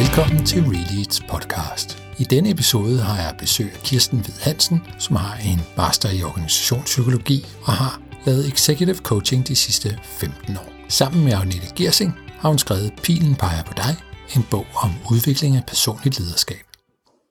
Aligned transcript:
Velkommen 0.00 0.46
til 0.50 0.62
Releads 0.62 1.20
podcast. 1.32 1.88
I 2.22 2.24
denne 2.24 2.50
episode 2.50 2.98
har 3.08 3.18
jeg 3.24 3.34
besøg 3.38 3.66
af 3.76 3.80
Kirsten 3.88 4.18
Hvid 4.24 4.38
Hansen, 4.46 4.78
som 4.98 5.16
har 5.16 5.34
en 5.50 5.60
master 5.80 6.08
i 6.18 6.20
organisationspsykologi 6.30 7.38
og 7.66 7.72
har 7.82 7.94
lavet 8.26 8.44
executive 8.52 9.00
coaching 9.10 9.48
de 9.48 9.56
sidste 9.64 9.88
15 10.02 10.56
år. 10.62 10.70
Sammen 10.88 11.24
med 11.24 11.32
Agnete 11.32 11.68
Gersing 11.78 12.12
har 12.40 12.48
hun 12.48 12.58
skrevet 12.64 12.90
Pilen 13.04 13.34
peger 13.42 13.64
på 13.70 13.74
dig, 13.82 13.92
en 14.36 14.44
bog 14.52 14.66
om 14.84 14.90
udvikling 15.14 15.52
af 15.56 15.64
personligt 15.72 16.14
lederskab. 16.20 16.64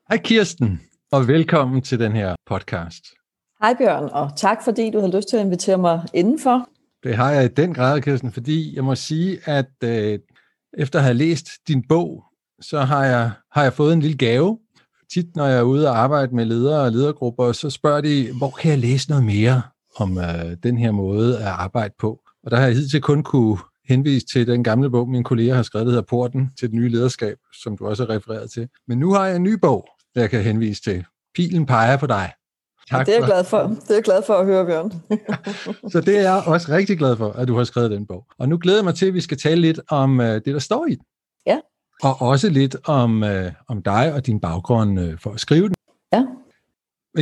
Hej 0.09 0.19
Kirsten, 0.27 0.81
og 1.11 1.27
velkommen 1.27 1.81
til 1.81 1.97
den 1.99 2.11
her 2.19 2.35
podcast. 2.51 3.03
Hej 3.61 3.73
Bjørn, 3.79 4.07
og 4.19 4.25
tak 4.45 4.59
fordi 4.63 4.85
du 4.93 4.99
har 4.99 5.09
lyst 5.15 5.27
til 5.29 5.37
at 5.37 5.45
invitere 5.45 5.77
mig 5.77 5.97
indenfor. 6.13 6.57
Det 7.03 7.15
har 7.15 7.31
jeg 7.31 7.43
i 7.45 7.53
den 7.61 7.73
grad, 7.73 8.01
Kirsten, 8.01 8.31
fordi 8.31 8.75
jeg 8.75 8.83
må 8.83 8.95
sige, 8.95 9.39
at 9.45 9.73
øh, 9.83 10.19
efter 10.77 10.99
at 10.99 11.05
have 11.05 11.17
læst 11.25 11.47
din 11.67 11.83
bog, 11.89 12.23
så 12.63 12.79
har 12.79 13.05
jeg, 13.05 13.31
har 13.51 13.63
jeg 13.63 13.73
fået 13.73 13.93
en 13.93 13.99
lille 13.99 14.17
gave. 14.17 14.59
Tit, 15.13 15.35
når 15.35 15.45
jeg 15.45 15.57
er 15.57 15.61
ude 15.61 15.89
og 15.89 15.97
arbejde 15.97 16.35
med 16.35 16.45
ledere 16.45 16.81
og 16.81 16.91
ledergrupper, 16.91 17.51
så 17.51 17.69
spørger 17.69 18.01
de, 18.01 18.27
hvor 18.37 18.49
kan 18.49 18.71
jeg 18.71 18.79
læse 18.79 19.09
noget 19.09 19.25
mere 19.25 19.61
om 19.95 20.17
øh, 20.17 20.57
den 20.63 20.77
her 20.77 20.91
måde 20.91 21.37
at 21.37 21.47
arbejde 21.47 21.93
på? 21.99 22.19
Og 22.43 22.51
der 22.51 22.57
har 22.57 22.65
jeg 22.65 22.75
hidtil 22.75 23.01
kun 23.01 23.23
kunne 23.23 23.57
henvise 23.87 24.25
til 24.33 24.47
den 24.47 24.63
gamle 24.63 24.89
bog, 24.89 25.09
min 25.09 25.23
kollega 25.23 25.53
har 25.53 25.63
skrevet, 25.63 25.85
der 25.85 25.91
hedder 25.91 26.05
Porten 26.09 26.49
til 26.59 26.69
det 26.69 26.75
nye 26.75 26.89
lederskab, 26.89 27.37
som 27.63 27.77
du 27.77 27.87
også 27.87 28.05
har 28.05 28.15
refereret 28.15 28.51
til. 28.51 28.67
Men 28.87 28.97
nu 28.97 29.13
har 29.13 29.25
jeg 29.25 29.35
en 29.35 29.43
ny 29.43 29.53
bog, 29.53 29.87
der 30.15 30.21
jeg 30.21 30.29
kan 30.29 30.41
henvise 30.41 30.81
til. 30.81 31.05
Pilen 31.35 31.65
peger 31.65 31.97
på 31.97 32.07
dig. 32.07 32.31
Tak 32.89 33.05
det 33.05 33.15
er 33.15 33.19
jeg 33.19 33.27
glad 33.27 33.43
for. 33.43 33.57
Det 33.59 33.89
er 33.89 33.93
jeg 33.93 34.03
glad 34.03 34.21
for 34.27 34.33
at 34.33 34.45
høre, 34.45 34.65
Bjørn. 34.65 34.91
så 35.91 36.01
det 36.01 36.17
er 36.17 36.21
jeg 36.21 36.43
også 36.45 36.71
rigtig 36.71 36.97
glad 36.97 37.15
for, 37.17 37.31
at 37.31 37.47
du 37.47 37.55
har 37.55 37.63
skrevet 37.63 37.91
den 37.91 38.05
bog. 38.05 38.25
Og 38.39 38.49
nu 38.49 38.57
glæder 38.57 38.77
jeg 38.77 38.85
mig 38.85 38.95
til, 38.95 39.05
at 39.05 39.13
vi 39.13 39.21
skal 39.21 39.37
tale 39.37 39.61
lidt 39.61 39.79
om 39.89 40.19
uh, 40.19 40.25
det, 40.25 40.45
der 40.45 40.59
står 40.59 40.85
i 40.85 40.95
den. 40.95 41.05
Ja. 41.45 41.59
Og 42.03 42.21
også 42.21 42.49
lidt 42.49 42.75
om, 42.85 43.23
uh, 43.23 43.51
om 43.67 43.81
dig 43.81 44.13
og 44.13 44.25
din 44.25 44.39
baggrund 44.39 44.99
uh, 44.99 45.19
for 45.19 45.31
at 45.31 45.39
skrive 45.39 45.67
den. 45.67 45.75
Ja. 46.13 46.25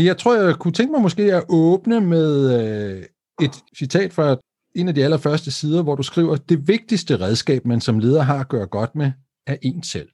Jeg 0.01 0.17
tror, 0.17 0.35
jeg 0.35 0.55
kunne 0.55 0.73
tænke 0.73 0.91
mig 0.91 1.01
måske 1.01 1.33
at 1.33 1.43
åbne 1.49 2.01
med 2.01 2.55
uh, 2.99 3.03
et 3.45 3.63
citat 3.77 4.13
fra 4.13 4.37
en 4.75 4.87
af 4.87 4.95
de 4.95 5.03
allerførste 5.03 5.51
sider, 5.51 5.83
hvor 5.83 5.95
du 5.95 6.03
skriver, 6.03 6.35
det 6.35 6.67
vigtigste 6.67 7.19
redskab, 7.19 7.65
man 7.65 7.81
som 7.81 7.99
leder 7.99 8.21
har 8.21 8.39
at 8.39 8.49
gøre 8.49 8.67
godt 8.67 8.95
med, 8.95 9.11
er 9.47 9.55
en 9.61 9.83
selv. 9.83 10.09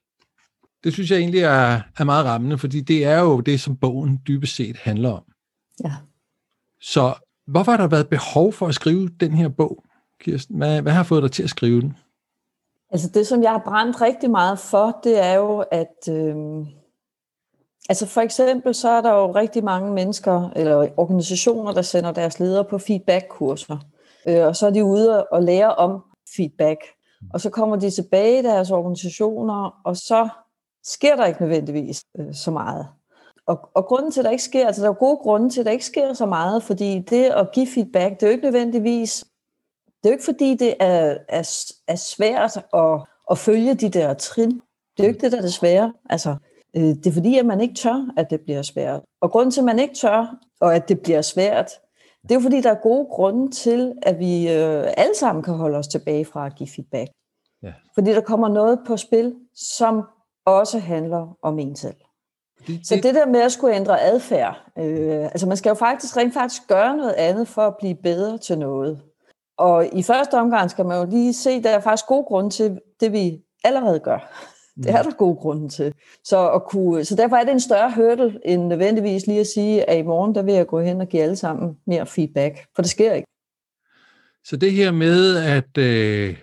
Det 0.83 0.93
synes 0.93 1.11
jeg 1.11 1.19
egentlig 1.19 1.41
er, 1.41 1.81
er 1.97 2.03
meget 2.03 2.25
rammende, 2.25 2.57
fordi 2.57 2.81
det 2.81 3.05
er 3.05 3.19
jo 3.19 3.41
det, 3.41 3.59
som 3.59 3.77
bogen 3.77 4.19
dybest 4.27 4.55
set 4.55 4.77
handler 4.77 5.09
om. 5.09 5.23
Ja. 5.83 5.93
Så 6.81 7.13
hvorfor 7.47 7.71
har 7.71 7.77
der 7.77 7.87
været 7.87 8.07
behov 8.07 8.53
for 8.53 8.67
at 8.67 8.75
skrive 8.75 9.09
den 9.19 9.33
her 9.33 9.49
bog, 9.49 9.85
Kirsten? 10.19 10.57
Hvad, 10.57 10.81
hvad 10.81 10.93
har 10.93 11.03
fået 11.03 11.23
dig 11.23 11.31
til 11.31 11.43
at 11.43 11.49
skrive 11.49 11.81
den? 11.81 11.97
Altså 12.91 13.09
det, 13.09 13.27
som 13.27 13.43
jeg 13.43 13.51
har 13.51 13.61
brændt 13.65 14.01
rigtig 14.01 14.31
meget 14.31 14.59
for, 14.59 14.99
det 15.03 15.19
er 15.19 15.33
jo, 15.33 15.65
at 15.71 16.09
øh, 16.09 16.35
altså 17.89 18.05
for 18.05 18.21
eksempel 18.21 18.75
så 18.75 18.89
er 18.89 19.01
der 19.01 19.13
jo 19.13 19.31
rigtig 19.31 19.63
mange 19.63 19.93
mennesker 19.93 20.49
eller 20.55 20.87
organisationer, 20.97 21.73
der 21.73 21.81
sender 21.81 22.11
deres 22.11 22.39
ledere 22.39 22.65
på 22.65 22.77
feedback-kurser. 22.77 23.77
Øh, 24.27 24.45
og 24.45 24.55
så 24.55 24.67
er 24.67 24.71
de 24.71 24.83
ude 24.83 25.27
og 25.27 25.43
lære 25.43 25.75
om 25.75 26.03
feedback. 26.35 26.79
Og 27.33 27.41
så 27.41 27.49
kommer 27.49 27.75
de 27.75 27.89
tilbage 27.89 28.39
i 28.39 28.41
deres 28.41 28.71
organisationer, 28.71 29.81
og 29.85 29.97
så 29.97 30.29
sker 30.83 31.15
der 31.15 31.25
ikke 31.25 31.41
nødvendigvis 31.41 32.03
øh, 32.19 32.33
så 32.33 32.51
meget. 32.51 32.87
Og, 33.47 33.69
og 33.73 33.85
grunden 33.85 34.11
til, 34.11 34.19
at 34.19 34.25
der 34.25 34.31
ikke 34.31 34.43
sker, 34.43 34.67
altså 34.67 34.83
der 34.83 34.89
er 34.89 34.93
gode 34.93 35.17
grunde 35.17 35.49
til, 35.49 35.59
at 35.59 35.65
der 35.65 35.71
ikke 35.71 35.85
sker 35.85 36.13
så 36.13 36.25
meget, 36.25 36.63
fordi 36.63 36.99
det 36.99 37.23
at 37.23 37.51
give 37.51 37.67
feedback, 37.67 38.13
det 38.13 38.23
er 38.23 38.27
jo 38.27 38.31
ikke 38.31 38.43
nødvendigvis, 38.43 39.25
det 40.07 40.13
er 40.13 40.15
jo 40.15 40.19
ikke 40.19 40.25
fordi, 40.25 40.55
det 40.55 40.73
er, 40.79 41.17
er, 41.29 41.73
er 41.87 41.95
svært 41.95 42.57
at, 42.73 43.07
at 43.31 43.37
følge 43.37 43.73
de 43.73 43.89
der 43.89 44.13
trin. 44.13 44.51
Det 44.51 44.63
er 44.99 45.03
jo 45.03 45.07
ikke 45.07 45.21
det, 45.21 45.31
der 45.31 45.37
er 45.37 45.41
det 45.41 45.53
svære. 45.53 45.93
Altså, 46.09 46.35
øh, 46.75 46.83
det 46.83 47.07
er 47.07 47.11
fordi, 47.11 47.37
at 47.37 47.45
man 47.45 47.61
ikke 47.61 47.75
tør, 47.75 48.13
at 48.17 48.29
det 48.29 48.41
bliver 48.41 48.61
svært. 48.61 49.01
Og 49.21 49.31
grunden 49.31 49.51
til, 49.51 49.61
at 49.61 49.65
man 49.65 49.79
ikke 49.79 49.95
tør, 49.95 50.35
og 50.61 50.75
at 50.75 50.89
det 50.89 50.99
bliver 51.01 51.21
svært, 51.21 51.71
det 52.23 52.31
er 52.31 52.35
jo 52.35 52.41
fordi, 52.41 52.61
der 52.61 52.71
er 52.71 52.81
gode 52.83 53.07
grunde 53.11 53.51
til, 53.51 53.93
at 54.01 54.19
vi 54.19 54.51
øh, 54.51 54.83
alle 54.97 55.15
sammen 55.19 55.43
kan 55.43 55.53
holde 55.53 55.77
os 55.77 55.87
tilbage 55.87 56.25
fra 56.25 56.45
at 56.45 56.55
give 56.55 56.69
feedback. 56.75 57.11
Ja. 57.63 57.73
Fordi 57.93 58.11
der 58.11 58.21
kommer 58.21 58.47
noget 58.47 58.79
på 58.87 58.97
spil, 58.97 59.35
som 59.55 60.03
også 60.45 60.79
handler 60.79 61.37
om 61.41 61.59
en 61.59 61.75
selv. 61.75 61.95
Det, 62.59 62.67
det... 62.67 62.87
Så 62.87 62.95
det 62.95 63.15
der 63.15 63.25
med 63.25 63.41
at 63.41 63.51
skulle 63.51 63.75
ændre 63.75 64.01
adfærd, 64.01 64.63
øh, 64.77 65.23
altså 65.23 65.47
man 65.47 65.57
skal 65.57 65.69
jo 65.69 65.75
faktisk 65.75 66.17
rent 66.17 66.33
faktisk 66.33 66.67
gøre 66.67 66.97
noget 66.97 67.13
andet 67.13 67.47
for 67.47 67.61
at 67.61 67.77
blive 67.77 67.95
bedre 67.95 68.37
til 68.37 68.57
noget. 68.57 69.01
Og 69.57 69.89
i 69.93 70.03
første 70.03 70.35
omgang 70.35 70.71
skal 70.71 70.85
man 70.85 70.99
jo 70.99 71.09
lige 71.09 71.33
se, 71.33 71.49
at 71.49 71.63
der 71.63 71.69
er 71.69 71.79
faktisk 71.79 72.07
gode 72.07 72.23
grunde 72.23 72.49
til 72.49 72.79
det, 72.99 73.11
vi 73.11 73.39
allerede 73.63 73.99
gør. 73.99 74.31
Det 74.77 74.89
er 74.89 75.03
mm. 75.03 75.09
der 75.09 75.17
gode 75.17 75.35
grunde 75.35 75.69
til. 75.69 75.93
Så, 76.23 76.49
at 76.49 76.63
kunne, 76.63 77.05
så 77.05 77.15
derfor 77.15 77.35
er 77.35 77.43
det 77.43 77.51
en 77.51 77.59
større 77.59 77.91
hurdle, 77.95 78.39
end 78.45 78.67
nødvendigvis 78.67 79.27
lige 79.27 79.39
at 79.39 79.47
sige, 79.47 79.89
at 79.89 79.97
i 79.97 80.01
morgen 80.01 80.35
der 80.35 80.41
vil 80.41 80.53
jeg 80.53 80.67
gå 80.67 80.81
hen 80.81 81.01
og 81.01 81.07
give 81.07 81.23
alle 81.23 81.35
sammen 81.35 81.77
mere 81.87 82.05
feedback. 82.05 82.65
For 82.75 82.81
det 82.81 82.91
sker 82.91 83.13
ikke. 83.13 83.27
Så 84.43 84.57
det 84.57 84.71
her 84.71 84.91
med 84.91 85.37
at 85.37 85.77
øh, 85.77 86.37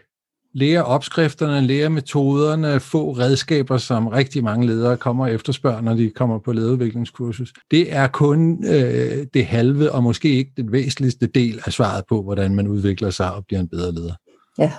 lære 0.55 0.85
opskrifterne, 0.85 1.67
lære 1.67 1.91
metoderne, 1.91 2.81
få 2.81 3.13
redskaber, 3.13 3.79
som 3.79 4.07
rigtig 4.07 4.45
mange 4.45 4.67
ledere 4.67 4.97
kommer 4.97 5.25
og 5.25 5.33
efterspørger, 5.33 5.81
når 5.81 5.95
de 5.95 6.11
kommer 6.11 6.39
på 6.39 6.53
lederudviklingskursus. 6.53 7.53
Det 7.71 7.93
er 7.93 8.07
kun 8.07 8.65
øh, 8.65 9.27
det 9.35 9.47
halve, 9.47 9.93
og 9.93 10.03
måske 10.03 10.29
ikke 10.29 10.53
den 10.57 10.73
væsentligste 10.73 11.27
del 11.27 11.61
af 11.67 11.73
svaret 11.73 12.05
på, 12.09 12.23
hvordan 12.23 12.55
man 12.55 12.69
udvikler 12.69 13.11
sig 13.11 13.35
og 13.35 13.47
bliver 13.47 13.61
en 13.61 13.69
bedre 13.69 13.93
leder. 13.93 14.15
Ja. 14.59 14.73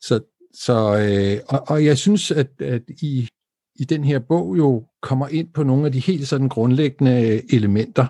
Så, 0.00 0.20
så 0.54 0.96
øh, 0.98 1.40
og, 1.48 1.64
og 1.68 1.84
jeg 1.84 1.98
synes, 1.98 2.30
at, 2.30 2.48
at 2.60 2.82
I, 3.02 3.28
i 3.76 3.84
den 3.84 4.04
her 4.04 4.18
bog 4.18 4.58
jo 4.58 4.84
kommer 5.02 5.28
ind 5.28 5.48
på 5.54 5.62
nogle 5.62 5.86
af 5.86 5.92
de 5.92 5.98
helt 5.98 6.28
sådan 6.28 6.48
grundlæggende 6.48 7.42
elementer, 7.54 8.06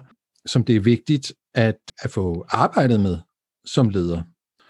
som 0.46 0.64
det 0.64 0.76
er 0.76 0.80
vigtigt 0.80 1.32
at, 1.54 1.78
at 2.02 2.10
få 2.10 2.46
arbejdet 2.48 3.00
med 3.00 3.18
som 3.64 3.88
leder. 3.88 4.22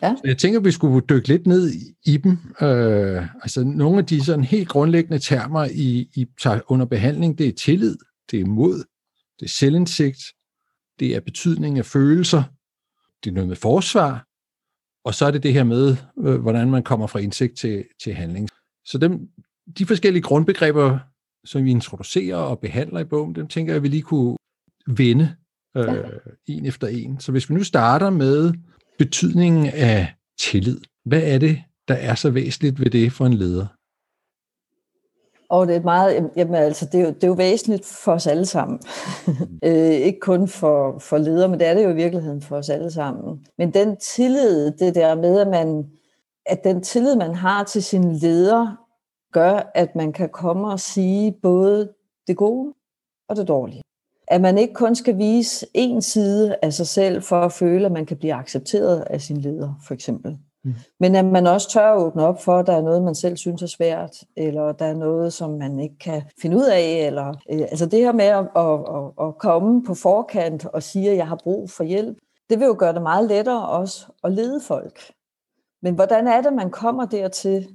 Ja. 0.03 0.15
Så 0.17 0.23
jeg 0.25 0.39
tænker, 0.39 0.59
at 0.59 0.65
vi 0.65 0.71
skulle 0.71 1.07
dykke 1.09 1.29
lidt 1.29 1.47
ned 1.47 1.71
i 2.05 2.17
dem. 2.17 2.31
Øh, 2.61 3.27
altså 3.43 3.65
nogle 3.65 3.99
af 3.99 4.07
de 4.07 4.25
sådan 4.25 4.45
helt 4.45 4.69
grundlæggende 4.69 5.19
termer, 5.19 5.65
I, 5.65 6.11
I 6.15 6.27
tager 6.43 6.61
under 6.67 6.87
behandling, 6.87 7.39
det 7.39 7.49
er 7.49 7.53
tillid, 7.53 7.97
det 8.31 8.41
er 8.41 8.45
mod, 8.45 8.85
det 9.41 9.47
er 9.47 9.51
selvindsigt, 9.51 10.19
det 10.99 11.17
er 11.17 11.21
betydning 11.21 11.79
af 11.79 11.87
følelser, 11.87 12.43
det 13.25 13.31
er 13.31 13.35
noget 13.35 13.49
med 13.49 13.57
forsvar, 13.57 14.27
og 15.05 15.15
så 15.15 15.27
er 15.27 15.31
det 15.31 15.43
det 15.43 15.53
her 15.53 15.65
med, 15.65 15.97
øh, 16.19 16.41
hvordan 16.41 16.71
man 16.71 16.83
kommer 16.83 17.07
fra 17.07 17.19
indsigt 17.19 17.59
til, 17.59 17.85
til 18.03 18.15
handling. 18.15 18.49
Så 18.85 18.99
dem, 18.99 19.29
de 19.79 19.87
forskellige 19.87 20.23
grundbegreber, 20.23 20.99
som 21.45 21.65
vi 21.65 21.71
introducerer 21.71 22.37
og 22.37 22.61
behandler 22.61 23.01
i 23.01 23.05
bogen, 23.05 23.35
dem 23.35 23.49
tænker 23.49 23.73
jeg, 23.73 23.77
at 23.77 23.83
vi 23.83 23.89
lige 23.89 24.03
kunne 24.03 24.37
vende 24.87 25.37
øh, 25.77 25.85
ja. 25.85 26.03
en 26.47 26.67
efter 26.67 26.87
en. 26.87 27.21
Så 27.21 27.33
hvis 27.33 27.51
vi 27.51 27.55
nu 27.55 27.65
starter 27.65 28.11
med 28.11 28.53
betydningen 28.99 29.67
af 29.67 30.15
tillid. 30.41 30.81
Hvad 31.05 31.23
er 31.23 31.39
det, 31.39 31.63
der 31.89 31.95
er 31.95 32.15
så 32.15 32.31
væsentligt 32.31 32.81
ved 32.81 32.91
det 32.91 33.13
for 33.13 33.27
en 33.27 33.35
leder? 33.35 33.67
Og 35.49 35.67
det 35.67 35.77
er 35.77 35.81
meget, 35.81 36.31
jamen 36.37 36.55
altså, 36.55 36.87
det 36.93 37.01
er, 37.01 37.05
jo, 37.05 37.11
det 37.11 37.25
er 37.25 37.29
jo 37.29 37.33
væsentligt 37.33 37.87
for 37.87 38.13
os 38.13 38.27
alle 38.27 38.47
sammen. 38.47 38.81
øh, 39.65 39.91
ikke 39.91 40.21
kun 40.21 40.49
for, 40.49 40.99
for 40.99 41.19
ledere, 41.19 41.49
men 41.49 41.61
det 41.61 41.67
er 41.67 41.75
det 41.75 41.85
jo 41.85 41.91
i 41.91 41.95
virkeligheden 41.95 42.43
for 42.43 42.57
os 42.57 42.71
alle 42.71 42.91
sammen. 42.91 43.47
Men 43.59 43.75
den 43.75 43.97
tillid, 43.97 44.71
det 44.71 44.95
der 44.95 45.15
med, 45.15 45.41
at 45.41 45.49
man, 45.49 45.91
at 46.47 46.65
den 46.65 46.83
tillid, 46.83 47.17
man 47.17 47.35
har 47.35 47.65
til 47.65 47.83
sin 47.83 48.13
leder, 48.13 48.77
gør, 49.33 49.71
at 49.75 49.97
man 49.97 50.13
kan 50.13 50.29
komme 50.29 50.73
og 50.73 50.81
sige 50.81 51.35
både 51.43 51.93
det 52.27 52.37
gode 52.37 52.75
og 53.29 53.37
det 53.37 53.49
dårlige 53.49 53.82
at 54.33 54.41
man 54.41 54.59
ikke 54.59 54.75
kun 54.75 54.95
skal 54.95 55.19
vise 55.19 55.67
en 55.75 56.03
side 56.03 56.57
af 56.63 56.73
sig 56.73 56.87
selv 56.87 57.23
for 57.23 57.41
at 57.41 57.53
føle, 57.53 57.87
at 57.87 57.93
man 57.93 58.07
kan 58.07 58.17
blive 58.17 58.35
accepteret 58.35 59.01
af 59.01 59.21
sin 59.21 59.37
leder, 59.37 59.75
for 59.87 59.95
eksempel. 59.95 60.39
Mm. 60.65 60.75
Men 61.01 61.17
at 61.17 61.25
man 61.25 61.47
også 61.47 61.71
tør 61.71 61.93
at 61.93 61.99
åbne 61.99 62.27
op 62.27 62.43
for, 62.43 62.59
at 62.59 62.67
der 62.67 62.77
er 62.77 62.83
noget, 62.83 63.03
man 63.03 63.15
selv 63.15 63.37
synes 63.37 63.63
er 63.63 63.67
svært, 63.67 64.17
eller 64.37 64.73
der 64.73 64.85
er 64.85 64.95
noget, 64.95 65.33
som 65.33 65.51
man 65.51 65.81
ikke 65.81 65.99
kan 65.99 66.23
finde 66.43 66.57
ud 66.57 66.65
af. 66.65 67.07
Eller, 67.07 67.29
øh, 67.29 67.61
altså 67.61 67.87
det 67.87 67.99
her 67.99 68.13
med 68.13 68.25
at, 68.25 68.49
at, 68.57 68.81
at, 68.97 69.29
at 69.29 69.39
komme 69.39 69.85
på 69.85 69.95
forkant 69.95 70.67
og 70.67 70.83
sige, 70.83 71.11
at 71.11 71.17
jeg 71.17 71.29
har 71.29 71.41
brug 71.43 71.71
for 71.71 71.85
hjælp, 71.85 72.19
det 72.51 72.59
vil 72.59 72.67
jo 72.67 72.77
gøre 72.79 72.95
det 72.95 73.03
meget 73.03 73.29
lettere 73.29 73.69
også 73.69 74.07
at 74.25 74.33
lede 74.33 74.61
folk. 74.61 75.01
Men 75.83 75.95
hvordan 75.95 76.27
er 76.27 76.41
det, 76.41 76.53
man 76.53 76.71
kommer 76.71 77.07
dertil, 77.07 77.69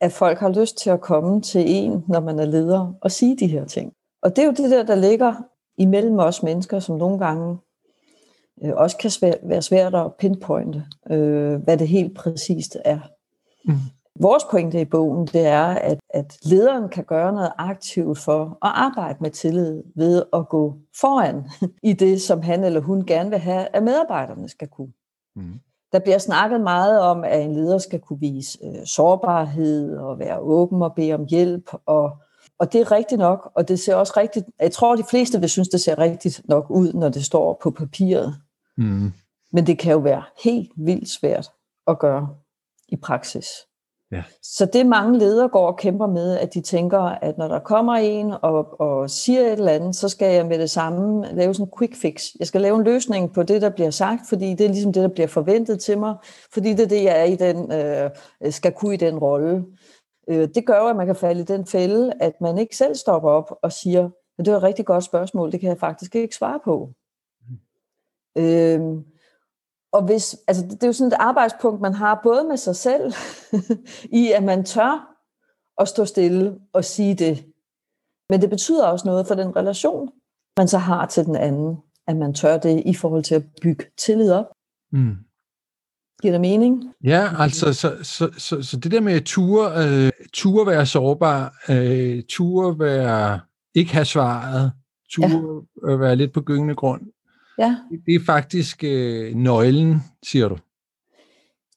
at 0.00 0.12
folk 0.12 0.38
har 0.38 0.48
lyst 0.60 0.78
til 0.78 0.90
at 0.90 1.00
komme 1.00 1.40
til 1.42 1.64
en, 1.66 2.04
når 2.08 2.20
man 2.20 2.38
er 2.38 2.44
leder, 2.44 2.92
og 3.00 3.10
sige 3.10 3.36
de 3.36 3.46
her 3.46 3.64
ting? 3.64 3.92
Og 4.22 4.36
det 4.36 4.42
er 4.42 4.46
jo 4.46 4.52
det 4.52 4.70
der, 4.70 4.82
der 4.82 4.94
ligger 4.94 5.34
imellem 5.78 6.18
os 6.18 6.42
mennesker, 6.42 6.78
som 6.78 6.96
nogle 6.96 7.18
gange 7.18 7.58
øh, 8.64 8.72
også 8.76 8.96
kan 8.96 9.10
svær, 9.10 9.34
være 9.42 9.62
svært 9.62 9.94
at 9.94 10.14
pinpointe, 10.18 10.84
øh, 11.10 11.62
hvad 11.62 11.76
det 11.76 11.88
helt 11.88 12.16
præcist 12.16 12.76
er. 12.84 12.98
Mm. 13.64 13.74
Vores 14.20 14.44
pointe 14.50 14.80
i 14.80 14.84
bogen, 14.84 15.26
det 15.26 15.46
er, 15.46 15.66
at, 15.66 15.98
at 16.10 16.38
lederen 16.42 16.88
kan 16.88 17.04
gøre 17.04 17.32
noget 17.32 17.52
aktivt 17.58 18.18
for 18.18 18.42
at 18.42 18.72
arbejde 18.74 19.18
med 19.20 19.30
tillid 19.30 19.82
ved 19.96 20.22
at 20.32 20.48
gå 20.48 20.74
foran 21.00 21.42
i 21.82 21.92
det, 21.92 22.22
som 22.22 22.42
han 22.42 22.64
eller 22.64 22.80
hun 22.80 23.06
gerne 23.06 23.30
vil 23.30 23.38
have, 23.38 23.66
at 23.72 23.82
medarbejderne 23.82 24.48
skal 24.48 24.68
kunne. 24.68 24.92
Mm. 25.36 25.52
Der 25.92 25.98
bliver 25.98 26.18
snakket 26.18 26.60
meget 26.60 27.00
om, 27.00 27.24
at 27.24 27.42
en 27.42 27.54
leder 27.54 27.78
skal 27.78 28.00
kunne 28.00 28.20
vise 28.20 28.58
øh, 28.64 28.86
sårbarhed 28.86 29.96
og 29.96 30.18
være 30.18 30.38
åben 30.38 30.82
og 30.82 30.94
bede 30.94 31.12
om 31.12 31.26
hjælp. 31.30 31.70
Og, 31.86 32.10
og 32.58 32.72
det 32.72 32.80
er 32.80 32.92
rigtigt 32.92 33.18
nok, 33.18 33.52
og 33.54 33.68
det 33.68 33.80
ser 33.80 33.94
også 33.94 34.12
rigtigt, 34.16 34.46
jeg 34.60 34.72
tror, 34.72 34.96
de 34.96 35.04
fleste 35.10 35.40
vil 35.40 35.48
synes, 35.48 35.68
det 35.68 35.80
ser 35.80 35.98
rigtigt 35.98 36.40
nok 36.44 36.70
ud, 36.70 36.92
når 36.92 37.08
det 37.08 37.24
står 37.24 37.58
på 37.62 37.70
papiret. 37.70 38.36
Mm. 38.76 39.12
Men 39.52 39.66
det 39.66 39.78
kan 39.78 39.92
jo 39.92 39.98
være 39.98 40.22
helt 40.44 40.70
vildt 40.76 41.08
svært 41.08 41.50
at 41.86 41.98
gøre 41.98 42.28
i 42.88 42.96
praksis. 42.96 43.46
Ja. 44.12 44.22
Så 44.42 44.66
det 44.72 44.86
mange 44.86 45.18
ledere 45.18 45.48
går 45.48 45.66
og 45.66 45.78
kæmper 45.78 46.06
med, 46.06 46.36
at 46.36 46.54
de 46.54 46.60
tænker, 46.60 46.98
at 46.98 47.38
når 47.38 47.48
der 47.48 47.58
kommer 47.58 47.94
en 47.94 48.34
og, 48.42 48.80
og 48.80 49.10
siger 49.10 49.40
et 49.40 49.52
eller 49.52 49.72
andet, 49.72 49.96
så 49.96 50.08
skal 50.08 50.34
jeg 50.34 50.46
med 50.46 50.58
det 50.58 50.70
samme 50.70 51.26
lave 51.32 51.54
sådan 51.54 51.66
en 51.66 51.78
quick 51.78 51.96
fix. 51.96 52.26
Jeg 52.38 52.46
skal 52.46 52.60
lave 52.60 52.78
en 52.78 52.84
løsning 52.84 53.32
på 53.32 53.42
det, 53.42 53.62
der 53.62 53.70
bliver 53.70 53.90
sagt, 53.90 54.20
fordi 54.28 54.54
det 54.54 54.60
er 54.60 54.68
ligesom 54.68 54.92
det, 54.92 55.02
der 55.02 55.08
bliver 55.08 55.26
forventet 55.26 55.80
til 55.80 55.98
mig, 55.98 56.14
fordi 56.52 56.70
det 56.70 56.80
er 56.80 56.88
det, 56.88 57.04
jeg 57.04 57.20
er 57.20 57.24
i 57.24 57.36
den, 57.36 57.72
øh, 57.72 58.10
skal 58.52 58.72
kunne 58.72 58.94
i 58.94 58.96
den 58.96 59.18
rolle. 59.18 59.64
Øh, 60.28 60.48
det 60.54 60.66
gør 60.66 60.78
jo, 60.78 60.88
at 60.88 60.96
man 60.96 61.06
kan 61.06 61.16
falde 61.16 61.40
i 61.40 61.44
den 61.44 61.66
fælde, 61.66 62.12
at 62.20 62.40
man 62.40 62.58
ikke 62.58 62.76
selv 62.76 62.94
stopper 62.94 63.30
op 63.30 63.58
og 63.62 63.72
siger, 63.72 64.10
at 64.38 64.44
det 64.46 64.52
er 64.52 64.56
et 64.56 64.62
rigtig 64.62 64.86
godt 64.86 65.04
spørgsmål, 65.04 65.52
det 65.52 65.60
kan 65.60 65.68
jeg 65.68 65.78
faktisk 65.78 66.14
ikke 66.14 66.36
svare 66.36 66.60
på. 66.64 66.92
Mm. 68.36 68.42
Øh, 68.42 68.80
og 69.92 70.04
hvis, 70.04 70.36
altså 70.48 70.66
det 70.66 70.82
er 70.82 70.86
jo 70.86 70.92
sådan 70.92 71.12
et 71.12 71.16
arbejdspunkt, 71.20 71.80
man 71.80 71.94
har 71.94 72.20
både 72.22 72.44
med 72.44 72.56
sig 72.56 72.76
selv, 72.76 73.12
i 74.22 74.32
at 74.32 74.42
man 74.42 74.64
tør 74.64 75.14
at 75.78 75.88
stå 75.88 76.04
stille 76.04 76.60
og 76.72 76.84
sige 76.84 77.14
det. 77.14 77.46
Men 78.30 78.40
det 78.40 78.50
betyder 78.50 78.86
også 78.86 79.08
noget 79.08 79.26
for 79.26 79.34
den 79.34 79.56
relation, 79.56 80.10
man 80.56 80.68
så 80.68 80.78
har 80.78 81.06
til 81.06 81.24
den 81.24 81.36
anden, 81.36 81.76
at 82.06 82.16
man 82.16 82.34
tør 82.34 82.58
det 82.58 82.82
i 82.86 82.94
forhold 82.94 83.24
til 83.24 83.34
at 83.34 83.42
bygge 83.62 83.84
tillid 83.98 84.32
op. 84.32 84.46
Mm. 84.92 85.16
Giver 86.22 86.32
det 86.32 86.40
mening? 86.40 86.84
Ja, 87.04 87.28
altså, 87.38 87.72
så, 87.72 87.96
så, 88.02 88.30
så, 88.38 88.62
så 88.62 88.76
det 88.76 88.92
der 88.92 89.00
med 89.00 89.20
ture, 89.20 89.86
øh, 89.86 90.10
ture 90.32 90.66
være 90.66 90.86
sårbar, 90.86 91.54
øh, 91.68 92.22
ture 92.28 92.78
være 92.78 93.40
ikke 93.74 93.92
have 93.92 94.04
svaret, 94.04 94.72
ture 95.10 95.62
ja. 95.88 95.96
være 95.96 96.16
lidt 96.16 96.32
på 96.32 96.40
gyngende 96.40 96.74
grund, 96.74 97.00
Ja. 97.58 97.76
Det 98.06 98.14
er 98.14 98.20
faktisk 98.26 98.84
øh, 98.84 99.34
nøglen, 99.34 100.02
siger 100.22 100.48
du. 100.48 100.56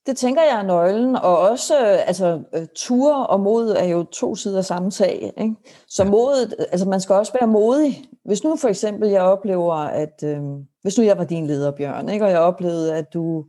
Det 0.05 0.17
tænker 0.17 0.41
jeg 0.41 0.59
er 0.59 0.63
nøglen, 0.63 1.15
og 1.15 1.38
også 1.39 1.75
altså, 1.77 2.43
øh, 2.55 2.67
tur 2.75 3.13
og 3.15 3.39
mod 3.39 3.69
er 3.69 3.85
jo 3.85 4.03
to 4.03 4.35
sider 4.35 4.57
af 4.57 4.65
samme 4.65 4.91
sag. 4.91 5.33
Ikke? 5.38 5.55
Så 5.88 6.03
ja. 6.03 6.09
modet, 6.09 6.55
altså 6.71 6.89
man 6.89 7.01
skal 7.01 7.15
også 7.15 7.33
være 7.39 7.47
modig. 7.47 8.03
Hvis 8.25 8.43
nu 8.43 8.55
for 8.55 8.67
eksempel 8.67 9.09
jeg 9.09 9.21
oplever, 9.21 9.73
at 9.73 10.23
øh, 10.23 10.41
hvis 10.81 10.97
nu 10.97 11.03
jeg 11.03 11.17
var 11.17 11.23
din 11.23 11.47
leder, 11.47 11.71
Bjørn, 11.71 12.09
ikke? 12.09 12.25
og 12.25 12.31
jeg 12.31 12.39
oplevede, 12.39 12.95
at 12.95 13.13
du 13.13 13.45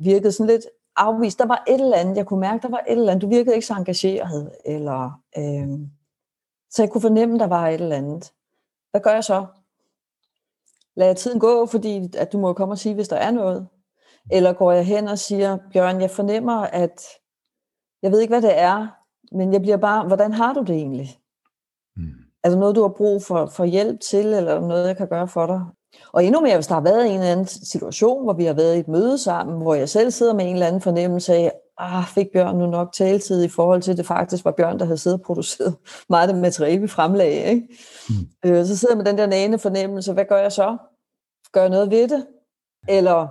virkede 0.00 0.32
sådan 0.32 0.46
lidt 0.46 0.66
afvist, 0.96 1.38
der 1.38 1.46
var 1.46 1.64
et 1.68 1.80
eller 1.80 1.96
andet, 1.96 2.16
jeg 2.16 2.26
kunne 2.26 2.40
mærke, 2.40 2.62
der 2.62 2.68
var 2.68 2.84
et 2.88 2.92
eller 2.98 3.12
andet, 3.12 3.22
du 3.22 3.28
virkede 3.28 3.54
ikke 3.54 3.66
så 3.66 3.74
engageret, 3.74 4.52
eller 4.64 5.20
øh, 5.38 5.78
så 6.70 6.82
jeg 6.82 6.90
kunne 6.90 7.00
fornemme, 7.00 7.38
der 7.38 7.46
var 7.46 7.68
et 7.68 7.80
eller 7.80 7.96
andet. 7.96 8.32
Hvad 8.90 9.00
gør 9.00 9.10
jeg 9.10 9.24
så? 9.24 9.46
lader 10.96 11.14
tiden 11.14 11.40
gå, 11.40 11.66
fordi 11.66 12.10
at 12.18 12.32
du 12.32 12.38
må 12.38 12.52
komme 12.52 12.74
og 12.74 12.78
sige, 12.78 12.94
hvis 12.94 13.08
der 13.08 13.16
er 13.16 13.30
noget? 13.30 13.68
Eller 14.32 14.52
går 14.52 14.72
jeg 14.72 14.86
hen 14.86 15.08
og 15.08 15.18
siger, 15.18 15.58
Bjørn, 15.72 16.00
jeg 16.00 16.10
fornemmer, 16.10 16.60
at 16.62 17.02
jeg 18.02 18.12
ved 18.12 18.20
ikke, 18.20 18.32
hvad 18.32 18.42
det 18.42 18.58
er, 18.58 18.86
men 19.32 19.52
jeg 19.52 19.60
bliver 19.60 19.76
bare, 19.76 20.06
hvordan 20.06 20.32
har 20.32 20.52
du 20.52 20.60
det 20.60 20.76
egentlig? 20.76 21.18
Mm. 21.96 22.02
Er 22.44 22.50
der 22.50 22.56
noget, 22.56 22.76
du 22.76 22.82
har 22.82 22.94
brug 22.96 23.22
for, 23.22 23.46
for 23.46 23.64
hjælp 23.64 24.00
til, 24.00 24.26
eller 24.26 24.60
noget, 24.60 24.88
jeg 24.88 24.96
kan 24.96 25.08
gøre 25.08 25.28
for 25.28 25.46
dig? 25.46 25.60
Og 26.12 26.24
endnu 26.24 26.40
mere, 26.40 26.54
hvis 26.54 26.66
der 26.66 26.74
har 26.74 26.80
været 26.80 27.06
en 27.06 27.14
eller 27.14 27.32
anden 27.32 27.46
situation, 27.46 28.24
hvor 28.24 28.32
vi 28.32 28.44
har 28.44 28.52
været 28.52 28.76
i 28.76 28.80
et 28.80 28.88
møde 28.88 29.18
sammen, 29.18 29.62
hvor 29.62 29.74
jeg 29.74 29.88
selv 29.88 30.10
sidder 30.10 30.34
med 30.34 30.44
en 30.44 30.52
eller 30.52 30.66
anden 30.66 30.80
fornemmelse 30.80 31.34
af, 31.34 31.52
ah, 31.78 32.04
fik 32.04 32.26
Bjørn 32.32 32.58
nu 32.58 32.66
nok 32.66 32.92
taletid 32.92 33.44
i 33.44 33.48
forhold 33.48 33.82
til, 33.82 33.90
at 33.90 33.96
det 33.96 34.06
faktisk 34.06 34.44
var 34.44 34.50
Bjørn, 34.50 34.78
der 34.78 34.84
havde 34.84 34.98
siddet 34.98 35.20
og 35.20 35.26
produceret 35.26 35.76
meget 36.10 36.28
af 36.28 36.32
det 36.34 36.42
materiale, 36.42 36.80
vi 36.80 36.88
fremlagde. 36.88 37.44
Ikke? 37.44 37.68
Mm. 38.08 38.50
Øh, 38.50 38.66
så 38.66 38.76
sidder 38.76 38.94
jeg 38.94 38.98
med 38.98 39.04
den 39.04 39.18
der 39.18 39.26
næne 39.26 39.58
fornemmelse, 39.58 40.12
hvad 40.12 40.24
gør 40.24 40.38
jeg 40.38 40.52
så? 40.52 40.76
Gør 41.52 41.60
jeg 41.60 41.70
noget 41.70 41.90
ved 41.90 42.08
det? 42.08 42.26
Eller, 42.88 43.28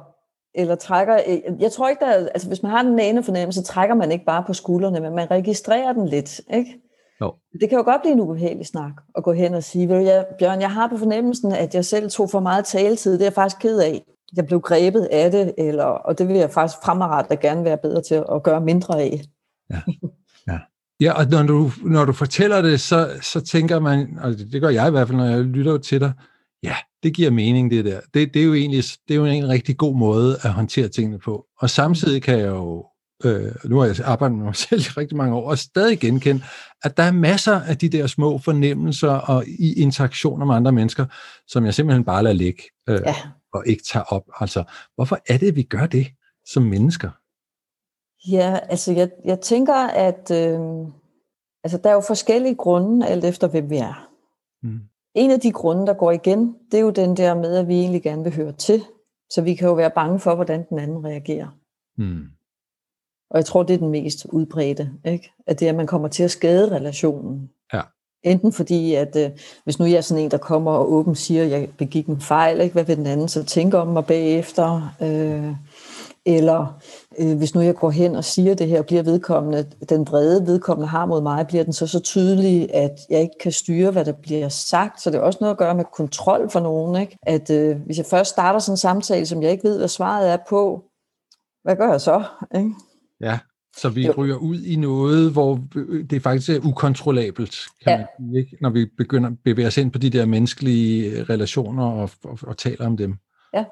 eller 0.56 0.76
trækker... 0.76 1.20
Jeg 1.60 1.72
tror 1.72 1.90
ikke, 1.90 2.06
der 2.06 2.12
er, 2.12 2.28
altså 2.28 2.48
hvis 2.48 2.64
man 2.64 2.72
har 2.72 2.84
den 2.84 2.96
næne 2.96 3.24
fornemmelse, 3.24 3.64
trækker 3.64 3.96
man 3.96 4.12
ikke 4.12 4.26
bare 4.26 4.44
på 4.48 4.54
skuldrene, 4.54 5.00
men 5.00 5.16
man 5.16 5.32
registrerer 5.32 5.94
den 5.94 6.08
lidt. 6.08 6.42
Ikke? 6.54 6.89
Jo. 7.22 7.34
Det 7.62 7.70
kan 7.70 7.78
jo 7.78 7.84
godt 7.84 8.02
blive 8.02 8.14
en 8.14 8.20
ubehagelig 8.20 8.66
snak 8.66 8.92
at 9.18 9.24
gå 9.24 9.34
hen 9.34 9.54
og 9.54 9.64
sige, 9.64 9.90
ved 9.90 10.00
jeg, 10.00 10.26
Bjørn, 10.40 10.62
jeg 10.62 10.72
har 10.72 10.88
på 10.88 10.98
fornemmelsen, 10.98 11.52
at 11.52 11.76
jeg 11.76 11.86
selv 11.86 12.10
tog 12.10 12.30
for 12.30 12.40
meget 12.40 12.66
taletid. 12.66 13.14
Det 13.14 13.22
er 13.22 13.26
jeg 13.26 13.34
faktisk 13.34 13.62
ked 13.62 13.80
af. 13.80 14.04
Jeg 14.36 14.46
blev 14.46 14.62
grebet 14.62 15.08
af 15.12 15.32
det, 15.32 15.54
eller, 15.58 15.84
og 15.84 16.18
det 16.18 16.28
vil 16.28 16.36
jeg 16.36 16.50
faktisk 16.50 16.80
fremadrettet 16.86 17.40
gerne 17.40 17.64
være 17.64 17.78
bedre 17.78 18.02
til 18.02 18.24
at 18.32 18.44
gøre 18.44 18.62
mindre 18.62 19.02
af. 19.02 19.22
Ja, 19.70 19.82
ja. 20.48 20.60
ja 21.00 21.14
og 21.14 21.26
når 21.26 21.44
du, 21.44 21.72
når 21.86 22.06
du 22.06 22.14
fortæller 22.14 22.62
det, 22.62 22.82
så, 22.82 23.10
så 23.22 23.42
tænker 23.42 23.80
man, 23.80 24.20
og 24.22 24.32
det 24.52 24.62
gør 24.62 24.70
jeg 24.70 24.88
i 24.88 24.92
hvert 24.92 25.08
fald, 25.08 25.18
når 25.18 25.26
jeg 25.26 25.40
lytter 25.40 25.78
til 25.78 26.00
dig, 26.00 26.14
ja, 26.64 26.76
det 27.04 27.14
giver 27.14 27.32
mening 27.32 27.72
det 27.72 27.86
der. 27.86 28.00
Det, 28.14 28.34
det, 28.34 28.42
er 28.42 28.46
jo 28.46 28.54
egentlig 28.54 28.84
det 29.08 29.14
er 29.14 29.16
jo 29.16 29.26
en 29.26 29.50
rigtig 29.50 29.78
god 29.78 29.96
måde 29.96 30.38
at 30.44 30.50
håndtere 30.50 30.88
tingene 30.88 31.20
på. 31.20 31.46
Og 31.60 31.70
samtidig 31.70 32.22
kan 32.22 32.40
jeg 32.40 32.48
jo 32.48 32.86
øh, 33.26 33.56
nu 33.66 33.78
har 33.80 33.86
jeg 33.86 33.96
arbejdet 34.06 34.38
med 34.38 34.46
mig 34.46 34.56
selv 34.70 34.82
i 34.82 34.84
rigtig 34.98 35.18
mange 35.18 35.36
år, 35.36 35.50
og 35.50 35.58
stadig 35.58 36.00
genkende, 36.00 36.44
at 36.84 36.98
der 36.98 37.04
er 37.04 37.12
masser 37.12 37.62
af 37.62 37.78
de 37.78 37.90
der 37.90 38.08
små 38.08 38.38
fornemmelser 38.38 39.12
og 39.12 39.44
i 39.48 39.82
interaktioner 39.82 40.46
med 40.46 40.56
andre 40.56 40.72
mennesker, 40.72 41.06
som 41.48 41.66
jeg 41.66 41.74
simpelthen 41.74 42.06
bare 42.06 42.24
lader 42.24 42.36
ligge 42.36 42.64
øh, 42.90 43.02
ja. 43.06 43.16
og 43.54 43.68
ikke 43.68 43.84
tager 43.92 44.04
op. 44.04 44.24
Altså, 44.40 44.64
hvorfor 44.96 45.20
er 45.28 45.38
det, 45.38 45.56
vi 45.56 45.64
gør 45.64 45.86
det 45.86 46.08
som 46.46 46.64
mennesker? 46.64 47.10
Ja, 48.32 48.60
altså 48.70 48.92
jeg, 48.92 49.10
jeg 49.26 49.40
tænker, 49.40 49.76
at 49.88 50.32
øh, 50.32 50.60
altså, 51.64 51.80
der 51.84 51.90
er 51.90 51.94
jo 51.94 52.02
forskellige 52.08 52.56
grunde, 52.56 53.08
alt 53.08 53.26
efter 53.26 53.48
hvem 53.48 53.70
vi 53.70 53.78
er. 53.78 54.10
Mm. 54.64 54.80
En 55.16 55.32
af 55.32 55.40
de 55.40 55.52
grunde, 55.52 55.88
der 55.88 55.94
går 55.94 56.12
igen, 56.12 56.56
det 56.72 56.78
er 56.78 56.82
jo 56.82 56.90
den 56.90 57.18
der 57.18 57.36
med, 57.36 57.56
at 57.56 57.68
vi 57.68 57.74
egentlig 57.74 58.04
gerne 58.04 58.24
vil 58.24 58.36
høre 58.36 58.52
til. 58.52 58.84
Så 59.32 59.42
vi 59.42 59.56
kan 59.56 59.68
jo 59.68 59.74
være 59.74 59.92
bange 59.96 60.20
for, 60.20 60.36
hvordan 60.36 60.66
den 60.70 60.80
anden 60.80 61.06
reagerer. 61.06 61.48
Mm. 61.98 62.26
Og 63.30 63.38
jeg 63.38 63.46
tror, 63.46 63.64
det 63.64 63.74
er 63.74 63.78
den 63.78 63.90
mest 63.90 64.26
udbredte, 64.26 64.90
ikke? 65.06 65.32
at 65.48 65.60
det 65.60 65.66
er, 65.66 65.70
at 65.70 65.76
man 65.78 65.88
kommer 65.88 66.08
til 66.08 66.24
at 66.24 66.32
skade 66.32 66.76
relationen. 66.76 67.50
Ja. 67.74 67.82
Enten 68.24 68.54
fordi, 68.54 68.94
at 68.94 69.16
øh, 69.16 69.30
hvis 69.64 69.80
nu 69.80 69.86
jeg 69.86 69.98
er 69.98 70.02
sådan 70.02 70.24
en, 70.24 70.32
der 70.32 70.38
kommer 70.38 70.72
og 70.72 70.92
åbent 70.94 71.18
siger, 71.18 71.44
at 71.44 71.50
jeg 71.50 71.70
begik 71.78 72.08
en 72.08 72.22
fejl, 72.22 72.62
ikke? 72.62 72.74
hvad 72.74 72.84
vil 72.84 72.98
den 72.98 73.08
anden 73.08 73.28
så 73.28 73.44
tænke 73.44 73.78
om 73.78 73.88
mig 73.88 74.06
bagefter? 74.06 74.96
Øh, 75.02 75.54
eller 76.26 76.80
øh, 77.20 77.38
hvis 77.38 77.56
nu 77.56 77.62
jeg 77.62 77.76
går 77.76 77.90
hen 77.90 78.16
og 78.16 78.24
siger 78.24 78.56
det 78.56 78.68
her, 78.68 78.82
bliver 78.82 79.04
vedkommende, 79.04 79.66
den 79.90 80.08
vrede 80.08 80.48
vedkommende 80.48 80.88
har 80.88 81.06
mod 81.06 81.22
mig, 81.22 81.48
bliver 81.48 81.64
den 81.64 81.74
så 81.74 81.88
så 81.88 82.00
tydelig, 82.00 82.76
at 82.76 83.00
jeg 83.10 83.22
ikke 83.22 83.38
kan 83.40 83.52
styre, 83.52 83.92
hvad 83.92 84.06
der 84.06 84.12
bliver 84.12 84.50
sagt. 84.50 85.02
Så 85.02 85.10
det 85.10 85.18
er 85.18 85.22
også 85.22 85.38
noget 85.42 85.52
at 85.52 85.58
gøre 85.58 85.76
med 85.76 85.86
kontrol 85.94 86.50
for 86.50 86.60
nogen. 86.60 87.02
Ikke? 87.02 87.18
At 87.24 87.50
øh, 87.50 87.78
hvis 87.86 87.98
jeg 87.98 88.06
først 88.06 88.30
starter 88.30 88.60
sådan 88.60 88.74
en 88.74 88.78
samtale, 88.78 89.26
som 89.26 89.44
jeg 89.44 89.52
ikke 89.52 89.64
ved, 89.64 89.78
hvad 89.78 89.88
svaret 89.88 90.30
er 90.30 90.38
på, 90.50 90.84
hvad 91.64 91.76
gør 91.76 91.92
jeg 91.92 92.02
så? 92.02 92.24
Ikke? 92.56 92.72
Ja, 93.22 93.40
så 93.78 93.90
vi 93.90 94.06
jo. 94.06 94.14
ryger 94.18 94.36
ud 94.36 94.62
i 94.62 94.76
noget, 94.76 95.32
hvor 95.32 95.60
det 96.10 96.24
faktisk 96.24 96.50
er 96.50 96.68
ukontrollabelt, 96.68 97.56
kan 97.84 97.92
ja. 97.92 97.98
man 97.98 98.08
sige, 98.30 98.40
ikke? 98.40 98.58
når 98.62 98.70
vi 98.70 98.86
begynder 98.98 99.30
at 99.30 99.36
bevæge 99.44 99.68
os 99.68 99.78
ind 99.78 99.92
på 99.92 100.00
de 100.00 100.10
der 100.10 100.26
menneskelige 100.26 101.24
relationer 101.24 101.86
og, 101.86 102.10
og, 102.24 102.40
og 102.42 102.58
taler 102.58 102.86
om 102.86 102.98
dem. 102.98 103.18
Ja, 103.54 103.66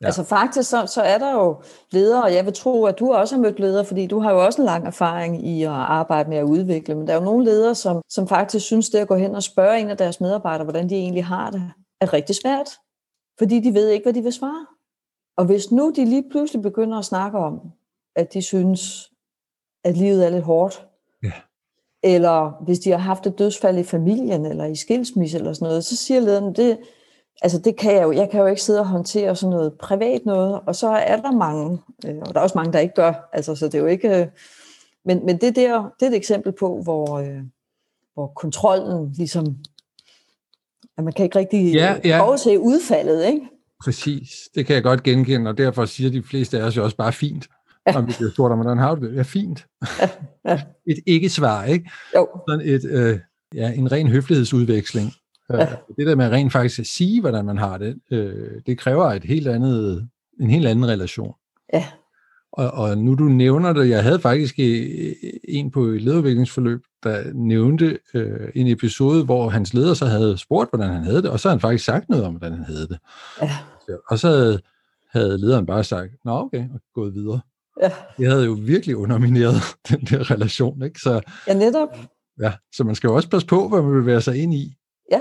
Ja. 0.00 0.06
Altså 0.06 0.24
faktisk 0.24 0.70
så, 0.70 0.86
så 0.86 1.02
er 1.02 1.18
der 1.18 1.32
jo 1.32 1.62
ledere, 1.90 2.22
og 2.22 2.34
jeg 2.34 2.44
vil 2.44 2.52
tro, 2.52 2.84
at 2.84 2.98
du 2.98 3.12
også 3.12 3.34
har 3.34 3.42
mødt 3.42 3.60
ledere, 3.60 3.84
fordi 3.84 4.06
du 4.06 4.18
har 4.18 4.32
jo 4.32 4.44
også 4.44 4.62
en 4.62 4.66
lang 4.66 4.86
erfaring 4.86 5.46
i 5.46 5.62
at 5.62 5.70
arbejde 5.70 6.28
med 6.28 6.38
at 6.38 6.44
udvikle, 6.44 6.94
men 6.94 7.06
der 7.06 7.12
er 7.12 7.18
jo 7.18 7.24
nogle 7.24 7.44
ledere, 7.44 7.74
som, 7.74 8.02
som 8.08 8.28
faktisk 8.28 8.66
synes, 8.66 8.90
det 8.90 8.98
at 8.98 9.08
gå 9.08 9.16
hen 9.16 9.34
og 9.34 9.42
spørge 9.42 9.80
en 9.80 9.90
af 9.90 9.96
deres 9.96 10.20
medarbejdere, 10.20 10.64
hvordan 10.64 10.88
de 10.88 10.94
egentlig 10.94 11.24
har 11.24 11.50
det, 11.50 11.72
er 12.00 12.12
rigtig 12.12 12.36
svært, 12.42 12.68
fordi 13.38 13.60
de 13.60 13.74
ved 13.74 13.88
ikke, 13.88 14.04
hvad 14.04 14.12
de 14.12 14.22
vil 14.22 14.32
svare. 14.32 14.66
Og 15.36 15.44
hvis 15.44 15.70
nu 15.70 15.92
de 15.96 16.04
lige 16.04 16.24
pludselig 16.30 16.62
begynder 16.62 16.98
at 16.98 17.04
snakke 17.04 17.38
om, 17.38 17.60
at 18.16 18.34
de 18.34 18.42
synes, 18.42 19.10
at 19.84 19.96
livet 19.96 20.26
er 20.26 20.30
lidt 20.30 20.44
hårdt, 20.44 20.86
ja. 21.22 21.32
eller 22.02 22.64
hvis 22.64 22.78
de 22.78 22.90
har 22.90 22.98
haft 22.98 23.26
et 23.26 23.38
dødsfald 23.38 23.78
i 23.78 23.82
familien, 23.82 24.46
eller 24.46 24.64
i 24.64 24.76
skilsmisse 24.76 25.38
eller 25.38 25.52
sådan 25.52 25.68
noget, 25.68 25.84
så 25.84 25.96
siger 25.96 26.20
lederen, 26.20 26.54
det, 26.54 26.78
altså 27.42 27.58
det 27.58 27.76
kan 27.76 27.94
jeg 27.94 28.02
jo, 28.02 28.12
jeg 28.12 28.30
kan 28.30 28.40
jo 28.40 28.46
ikke 28.46 28.62
sidde 28.62 28.80
og 28.80 28.86
håndtere 28.86 29.36
sådan 29.36 29.50
noget 29.50 29.72
privat 29.78 30.26
noget, 30.26 30.60
og 30.66 30.76
så 30.76 30.88
er 30.88 31.16
der 31.16 31.32
mange, 31.32 31.78
øh, 32.06 32.16
og 32.16 32.34
der 32.34 32.40
er 32.40 32.44
også 32.44 32.58
mange, 32.58 32.72
der 32.72 32.78
ikke 32.78 32.94
gør, 32.94 33.28
altså 33.32 33.54
så 33.54 33.66
det 33.66 33.74
er 33.74 33.78
jo 33.78 33.86
ikke, 33.86 34.20
øh, 34.20 34.26
men, 35.04 35.26
men 35.26 35.40
det 35.40 35.56
der, 35.56 35.90
det 36.00 36.06
er 36.06 36.10
et 36.10 36.16
eksempel 36.16 36.52
på, 36.52 36.82
hvor, 36.82 37.18
øh, 37.18 37.40
hvor 38.14 38.32
kontrollen 38.36 39.12
ligesom, 39.12 39.56
at 40.98 41.04
man 41.04 41.12
kan 41.12 41.24
ikke 41.24 41.38
rigtig 41.38 41.72
ja, 41.74 41.96
ja. 42.04 42.26
overse 42.26 42.60
udfaldet, 42.60 43.26
ikke? 43.26 43.40
Præcis, 43.84 44.30
det 44.54 44.66
kan 44.66 44.74
jeg 44.74 44.82
godt 44.82 45.02
genkende, 45.02 45.50
og 45.50 45.58
derfor 45.58 45.84
siger 45.84 46.10
de 46.10 46.22
fleste 46.22 46.58
af 46.58 46.62
os 46.62 46.76
jo 46.76 46.84
også 46.84 46.96
bare 46.96 47.12
fint, 47.12 47.48
ja. 47.86 47.92
når 47.92 48.00
vi 48.00 48.12
bliver 48.18 48.30
spurgt 48.30 48.52
om, 48.52 48.58
hvordan 48.58 48.78
har 48.78 48.94
du 48.94 49.06
det? 49.06 49.16
Ja, 49.16 49.22
fint. 49.22 49.66
Ja, 50.00 50.08
ja. 50.44 50.62
Et 50.86 50.98
ikke-svar, 51.06 51.64
ikke? 51.64 51.90
Jo. 52.16 52.28
Sådan 52.48 52.68
et, 52.68 52.84
øh, 52.84 53.18
ja, 53.54 53.72
en 53.72 53.92
ren 53.92 54.08
høflighedsudveksling. 54.08 55.12
Ja. 55.50 55.62
Øh, 55.62 55.68
det 55.96 56.06
der 56.06 56.14
med 56.14 56.28
rent 56.28 56.52
faktisk 56.52 56.78
at 56.78 56.86
sige, 56.86 57.20
hvordan 57.20 57.44
man 57.44 57.58
har 57.58 57.78
det, 57.78 57.96
øh, 58.10 58.50
det 58.66 58.78
kræver 58.78 59.04
et 59.04 59.24
helt 59.24 59.48
andet, 59.48 60.08
en 60.40 60.50
helt 60.50 60.66
anden 60.66 60.88
relation. 60.88 61.34
Ja. 61.72 61.86
Og, 62.52 62.70
og 62.70 62.98
nu 62.98 63.14
du 63.14 63.24
nævner 63.24 63.72
det, 63.72 63.88
jeg 63.88 64.02
havde 64.02 64.20
faktisk 64.20 64.54
en 65.48 65.70
på 65.70 65.84
et 65.84 66.02
lederudviklingsforløb, 66.02 66.80
der 67.02 67.32
nævnte 67.34 67.98
øh, 68.14 68.48
en 68.54 68.66
episode, 68.66 69.24
hvor 69.24 69.48
hans 69.48 69.74
leder 69.74 69.94
så 69.94 70.06
havde 70.06 70.38
spurgt, 70.38 70.70
hvordan 70.70 70.90
han 70.90 71.04
havde 71.04 71.22
det, 71.22 71.30
og 71.30 71.40
så 71.40 71.48
havde 71.48 71.56
han 71.56 71.60
faktisk 71.60 71.84
sagt 71.84 72.08
noget 72.08 72.24
om, 72.24 72.32
hvordan 72.32 72.52
han 72.52 72.64
havde 72.64 72.88
det. 72.88 72.98
Ja. 73.42 73.50
Og 74.08 74.18
så 74.18 74.28
havde, 74.28 74.60
havde 75.12 75.38
lederen 75.38 75.66
bare 75.66 75.84
sagt, 75.84 76.10
nå 76.24 76.32
okay, 76.32 76.64
og 76.74 76.80
gået 76.94 77.14
videre. 77.14 77.40
Ja. 77.82 77.90
Det 78.18 78.26
havde 78.30 78.44
jo 78.44 78.56
virkelig 78.60 78.96
undermineret 78.96 79.54
den 79.90 80.00
der 80.00 80.30
relation, 80.30 80.82
ikke? 80.82 81.00
Så, 81.00 81.20
ja, 81.48 81.54
netop. 81.54 81.88
Ja, 82.40 82.52
så 82.72 82.84
man 82.84 82.94
skal 82.94 83.08
jo 83.08 83.14
også 83.14 83.28
passe 83.28 83.46
på, 83.46 83.68
hvad 83.68 83.82
man 83.82 83.94
vil 83.94 84.06
være 84.06 84.20
sig 84.20 84.42
ind 84.42 84.54
i. 84.54 84.76
Ja, 85.10 85.20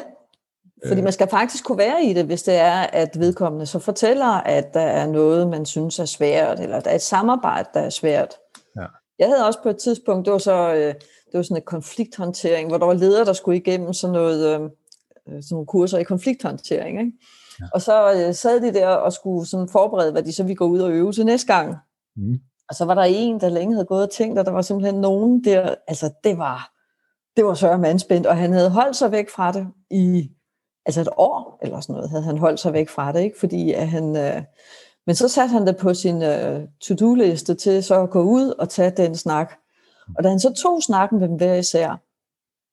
fordi 0.88 1.00
øh. 1.00 1.04
man 1.04 1.14
skal 1.14 1.28
faktisk 1.30 1.64
kunne 1.64 1.78
være 1.78 2.04
i 2.04 2.14
det, 2.14 2.26
hvis 2.26 2.44
det 2.44 2.56
er, 2.56 2.82
at 2.82 3.20
vedkommende 3.20 3.66
så 3.66 3.80
fortæller, 3.80 4.32
at 4.32 4.74
der 4.74 4.82
er 4.82 5.08
noget, 5.08 5.48
man 5.48 5.66
synes 5.66 6.00
er 6.00 6.06
svært, 6.06 6.60
eller 6.60 6.80
der 6.80 6.92
er 6.92 6.96
et 6.96 7.02
samarbejde, 7.02 7.70
der 7.74 7.80
er 7.80 7.90
svært. 7.90 8.34
Ja. 8.78 8.86
Jeg 9.20 9.28
havde 9.28 9.48
også 9.48 9.60
på 9.64 9.70
et 9.70 9.78
tidspunkt, 9.78 10.26
det 10.26 10.32
var 10.32 10.38
så 10.38 10.74
øh, 10.74 10.94
det 11.34 11.38
var 11.38 11.44
sådan 11.44 11.58
en 11.58 11.66
konflikthåndtering, 11.66 12.68
hvor 12.68 12.78
der 12.78 12.86
var 12.86 12.94
ledere, 12.94 13.26
der 13.26 13.34
skulle 13.34 13.58
igennem 13.58 13.94
sådan, 13.94 14.14
noget, 14.14 14.54
øh, 14.54 14.60
sådan 15.28 15.44
nogle 15.52 15.66
kurser 15.66 15.98
i 15.98 16.04
konflikthåndtering. 16.04 17.00
Ikke? 17.00 17.12
Ja. 17.60 17.66
Og 17.74 17.82
så 17.82 18.30
sad 18.34 18.62
de 18.62 18.74
der 18.74 18.88
og 18.88 19.14
skulle 19.14 19.48
sådan 19.48 19.70
forberede, 19.70 20.12
hvad 20.12 20.24
de 20.24 20.34
så 20.34 20.44
ville 20.44 20.56
gå 20.56 20.66
ud 20.66 20.80
og 20.80 20.92
øve 20.92 21.12
til 21.12 21.26
næste 21.26 21.54
gang. 21.54 21.76
Mm. 22.16 22.40
Og 22.70 22.76
så 22.76 22.86
var 22.86 22.96
der 22.96 23.04
en, 23.04 23.40
der 23.40 23.50
længe 23.50 23.74
havde 23.74 23.86
gået 23.86 24.04
og 24.04 24.12
tænkt, 24.12 24.40
at 24.40 24.46
der 24.46 24.52
var 24.52 24.62
simpelthen 24.62 25.02
nogen 25.02 25.44
der, 25.44 25.76
altså 25.88 26.12
det 26.24 26.38
var, 26.38 26.72
det 27.36 27.46
var 27.46 27.54
Søren 27.54 27.82
Mandspændt, 27.82 28.28
og 28.28 28.38
han 28.38 28.54
havde 28.54 28.70
holdt 28.70 28.96
sig 28.96 29.12
væk 29.12 29.30
fra 29.30 29.52
det 29.52 29.68
i 29.90 30.32
altså 30.86 31.02
et 31.02 31.10
år 31.18 31.60
eller 31.62 31.80
sådan 31.80 31.94
noget, 31.94 32.10
havde 32.10 32.24
han 32.24 32.38
holdt 32.38 32.60
sig 32.60 32.74
væk 32.74 32.90
fra 32.90 33.12
det, 33.12 33.20
ikke? 33.20 33.40
fordi 33.40 33.72
at 33.72 33.88
han, 33.88 34.18
øh, 34.18 34.44
men 35.06 35.16
så 35.16 35.28
satte 35.28 35.52
han 35.52 35.68
det 35.68 35.78
på 35.78 35.94
sin 35.94 36.22
øh, 36.22 36.62
to-do-liste 36.82 37.56
til 37.56 37.84
så 37.84 38.02
at 38.02 38.10
gå 38.10 38.22
ud 38.22 38.54
og 38.60 38.70
tage 38.70 38.92
den 38.98 39.16
snak. 39.16 39.54
Og 40.18 40.24
da 40.24 40.30
han 40.30 40.40
så 40.40 40.54
tog 40.54 40.84
snakken 40.84 41.20
med 41.20 41.28
dem 41.28 41.38
hver 41.38 41.54
især, 41.54 42.02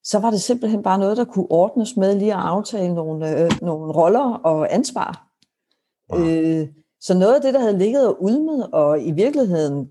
så 0.04 0.18
var 0.18 0.30
det 0.30 0.40
simpelthen 0.40 0.82
bare 0.82 0.98
noget, 0.98 1.16
der 1.16 1.24
kunne 1.24 1.50
ordnes 1.50 1.96
med 1.96 2.14
lige 2.14 2.34
at 2.34 2.40
aftale 2.40 2.94
nogle, 2.94 3.40
øh, 3.40 3.50
nogle 3.62 3.92
roller 3.92 4.34
og 4.34 4.74
ansvar. 4.74 5.26
Wow. 6.12 6.20
Øh, 6.20 6.68
så 7.00 7.18
noget 7.18 7.34
af 7.34 7.40
det, 7.40 7.54
der 7.54 7.60
havde 7.60 7.78
ligget 7.78 8.08
og 8.08 8.22
ulmet, 8.22 8.70
og 8.72 9.00
i 9.00 9.10
virkeligheden 9.10 9.88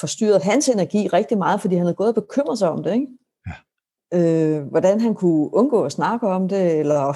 forstyrret 0.00 0.42
hans 0.42 0.68
energi 0.68 1.08
rigtig 1.08 1.38
meget, 1.38 1.60
fordi 1.60 1.74
han 1.74 1.86
havde 1.86 1.96
gået 1.96 2.08
og 2.08 2.14
bekymret 2.14 2.58
sig 2.58 2.70
om 2.70 2.82
det, 2.82 2.92
ikke? 2.94 3.06
Ja. 3.46 4.58
Øh, 4.58 4.66
hvordan 4.66 5.00
han 5.00 5.14
kunne 5.14 5.54
undgå 5.54 5.84
at 5.84 5.92
snakke 5.92 6.26
om 6.26 6.48
det, 6.48 6.78
eller 6.78 7.14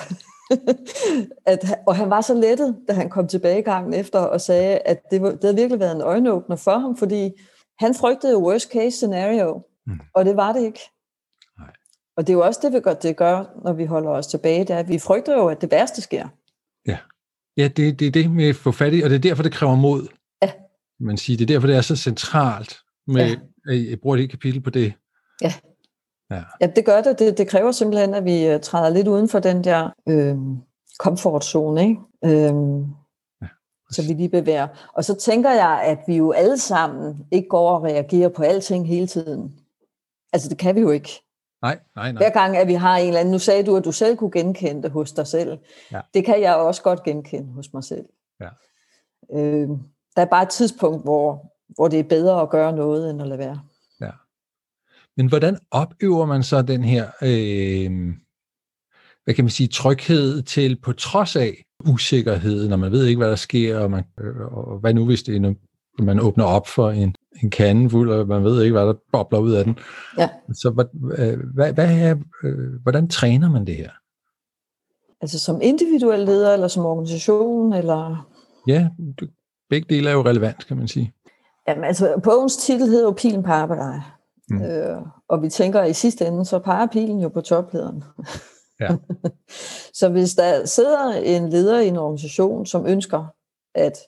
at, 1.47 1.79
og 1.87 1.97
han 1.97 2.11
var 2.11 2.21
så 2.21 2.35
lettet, 2.35 2.77
da 2.89 2.93
han 2.93 3.11
kom 3.11 3.29
tilbage 3.29 3.63
gangen 3.63 3.95
efter 3.95 4.19
og 4.19 4.41
sagde, 4.41 4.79
at 4.79 5.03
det, 5.11 5.23
var, 5.23 5.31
det 5.31 5.45
havde 5.45 5.57
virkelig 5.57 5.81
været 5.81 5.97
en 5.97 6.03
øjenåbner 6.03 6.57
for 6.57 6.79
ham, 6.79 6.97
fordi 6.97 7.31
han 7.79 7.95
frygtede 7.95 8.39
worst 8.39 8.73
case 8.73 8.97
scenario, 8.97 9.63
mm. 9.87 10.01
og 10.15 10.25
det 10.25 10.37
var 10.37 10.53
det 10.53 10.63
ikke. 10.63 10.81
Nej. 11.59 11.73
Og 12.17 12.27
det 12.27 12.33
er 12.33 12.37
jo 12.37 12.45
også 12.45 12.61
det, 12.63 12.73
vi 12.73 12.81
gør, 12.81 12.95
det 12.95 13.17
gør, 13.17 13.45
når 13.65 13.73
vi 13.73 13.85
holder 13.85 14.11
os 14.11 14.27
tilbage, 14.27 14.61
det 14.61 14.71
er, 14.71 14.79
at 14.79 14.89
vi 14.89 14.99
frygter 14.99 15.37
jo, 15.37 15.47
at 15.47 15.61
det 15.61 15.71
værste 15.71 16.03
sker. 16.03 16.29
Ja, 16.87 16.99
ja 17.57 17.69
det, 17.69 18.01
det 18.01 18.07
er 18.07 18.11
det 18.11 18.31
med 18.31 18.49
at 18.49 18.57
få 18.57 18.73
fat 18.73 18.95
i, 18.95 19.01
og 19.01 19.11
det 19.11 19.17
er 19.17 19.21
derfor, 19.21 19.43
det 19.43 19.53
kræver 19.53 19.77
mod. 19.77 20.09
Ja. 20.43 20.51
Man 21.01 21.17
siger, 21.17 21.37
det 21.37 21.45
er 21.45 21.55
derfor, 21.55 21.67
det 21.67 21.77
er 21.77 21.81
så 21.81 21.97
centralt 21.97 22.77
med, 23.07 23.29
ja. 23.29 23.37
at 23.73 23.91
jeg 23.91 24.01
bruger 24.01 24.17
et 24.17 24.31
kapitel 24.31 24.61
på 24.61 24.71
det. 24.71 24.93
Ja. 25.43 25.53
Ja. 26.31 26.43
ja, 26.61 26.67
det 26.67 26.85
gør 26.85 27.03
det. 27.03 27.19
det. 27.19 27.39
Det 27.39 27.49
kræver 27.49 27.73
simpelthen, 27.73 28.15
at 28.15 28.25
vi 28.25 28.55
uh, 28.55 28.61
træder 28.61 28.89
lidt 28.89 29.09
uden 29.09 29.29
for 29.29 29.39
den 29.39 29.65
der 29.65 29.91
øh, 30.09 30.37
komfortzone, 30.99 31.83
ikke? 31.83 32.01
Øh, 32.25 32.53
ja. 33.43 33.47
så 33.91 34.03
vi 34.09 34.13
lige 34.13 34.29
bevæger. 34.29 34.69
Og 34.95 35.05
så 35.05 35.15
tænker 35.15 35.51
jeg, 35.51 35.83
at 35.85 35.99
vi 36.07 36.17
jo 36.17 36.33
alle 36.33 36.59
sammen 36.59 37.27
ikke 37.33 37.49
går 37.49 37.71
og 37.71 37.83
reagerer 37.83 38.29
på 38.29 38.43
alting 38.43 38.89
hele 38.89 39.07
tiden. 39.07 39.59
Altså, 40.33 40.49
det 40.49 40.59
kan 40.59 40.75
vi 40.75 40.81
jo 40.81 40.91
ikke. 40.91 41.11
Nej, 41.63 41.79
nej, 41.97 42.13
nej. 42.13 42.23
Hver 42.23 42.31
gang, 42.31 42.57
at 42.57 42.69
vi 42.69 42.75
har 42.75 42.97
en 42.97 43.07
eller 43.07 43.21
anden, 43.21 43.33
nu 43.33 43.39
sagde 43.39 43.67
du, 43.67 43.77
at 43.77 43.85
du 43.85 43.93
selv 43.93 44.17
kunne 44.17 44.31
genkende 44.31 44.83
det 44.83 44.91
hos 44.91 45.13
dig 45.13 45.27
selv. 45.27 45.59
Ja. 45.93 46.01
Det 46.15 46.25
kan 46.25 46.41
jeg 46.41 46.57
også 46.57 46.83
godt 46.83 47.03
genkende 47.03 47.53
hos 47.53 47.73
mig 47.73 47.85
selv. 47.85 48.05
Ja. 48.41 48.49
Øh, 49.33 49.69
der 50.17 50.23
er 50.23 50.31
bare 50.31 50.43
et 50.43 50.49
tidspunkt, 50.49 51.03
hvor, 51.03 51.53
hvor 51.69 51.89
det 51.89 51.99
er 51.99 52.05
bedre 52.05 52.43
at 52.43 52.51
gøre 52.51 52.73
noget, 52.73 53.11
end 53.11 53.23
at 53.23 53.29
lade 53.29 53.39
være. 53.39 53.61
Men 55.17 55.29
hvordan 55.29 55.59
opøver 55.71 56.27
man 56.27 56.43
så 56.43 56.63
den 56.63 56.85
her, 56.85 57.11
øh, 57.23 58.15
hvad 59.25 59.35
kan 59.35 59.45
man 59.45 59.51
sige, 59.51 59.69
tryghed 59.69 60.43
til 60.43 60.81
på 60.81 60.93
trods 60.93 61.37
af 61.37 61.65
usikkerhed, 61.87 62.69
når 62.69 62.77
man 62.77 62.93
ved 62.93 63.07
ikke, 63.07 63.19
hvad 63.19 63.31
der 63.31 63.37
sker, 63.37 63.79
og, 63.79 63.91
man, 63.91 64.05
øh, 64.21 64.41
og 64.41 64.79
hvad 64.79 64.95
nu 64.95 65.05
hvis 65.05 65.23
det 65.23 65.37
er, 65.37 65.41
når 65.41 65.55
man 65.99 66.21
åbner 66.21 66.45
op 66.45 66.69
for 66.69 66.91
en, 66.91 67.15
en 67.43 67.51
kande 67.51 67.91
fuld, 67.91 68.11
og 68.11 68.29
man 68.29 68.45
ved 68.45 68.63
ikke, 68.63 68.73
hvad 68.73 68.87
der 68.87 68.95
bobler 69.13 69.39
ud 69.39 69.53
af 69.53 69.65
den. 69.65 69.79
Ja. 70.19 70.29
Så 70.53 70.71
hvad, 70.71 70.85
hvad, 71.55 71.73
hvad 71.73 71.99
er, 71.99 72.17
øh, 72.45 72.83
hvordan 72.83 73.09
træner 73.09 73.51
man 73.51 73.67
det 73.67 73.77
her? 73.77 73.91
Altså 75.21 75.39
som 75.39 75.61
individuel 75.63 76.21
leder, 76.21 76.55
eller 76.55 76.69
som 76.69 76.85
organisation, 76.85 77.73
eller... 77.73 78.29
Ja, 78.67 78.89
begge 79.71 79.95
dele 79.95 80.11
er 80.11 80.15
jo 80.15 80.23
relevant, 80.23 80.67
kan 80.67 80.77
man 80.77 80.89
sige. 80.89 81.13
Jamen 81.69 81.85
altså, 81.85 82.21
bogens 82.25 82.57
titel 82.57 82.89
hedder 82.89 83.05
jo 83.05 83.11
Pilen 83.11 83.43
på 83.43 83.51
arbejde. 83.51 84.03
Mm. 84.51 84.63
Øh, 84.63 85.03
og 85.29 85.43
vi 85.43 85.49
tænker, 85.49 85.81
at 85.81 85.91
i 85.91 85.93
sidste 85.93 86.27
ende, 86.27 86.45
så 86.45 86.59
peger 86.59 86.87
pilen 86.87 87.21
jo 87.21 87.29
på 87.29 87.41
toplederen. 87.41 88.05
Ja. 88.81 88.97
så 89.99 90.09
hvis 90.09 90.35
der 90.35 90.67
sidder 90.67 91.13
en 91.13 91.49
leder 91.49 91.81
i 91.81 91.89
en 91.89 91.97
organisation, 91.97 92.67
som 92.67 92.87
ønsker, 92.87 93.25
at 93.75 93.99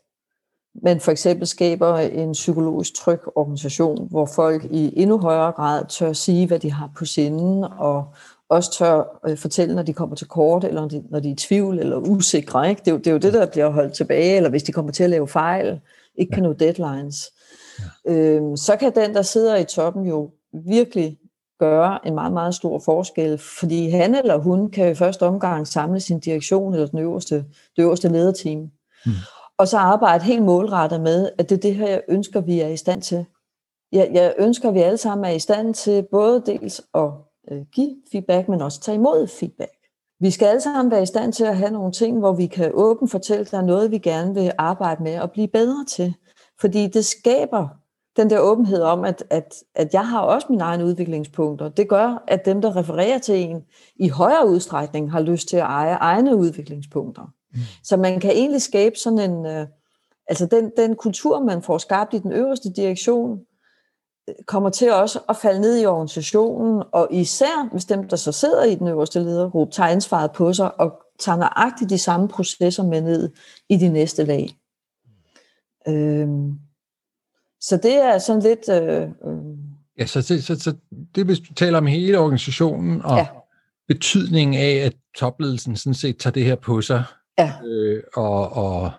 man 0.82 1.00
for 1.00 1.12
eksempel 1.12 1.46
skaber 1.46 1.96
en 1.96 2.32
psykologisk 2.32 2.94
tryg 2.94 3.20
organisation, 3.34 4.08
hvor 4.10 4.26
folk 4.26 4.64
i 4.64 4.92
endnu 4.96 5.18
højere 5.18 5.52
grad 5.52 5.84
tør 5.88 6.12
sige, 6.12 6.46
hvad 6.46 6.58
de 6.58 6.72
har 6.72 6.90
på 6.96 7.04
sinden, 7.04 7.64
og 7.78 8.04
også 8.48 8.72
tør 8.72 9.20
øh, 9.28 9.38
fortælle, 9.38 9.74
når 9.74 9.82
de 9.82 9.92
kommer 9.92 10.16
til 10.16 10.26
kort, 10.26 10.64
eller 10.64 10.80
når 10.80 10.88
de, 10.88 11.04
når 11.10 11.20
de 11.20 11.28
er 11.28 11.32
i 11.32 11.36
tvivl 11.36 11.78
eller 11.78 11.96
usikre. 11.96 12.70
Ikke? 12.70 12.78
Det, 12.78 12.88
er 12.88 12.92
jo, 12.92 12.98
det 12.98 13.06
er 13.06 13.12
jo 13.12 13.18
det, 13.18 13.32
der 13.32 13.46
bliver 13.46 13.68
holdt 13.68 13.94
tilbage, 13.94 14.36
eller 14.36 14.50
hvis 14.50 14.62
de 14.62 14.72
kommer 14.72 14.92
til 14.92 15.04
at 15.04 15.10
lave 15.10 15.28
fejl, 15.28 15.80
ikke 16.16 16.32
kan 16.32 16.42
nå 16.42 16.52
deadlines 16.52 17.30
øh, 18.06 18.42
så 18.56 18.76
kan 18.80 18.94
den, 18.94 19.14
der 19.14 19.22
sidder 19.22 19.56
i 19.56 19.64
toppen, 19.64 20.06
jo 20.06 20.30
virkelig 20.66 21.18
gøre 21.58 22.06
en 22.06 22.14
meget, 22.14 22.32
meget 22.32 22.54
stor 22.54 22.78
forskel, 22.84 23.38
fordi 23.38 23.90
han 23.90 24.14
eller 24.14 24.36
hun 24.36 24.70
kan 24.70 24.90
i 24.90 24.94
første 24.94 25.22
omgang 25.22 25.68
samle 25.68 26.00
sin 26.00 26.20
direktion 26.20 26.74
eller 26.74 26.86
den 26.86 26.98
øverste, 26.98 27.34
det 27.76 27.82
øverste 27.82 28.08
lederteam, 28.08 28.70
mm 29.06 29.12
og 29.62 29.68
så 29.68 29.78
arbejde 29.78 30.24
helt 30.24 30.42
målrettet 30.42 31.00
med, 31.00 31.30
at 31.38 31.50
det 31.50 31.56
er 31.56 31.60
det 31.60 31.74
her, 31.74 31.88
jeg 31.88 32.02
ønsker, 32.08 32.40
vi 32.40 32.60
er 32.60 32.68
i 32.68 32.76
stand 32.76 33.02
til. 33.02 33.24
Jeg, 33.92 34.10
jeg 34.12 34.34
ønsker, 34.38 34.68
at 34.68 34.74
vi 34.74 34.80
alle 34.80 34.96
sammen 34.96 35.24
er 35.24 35.30
i 35.30 35.38
stand 35.38 35.74
til 35.74 36.06
både 36.10 36.42
dels 36.46 36.82
at 36.94 37.10
øh, 37.50 37.62
give 37.72 37.96
feedback, 38.12 38.48
men 38.48 38.62
også 38.62 38.80
tage 38.80 38.94
imod 38.94 39.26
feedback. 39.26 39.72
Vi 40.20 40.30
skal 40.30 40.46
alle 40.46 40.60
sammen 40.60 40.90
være 40.90 41.02
i 41.02 41.06
stand 41.06 41.32
til 41.32 41.44
at 41.44 41.56
have 41.56 41.70
nogle 41.70 41.92
ting, 41.92 42.18
hvor 42.18 42.32
vi 42.32 42.46
kan 42.46 42.70
åbent 42.74 43.10
fortælle, 43.10 43.40
at 43.40 43.50
der 43.50 43.58
er 43.58 43.62
noget, 43.62 43.90
vi 43.90 43.98
gerne 43.98 44.34
vil 44.34 44.52
arbejde 44.58 45.02
med 45.02 45.20
og 45.20 45.30
blive 45.30 45.48
bedre 45.48 45.84
til. 45.84 46.14
Fordi 46.60 46.86
det 46.86 47.04
skaber 47.04 47.68
den 48.16 48.30
der 48.30 48.38
åbenhed 48.38 48.82
om, 48.82 49.04
at, 49.04 49.24
at, 49.30 49.54
at 49.74 49.94
jeg 49.94 50.08
har 50.08 50.20
også 50.20 50.46
mine 50.50 50.64
egne 50.64 50.84
udviklingspunkter. 50.84 51.68
Det 51.68 51.88
gør, 51.88 52.24
at 52.28 52.44
dem, 52.44 52.62
der 52.62 52.76
refererer 52.76 53.18
til 53.18 53.34
en, 53.34 53.62
i 53.96 54.08
højere 54.08 54.48
udstrækning 54.48 55.12
har 55.12 55.20
lyst 55.20 55.48
til 55.48 55.56
at 55.56 55.62
eje 55.62 55.94
egne 55.94 56.36
udviklingspunkter. 56.36 57.32
Mm. 57.54 57.60
Så 57.84 57.96
man 57.96 58.20
kan 58.20 58.30
egentlig 58.30 58.62
skabe 58.62 58.96
sådan 58.96 59.30
en, 59.30 59.46
øh, 59.46 59.66
altså 60.26 60.46
den, 60.46 60.70
den 60.76 60.96
kultur, 60.96 61.40
man 61.40 61.62
får 61.62 61.78
skabt 61.78 62.14
i 62.14 62.18
den 62.18 62.32
øverste 62.32 62.72
direktion, 62.72 63.40
øh, 64.28 64.34
kommer 64.46 64.70
til 64.70 64.92
også 64.92 65.20
at 65.28 65.36
falde 65.36 65.60
ned 65.60 65.80
i 65.80 65.86
organisationen, 65.86 66.82
og 66.92 67.08
især 67.10 67.68
hvis 67.72 67.84
dem, 67.84 68.08
der 68.08 68.16
så 68.16 68.32
sidder 68.32 68.64
i 68.64 68.74
den 68.74 68.88
øverste 68.88 69.20
ledergruppe, 69.20 69.72
tager 69.72 69.88
ansvaret 69.88 70.32
på 70.32 70.52
sig 70.52 70.80
og 70.80 70.92
tager 71.18 71.38
nøjagtigt 71.38 71.90
de 71.90 71.98
samme 71.98 72.28
processer 72.28 72.82
med 72.82 73.00
ned 73.00 73.30
i 73.68 73.76
de 73.76 73.88
næste 73.88 74.24
lag. 74.24 74.50
Øhm, 75.88 76.58
så 77.60 77.76
det 77.76 77.94
er 77.94 78.18
sådan 78.18 78.42
lidt... 78.42 78.68
Øh, 78.68 79.02
øh, 79.02 79.58
ja, 79.98 80.06
så, 80.06 80.22
så, 80.22 80.42
så, 80.42 80.58
så 80.58 80.74
det 81.14 81.24
hvis 81.24 81.40
du 81.40 81.54
taler 81.54 81.78
om 81.78 81.86
hele 81.86 82.18
organisationen 82.18 83.02
og 83.02 83.16
ja. 83.16 83.26
betydningen 83.88 84.54
af, 84.54 84.74
at 84.86 84.92
topledelsen 85.16 85.76
sådan 85.76 85.94
set 85.94 86.18
tager 86.18 86.32
det 86.32 86.44
her 86.44 86.54
på 86.54 86.80
sig. 86.80 87.04
Ja. 87.38 87.52
Øh, 87.64 88.02
og, 88.14 88.52
og, 88.52 88.90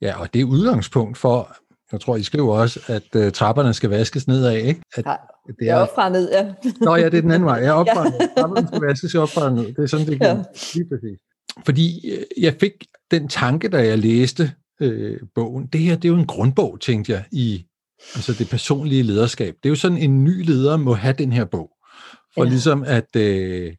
ja, 0.00 0.20
og 0.20 0.34
det 0.34 0.40
er 0.40 0.44
udgangspunkt 0.44 1.18
for, 1.18 1.56
jeg 1.92 2.00
tror, 2.00 2.16
I 2.16 2.22
skriver 2.22 2.58
også, 2.58 2.80
at 2.86 3.26
uh, 3.26 3.32
trapperne 3.32 3.74
skal 3.74 3.90
vaskes 3.90 4.28
nedad, 4.28 4.56
ikke? 4.56 4.82
At, 4.96 5.06
ja, 5.06 5.16
det 5.60 5.70
er 5.70 5.76
op 5.76 5.94
fra 5.94 6.08
ned, 6.08 6.30
ja. 6.32 6.52
Nå 6.80 6.96
ja, 6.96 7.04
det 7.04 7.14
er 7.14 7.20
den 7.20 7.30
anden 7.30 7.46
vej. 7.46 7.58
Ja, 7.58 7.72
op 7.80 7.86
fra 7.94 8.04
ja. 8.04 8.40
Trapperne 8.40 8.68
skal 8.68 8.80
vaskes 8.80 9.14
op 9.14 9.28
fra 9.28 9.50
ned. 9.50 9.66
Det 9.66 9.78
er 9.78 9.86
sådan, 9.86 10.06
det 10.06 10.20
kan 10.20 10.36
ja. 10.36 10.42
lige 10.74 10.88
præcis. 10.88 11.18
Fordi 11.64 12.10
øh, 12.10 12.24
jeg 12.42 12.54
fik 12.60 12.72
den 13.10 13.28
tanke, 13.28 13.68
da 13.68 13.86
jeg 13.86 13.98
læste 13.98 14.52
øh, 14.80 15.20
bogen, 15.34 15.66
det 15.66 15.80
her, 15.80 15.94
det 15.94 16.04
er 16.04 16.08
jo 16.08 16.18
en 16.18 16.26
grundbog, 16.26 16.80
tænkte 16.80 17.12
jeg, 17.12 17.24
i 17.32 17.64
Altså 18.14 18.32
det 18.32 18.50
personlige 18.50 19.02
lederskab. 19.02 19.54
Det 19.62 19.68
er 19.68 19.70
jo 19.70 19.76
sådan, 19.76 19.98
en 19.98 20.24
ny 20.24 20.44
leder 20.44 20.76
må 20.76 20.94
have 20.94 21.14
den 21.18 21.32
her 21.32 21.44
bog. 21.44 21.70
For 22.34 22.44
ja. 22.44 22.50
ligesom 22.50 22.84
at, 22.86 23.16
øh, 23.16 23.72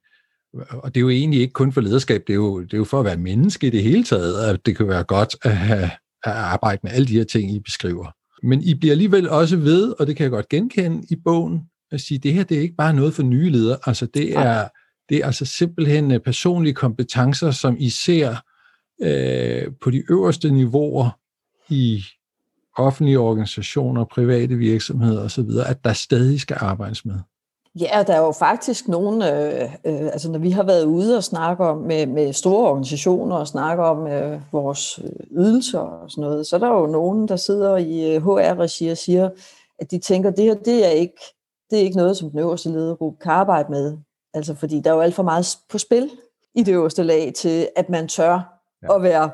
og 0.54 0.96
det 0.96 1.00
er 1.00 1.02
jo 1.02 1.10
egentlig 1.10 1.42
ikke 1.42 1.54
kun 1.54 1.72
for 1.72 1.82
lederskab, 1.82 2.24
det 2.28 2.34
er, 2.34 2.38
jo, 2.38 2.62
det 2.62 2.74
er 2.74 2.78
jo 2.78 2.84
for 2.84 3.00
at 3.00 3.06
være 3.06 3.18
menneske 3.18 3.68
i 3.68 3.70
det 3.70 3.84
hele 3.84 4.04
taget, 4.04 4.46
at 4.46 4.66
det 4.66 4.78
kan 4.78 4.88
være 4.88 5.04
godt 5.04 5.36
at, 5.42 5.58
have, 5.58 5.90
at 6.24 6.32
arbejde 6.32 6.80
med 6.84 6.92
alle 6.92 7.08
de 7.08 7.14
her 7.14 7.24
ting, 7.24 7.52
I 7.52 7.60
beskriver. 7.60 8.12
Men 8.44 8.62
I 8.62 8.74
bliver 8.74 8.92
alligevel 8.92 9.30
også 9.30 9.58
ved, 9.58 9.94
og 10.00 10.08
det 10.08 10.16
kan 10.16 10.24
jeg 10.24 10.32
godt 10.32 10.50
genkende 10.50 11.04
i 11.10 11.16
bogen, 11.16 11.62
at 11.92 12.02
sige, 12.02 12.16
at 12.16 12.24
det 12.24 12.34
her 12.34 12.44
det 12.44 12.58
er 12.58 12.62
ikke 12.62 12.76
bare 12.76 12.94
noget 12.94 13.14
for 13.14 13.24
nye 13.24 13.50
ledere. 13.50 13.78
Altså 13.86 14.06
det 14.06 14.38
er, 14.38 14.68
det 15.10 15.18
er 15.18 15.26
altså 15.26 15.46
simpelthen 15.46 16.12
øh, 16.12 16.20
personlige 16.20 16.74
kompetencer, 16.74 17.52
som 17.52 17.76
I 17.80 17.90
ser 17.90 18.36
øh, 19.02 19.72
på 19.82 19.92
de 19.92 20.04
øverste 20.12 20.52
niveauer 20.52 21.20
i 21.70 22.04
offentlige 22.78 23.20
organisationer, 23.20 24.06
private 24.06 24.56
virksomheder 24.56 25.24
osv., 25.24 25.50
at 25.66 25.84
der 25.84 25.94
stadig 25.94 26.40
skal 26.40 26.58
arbejdes 26.60 27.06
med. 27.06 27.20
Ja, 27.76 28.04
der 28.08 28.14
er 28.14 28.20
jo 28.20 28.32
faktisk 28.32 28.88
nogen, 28.88 29.22
øh, 29.22 29.62
øh, 29.86 30.06
altså 30.06 30.32
når 30.32 30.40
vi 30.40 30.50
har 30.50 30.64
været 30.64 30.86
ude 30.86 31.18
og 31.18 31.24
snakke 31.24 31.66
om 31.66 31.78
med, 31.78 32.06
med 32.06 32.34
store 32.34 32.70
organisationer 32.70 33.36
og 33.36 33.48
snakke 33.48 33.84
om 33.84 34.08
øh, 34.08 34.42
vores 34.52 35.00
ydelser 35.32 35.80
og 35.80 36.12
sådan 36.12 36.22
noget, 36.22 36.48
så 36.48 36.56
er 36.56 36.60
der 36.60 36.68
jo 36.68 36.86
nogen, 36.86 37.28
der 37.28 37.36
sidder 37.36 37.78
i 37.78 38.18
HR-regi 38.18 38.88
og 38.90 38.98
siger, 38.98 39.30
at 39.80 39.92
de 39.92 40.00
tænker, 40.00 40.30
at 40.30 40.38
det 40.38 40.46
her 40.46 40.54
det 40.54 40.86
er, 40.86 40.90
ikke, 40.90 41.22
det 41.70 41.80
er 41.80 41.84
ikke 41.84 41.98
noget, 41.98 42.18
som 42.18 42.30
den 42.30 42.40
øverste 42.40 42.70
ledergruppe 42.70 43.20
kan 43.22 43.32
arbejde 43.32 43.72
med. 43.72 43.98
Altså 44.34 44.56
fordi 44.56 44.80
der 44.80 44.90
er 44.90 44.96
jo 44.96 45.02
alt 45.02 45.16
for 45.16 45.24
meget 45.24 45.58
på 45.70 45.78
spil 45.78 46.10
i 46.56 46.64
det 46.64 46.74
øverste 46.74 47.04
lag 47.04 47.34
til, 47.36 47.70
at 47.76 47.90
man 47.90 48.08
tør 48.08 48.60
ja. 48.84 48.96
at 48.96 49.04
være 49.04 49.32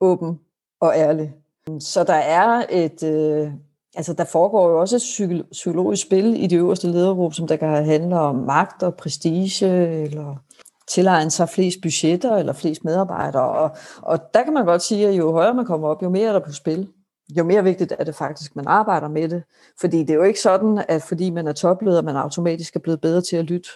åben 0.00 0.40
og 0.80 0.92
ærlig. 0.96 1.34
Så 1.80 2.04
der 2.04 2.14
er 2.14 2.64
et, 2.70 3.02
øh, 3.02 3.52
altså 3.96 4.12
der 4.12 4.24
foregår 4.24 4.70
jo 4.70 4.80
også 4.80 4.96
et 4.96 5.46
psykologisk 5.52 6.02
spil 6.02 6.44
i 6.44 6.46
de 6.46 6.56
øverste 6.56 6.88
ledergruppe, 6.88 7.34
som 7.34 7.46
der 7.46 7.56
kan 7.56 7.84
handle 7.84 8.18
om 8.18 8.36
magt 8.36 8.82
og 8.82 8.94
prestige, 8.94 9.68
eller 10.02 10.36
tilegne 10.88 11.30
sig 11.30 11.48
flest 11.48 11.78
budgetter 11.82 12.36
eller 12.36 12.52
flest 12.52 12.84
medarbejdere. 12.84 13.48
Og, 13.48 13.70
og 14.02 14.18
der 14.34 14.44
kan 14.44 14.52
man 14.52 14.64
godt 14.64 14.82
sige, 14.82 15.08
at 15.08 15.18
jo 15.18 15.32
højere 15.32 15.54
man 15.54 15.64
kommer 15.64 15.88
op, 15.88 16.02
jo 16.02 16.08
mere 16.08 16.28
er 16.28 16.32
der 16.32 16.40
på 16.40 16.52
spil. 16.52 16.88
Jo 17.36 17.44
mere 17.44 17.64
vigtigt 17.64 17.94
er 17.98 18.04
det 18.04 18.14
faktisk, 18.14 18.50
at 18.50 18.56
man 18.56 18.66
arbejder 18.68 19.08
med 19.08 19.28
det. 19.28 19.42
Fordi 19.80 19.98
det 19.98 20.10
er 20.10 20.14
jo 20.14 20.22
ikke 20.22 20.40
sådan, 20.40 20.84
at 20.88 21.02
fordi 21.02 21.30
man 21.30 21.48
er 21.48 21.52
topleder, 21.52 22.02
man 22.02 22.16
automatisk 22.16 22.76
er 22.76 22.80
blevet 22.80 23.00
bedre 23.00 23.20
til 23.20 23.36
at 23.36 23.44
lytte. 23.44 23.68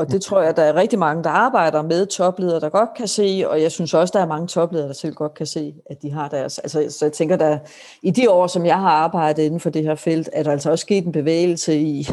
Og 0.00 0.10
det 0.10 0.22
tror 0.22 0.42
jeg, 0.42 0.56
der 0.56 0.62
er 0.62 0.74
rigtig 0.74 0.98
mange, 0.98 1.24
der 1.24 1.30
arbejder 1.30 1.82
med 1.82 2.06
topledere, 2.06 2.60
der 2.60 2.68
godt 2.68 2.88
kan 2.96 3.08
se, 3.08 3.44
og 3.46 3.62
jeg 3.62 3.72
synes 3.72 3.94
også, 3.94 4.12
der 4.12 4.20
er 4.20 4.26
mange 4.26 4.46
topledere, 4.46 4.88
der 4.88 4.94
selv 4.94 5.14
godt 5.14 5.34
kan 5.34 5.46
se, 5.46 5.74
at 5.90 6.02
de 6.02 6.10
har 6.10 6.28
deres... 6.28 6.58
Altså, 6.58 6.86
så 6.98 7.04
jeg 7.04 7.12
tænker, 7.12 7.36
der 7.36 7.58
i 8.02 8.10
de 8.10 8.30
år, 8.30 8.46
som 8.46 8.66
jeg 8.66 8.78
har 8.78 8.90
arbejdet 8.90 9.42
inden 9.42 9.60
for 9.60 9.70
det 9.70 9.82
her 9.82 9.94
felt, 9.94 10.30
er 10.32 10.42
der 10.42 10.50
altså 10.50 10.70
også 10.70 10.82
sket 10.82 11.06
en 11.06 11.12
bevægelse 11.12 11.80
i, 11.80 12.08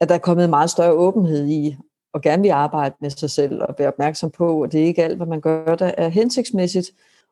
at 0.00 0.08
der 0.08 0.14
er 0.14 0.18
kommet 0.18 0.44
en 0.44 0.50
meget 0.50 0.70
større 0.70 0.92
åbenhed 0.92 1.46
i, 1.46 1.76
og 2.14 2.20
gerne 2.22 2.42
vil 2.42 2.50
arbejde 2.50 2.94
med 3.00 3.10
sig 3.10 3.30
selv, 3.30 3.62
og 3.62 3.74
være 3.78 3.88
opmærksom 3.88 4.30
på, 4.30 4.62
at 4.62 4.72
det 4.72 4.78
ikke 4.78 5.04
alt, 5.04 5.16
hvad 5.16 5.26
man 5.26 5.40
gør, 5.40 5.74
der 5.74 5.90
er 5.98 6.08
hensigtsmæssigt, 6.08 6.90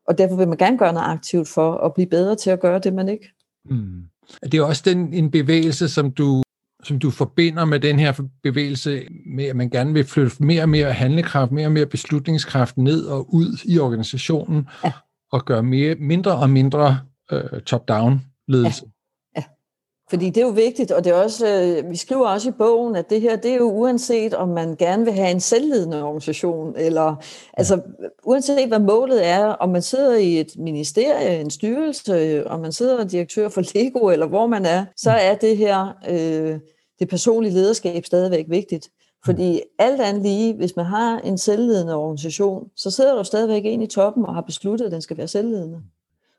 og 0.09 0.19
derfor 0.19 0.37
vil 0.37 0.49
man 0.49 0.59
gerne 0.59 0.79
gøre 0.79 0.93
noget 0.93 1.07
aktivt 1.07 1.49
for 1.49 1.75
at 1.75 1.95
blive 1.95 2.09
bedre 2.09 2.37
til 2.37 2.51
at 2.51 2.61
gøre 2.61 2.79
det, 2.79 2.93
man 2.93 3.09
ikke. 3.09 3.29
Mm. 3.65 4.03
Det 4.43 4.55
er 4.55 4.65
også 4.65 4.83
den, 4.85 5.15
en 5.15 5.31
bevægelse, 5.31 5.89
som 5.89 6.11
du 6.11 6.42
som 6.83 6.99
du 6.99 7.11
forbinder 7.11 7.65
med 7.65 7.81
den 7.81 7.99
her 7.99 8.13
bevægelse 8.43 9.03
med, 9.27 9.45
at 9.45 9.57
man 9.57 9.71
gerne 9.71 9.93
vil 9.93 10.05
flytte 10.05 10.45
mere 10.45 10.63
og 10.63 10.69
mere 10.69 10.93
handlekraft, 10.93 11.53
mere 11.53 11.67
og 11.67 11.73
mere 11.73 11.87
beslutningskraft 11.87 12.77
ned 12.77 13.05
og 13.05 13.35
ud 13.35 13.59
i 13.65 13.79
organisationen, 13.79 14.69
ja. 14.85 14.93
og 15.33 15.45
gøre 15.45 15.63
mere, 15.63 15.95
mindre 15.95 16.37
og 16.37 16.51
mindre 16.51 16.99
uh, 17.33 17.61
top-down 17.67 18.21
ledelse. 18.49 18.83
Ja, 18.85 18.91
fordi 20.13 20.27
det 20.27 20.37
er 20.37 20.47
jo 20.47 20.53
vigtigt, 20.53 20.91
og 20.91 21.05
det 21.05 21.13
er 21.13 21.17
også, 21.23 21.47
uh, 21.83 21.91
vi 21.91 21.97
skriver 21.97 22.29
også 22.29 22.49
i 22.49 22.53
bogen, 22.53 22.97
at 22.97 23.11
det 23.11 23.21
her, 23.21 23.37
det 23.37 23.51
er 23.51 23.57
jo 23.57 23.71
uanset, 23.71 24.35
om 24.35 24.49
man 24.49 24.77
gerne 24.77 25.05
vil 25.05 25.13
have 25.13 25.31
en 25.31 25.41
selvledende 25.41 26.03
organisation, 26.05 26.77
eller 26.77 27.17
altså 27.53 27.81
uanset 28.25 28.69
hvad 28.69 28.79
målet 28.79 29.27
er, 29.27 29.45
om 29.45 29.69
man 29.69 29.83
sidder 29.83 30.15
i 30.15 30.41
et 30.41 30.53
ministerie, 30.57 31.41
en 31.41 31.51
styrelse, 31.51 32.47
om 32.47 32.61
man 32.61 32.73
sidder 32.73 33.05
direktør 33.05 33.49
for 33.49 33.63
Lego, 33.75 34.09
eller 34.09 34.27
hvor 34.27 34.47
man 34.47 34.67
er, 34.67 34.85
så 34.97 35.11
mm. 35.11 35.17
er 35.21 35.35
det 35.35 35.57
her... 35.57 35.97
Uh, 36.11 36.61
det 37.03 37.11
personlige 37.11 37.53
lederskab 37.53 38.05
stadigvæk 38.05 38.45
vigtigt. 38.49 38.89
Fordi 39.25 39.61
alt 39.79 40.01
andet 40.01 40.23
lige, 40.23 40.55
hvis 40.55 40.77
man 40.77 40.85
har 40.85 41.19
en 41.19 41.39
selvledende 41.39 41.95
organisation, 41.95 42.69
så 42.77 42.91
sidder 42.91 43.15
der 43.15 43.23
stadigvæk 43.23 43.63
en 43.65 43.83
i 43.83 43.87
toppen 43.87 44.27
og 44.27 44.35
har 44.35 44.41
besluttet, 44.41 44.87
at 44.87 44.93
den 44.93 45.03
skal 45.03 45.17
være 45.17 45.29
selvledende. 45.29 45.83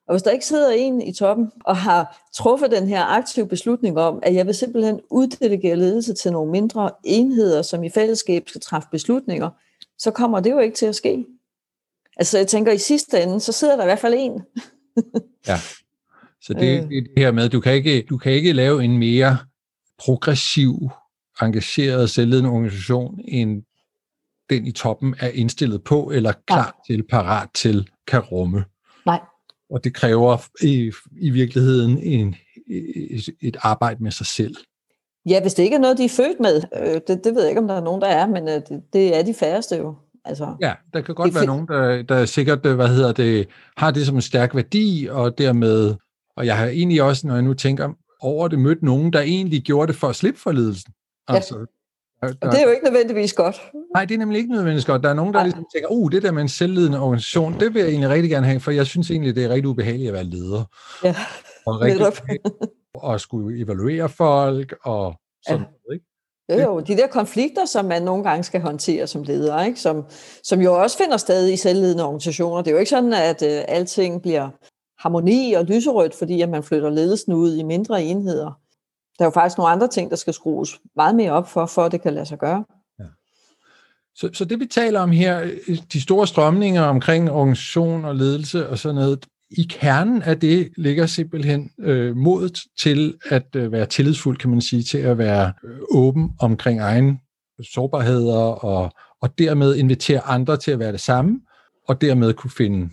Og 0.07 0.13
hvis 0.13 0.23
der 0.23 0.31
ikke 0.31 0.45
sidder 0.45 0.71
en 0.71 1.01
i 1.01 1.13
toppen 1.13 1.51
og 1.65 1.77
har 1.77 2.29
truffet 2.35 2.71
den 2.71 2.87
her 2.87 3.03
aktive 3.03 3.47
beslutning 3.47 3.97
om, 3.97 4.19
at 4.23 4.33
jeg 4.33 4.45
vil 4.45 4.55
simpelthen 4.55 4.99
uddelegere 5.11 5.75
ledelse 5.75 6.13
til 6.13 6.31
nogle 6.31 6.51
mindre 6.51 6.91
enheder, 7.03 7.61
som 7.61 7.83
i 7.83 7.89
fællesskab 7.89 8.49
skal 8.49 8.61
træffe 8.61 8.89
beslutninger, 8.91 9.49
så 9.97 10.11
kommer 10.11 10.39
det 10.39 10.51
jo 10.51 10.59
ikke 10.59 10.75
til 10.75 10.85
at 10.85 10.95
ske. 10.95 11.25
Altså 12.17 12.37
jeg 12.37 12.47
tænker, 12.47 12.71
i 12.71 12.77
sidste 12.77 13.23
ende, 13.23 13.39
så 13.39 13.51
sidder 13.51 13.75
der 13.75 13.83
i 13.83 13.87
hvert 13.87 13.99
fald 13.99 14.13
en. 14.17 14.31
ja, 15.47 15.57
så 16.41 16.53
det, 16.53 16.83
øh. 16.83 16.89
det 16.89 16.97
er 16.97 17.01
det 17.01 17.11
her 17.17 17.31
med, 17.31 17.49
du 17.49 17.59
kan 17.59 17.73
ikke, 17.73 18.05
du 18.09 18.17
kan 18.17 18.31
ikke 18.31 18.53
lave 18.53 18.83
en 18.83 18.97
mere 18.97 19.37
progressiv, 19.99 20.89
engageret, 21.41 22.09
selvledende 22.09 22.49
organisation, 22.49 23.19
end 23.27 23.63
den 24.49 24.67
i 24.67 24.71
toppen 24.71 25.15
er 25.19 25.29
indstillet 25.29 25.83
på, 25.83 26.11
eller 26.11 26.33
klar 26.47 26.63
Nej. 26.63 26.71
til, 26.87 27.03
parat 27.03 27.49
til, 27.53 27.89
kan 28.07 28.19
rumme. 28.19 28.65
Og 29.73 29.83
det 29.83 29.93
kræver 29.93 30.37
i, 30.61 30.91
i 31.21 31.29
virkeligheden 31.29 31.97
en, 31.97 32.35
et 33.41 33.57
arbejde 33.59 34.03
med 34.03 34.11
sig 34.11 34.25
selv. 34.25 34.55
Ja, 35.29 35.41
hvis 35.41 35.53
det 35.53 35.63
ikke 35.63 35.75
er 35.75 35.79
noget, 35.79 35.97
de 35.97 36.05
er 36.05 36.09
født 36.09 36.39
med. 36.39 36.61
Øh, 36.79 37.01
det, 37.07 37.23
det 37.23 37.35
ved 37.35 37.41
jeg 37.41 37.49
ikke, 37.49 37.61
om 37.61 37.67
der 37.67 37.75
er 37.75 37.83
nogen, 37.83 38.01
der 38.01 38.07
er, 38.07 38.27
men 38.27 38.47
øh, 38.47 38.53
det, 38.53 38.83
det 38.93 39.17
er 39.17 39.23
de 39.23 39.33
færreste 39.33 39.75
jo. 39.75 39.95
Altså, 40.25 40.55
ja, 40.61 40.73
der 40.93 41.01
kan 41.01 41.15
godt 41.15 41.35
være 41.35 41.45
nogen, 41.45 41.67
der, 41.67 42.01
der 42.01 42.25
sikkert 42.25 42.65
øh, 42.65 42.75
hvad 42.75 42.87
hedder 42.87 43.11
det, 43.11 43.47
har 43.77 43.91
det 43.91 44.05
som 44.05 44.15
en 44.15 44.21
stærk 44.21 44.55
værdi, 44.55 45.07
og 45.11 45.37
dermed, 45.37 45.95
og 46.37 46.45
jeg 46.45 46.57
har 46.57 46.67
egentlig 46.67 47.03
også, 47.03 47.27
når 47.27 47.33
jeg 47.33 47.43
nu 47.43 47.53
tænker, 47.53 47.89
over 48.21 48.47
det 48.47 48.59
mødt 48.59 48.83
nogen, 48.83 49.13
der 49.13 49.21
egentlig 49.21 49.61
gjorde 49.61 49.91
det 49.91 49.99
for 49.99 50.07
at 50.07 50.15
slippe 50.15 50.39
for 50.39 50.51
ledelsen. 50.51 50.93
Altså, 51.27 51.59
ja. 51.59 51.65
Der, 52.27 52.47
og 52.47 52.51
det 52.51 52.59
er 52.59 52.63
jo 52.63 52.69
ikke 52.69 52.83
nødvendigvis 52.83 53.33
godt. 53.33 53.61
Nej, 53.95 54.05
det 54.05 54.13
er 54.13 54.19
nemlig 54.19 54.37
ikke 54.37 54.51
nødvendigvis 54.51 54.85
godt. 54.85 55.03
Der 55.03 55.09
er 55.09 55.13
nogen, 55.13 55.33
der 55.33 55.43
ligesom 55.43 55.65
tænker, 55.73 55.87
uh, 55.91 56.11
det 56.11 56.23
der 56.23 56.31
med 56.31 56.41
en 56.41 56.49
selvledende 56.49 56.99
organisation, 56.99 57.59
det 57.59 57.73
vil 57.73 57.79
jeg 57.79 57.89
egentlig 57.89 58.09
rigtig 58.09 58.29
gerne 58.31 58.47
have, 58.47 58.59
for 58.59 58.71
jeg 58.71 58.85
synes 58.85 59.11
egentlig, 59.11 59.35
det 59.35 59.43
er 59.45 59.49
rigtig 59.49 59.67
ubehageligt 59.67 60.07
at 60.07 60.13
være 60.13 60.23
leder. 60.23 60.63
Ja, 61.03 61.15
og 61.65 61.81
rigtig 61.81 62.39
og 62.95 63.21
skulle 63.21 63.63
evaluere 63.63 64.09
folk 64.09 64.75
og 64.83 65.15
sådan 65.47 65.61
ja. 65.61 65.65
noget, 65.65 65.93
ikke? 65.93 66.05
Jo, 66.49 66.73
jo, 66.73 66.79
de 66.79 66.97
der 66.97 67.07
konflikter, 67.07 67.65
som 67.65 67.85
man 67.85 68.01
nogle 68.01 68.23
gange 68.23 68.43
skal 68.43 68.61
håndtere 68.61 69.07
som 69.07 69.23
leder, 69.23 69.63
ikke? 69.63 69.79
Som, 69.79 70.05
som 70.43 70.61
jo 70.61 70.81
også 70.81 70.97
finder 70.97 71.17
sted 71.17 71.49
i 71.49 71.57
selvledende 71.57 72.03
organisationer. 72.03 72.61
Det 72.61 72.67
er 72.67 72.71
jo 72.71 72.79
ikke 72.79 72.89
sådan, 72.89 73.13
at 73.13 73.41
uh, 73.41 73.75
alting 73.75 74.21
bliver 74.21 74.49
harmoni 74.99 75.53
og 75.53 75.65
lyserødt, 75.65 76.15
fordi 76.15 76.41
at 76.41 76.49
man 76.49 76.63
flytter 76.63 76.89
ledelsen 76.89 77.33
ud 77.33 77.55
i 77.55 77.63
mindre 77.63 78.03
enheder. 78.03 78.59
Der 79.19 79.25
er 79.25 79.27
jo 79.27 79.31
faktisk 79.31 79.57
nogle 79.57 79.71
andre 79.71 79.87
ting, 79.87 80.09
der 80.09 80.15
skal 80.15 80.33
skrues 80.33 80.79
meget 80.95 81.15
mere 81.15 81.31
op 81.31 81.49
for, 81.49 81.65
for 81.65 81.83
at 81.83 81.91
det 81.91 82.01
kan 82.01 82.13
lade 82.13 82.25
sig 82.25 82.39
gøre. 82.39 82.65
Ja. 82.99 83.05
Så, 84.15 84.29
så 84.33 84.45
det 84.45 84.59
vi 84.59 84.65
taler 84.65 84.99
om 84.99 85.11
her, 85.11 85.41
øh, 85.67 85.77
de 85.93 86.01
store 86.01 86.27
strømninger 86.27 86.81
omkring 86.81 87.31
organisation 87.31 88.05
og 88.05 88.15
ledelse 88.15 88.69
og 88.69 88.77
sådan 88.77 88.95
noget, 88.95 89.25
i 89.57 89.67
kernen 89.69 90.21
af 90.21 90.39
det 90.39 90.71
ligger 90.77 91.05
simpelthen 91.05 91.71
øh, 91.79 92.15
modet 92.15 92.59
til 92.79 93.17
at 93.29 93.55
øh, 93.55 93.71
være 93.71 93.85
tillidsfuld, 93.85 94.37
kan 94.37 94.49
man 94.49 94.61
sige, 94.61 94.83
til 94.83 94.97
at 94.97 95.17
være 95.17 95.53
øh, 95.63 95.77
åben 95.91 96.31
omkring 96.39 96.79
egen 96.79 97.19
sårbarheder 97.73 98.39
og, 98.39 98.91
og 99.21 99.37
dermed 99.37 99.75
invitere 99.75 100.21
andre 100.21 100.57
til 100.57 100.71
at 100.71 100.79
være 100.79 100.91
det 100.91 100.99
samme, 100.99 101.39
og 101.87 102.01
dermed 102.01 102.33
kunne 102.33 102.51
finde 102.51 102.89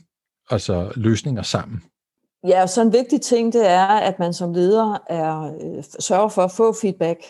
altså, 0.51 0.93
løsninger 0.97 1.43
sammen. 1.43 1.83
Ja, 2.45 2.67
så 2.67 2.83
en 2.83 2.93
vigtig 2.93 3.21
ting, 3.21 3.53
det 3.53 3.67
er, 3.67 3.87
at 3.87 4.19
man 4.19 4.33
som 4.33 4.53
leder 4.53 4.99
er, 5.07 5.57
øh, 5.61 5.85
sørger 5.99 6.29
for 6.29 6.43
at 6.43 6.53
få 6.53 6.73
feedback, 6.73 7.25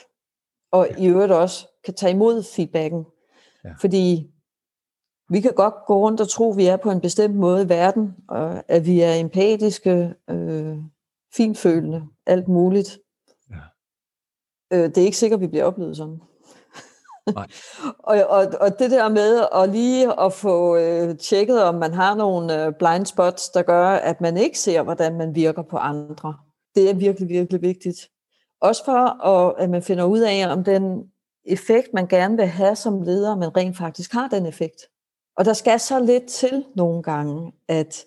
og 0.72 0.88
ja. 0.90 1.02
i 1.02 1.06
øvrigt 1.06 1.32
også 1.32 1.66
kan 1.84 1.94
tage 1.94 2.12
imod 2.12 2.42
feedbacken. 2.42 3.06
Ja. 3.64 3.72
Fordi 3.80 4.30
vi 5.28 5.40
kan 5.40 5.52
godt 5.52 5.74
gå 5.86 5.98
rundt 5.98 6.20
og 6.20 6.28
tro, 6.28 6.50
at 6.50 6.56
vi 6.56 6.66
er 6.66 6.76
på 6.76 6.90
en 6.90 7.00
bestemt 7.00 7.36
måde 7.36 7.62
i 7.62 7.68
verden, 7.68 8.16
og 8.28 8.62
at 8.68 8.86
vi 8.86 9.00
er 9.00 9.14
empatiske, 9.14 10.14
øh, 10.30 10.76
finfølende, 11.34 12.02
alt 12.26 12.48
muligt. 12.48 12.98
Ja. 13.50 13.56
Øh, 14.72 14.88
det 14.88 14.98
er 14.98 15.04
ikke 15.04 15.16
sikkert, 15.16 15.38
at 15.38 15.42
vi 15.42 15.46
bliver 15.46 15.64
oplevet 15.64 15.96
sådan 15.96 16.20
og, 17.98 18.16
og, 18.28 18.46
og 18.60 18.78
det 18.78 18.90
der 18.90 19.08
med 19.08 19.46
at 19.54 19.68
lige 19.68 20.20
at 20.20 20.32
få 20.32 20.76
øh, 20.76 21.18
tjekket, 21.18 21.62
om 21.62 21.74
man 21.74 21.94
har 21.94 22.14
nogle 22.14 22.64
øh, 22.64 22.72
blind 22.78 23.06
spots, 23.06 23.48
der 23.48 23.62
gør, 23.62 23.88
at 23.88 24.20
man 24.20 24.36
ikke 24.36 24.58
ser, 24.58 24.82
hvordan 24.82 25.18
man 25.18 25.34
virker 25.34 25.62
på 25.62 25.76
andre, 25.76 26.36
det 26.74 26.90
er 26.90 26.94
virkelig, 26.94 27.28
virkelig 27.28 27.62
vigtigt. 27.62 28.08
Også 28.60 28.84
for, 28.84 29.26
at, 29.26 29.54
at 29.58 29.70
man 29.70 29.82
finder 29.82 30.04
ud 30.04 30.20
af, 30.20 30.52
om 30.52 30.64
den 30.64 31.10
effekt, 31.44 31.88
man 31.94 32.06
gerne 32.06 32.36
vil 32.36 32.46
have 32.46 32.76
som 32.76 33.02
leder, 33.02 33.36
man 33.36 33.56
rent 33.56 33.76
faktisk 33.76 34.12
har 34.12 34.28
den 34.28 34.46
effekt. 34.46 34.82
Og 35.36 35.44
der 35.44 35.52
skal 35.52 35.80
så 35.80 36.00
lidt 36.00 36.26
til 36.26 36.64
nogle 36.76 37.02
gange, 37.02 37.52
at, 37.68 38.04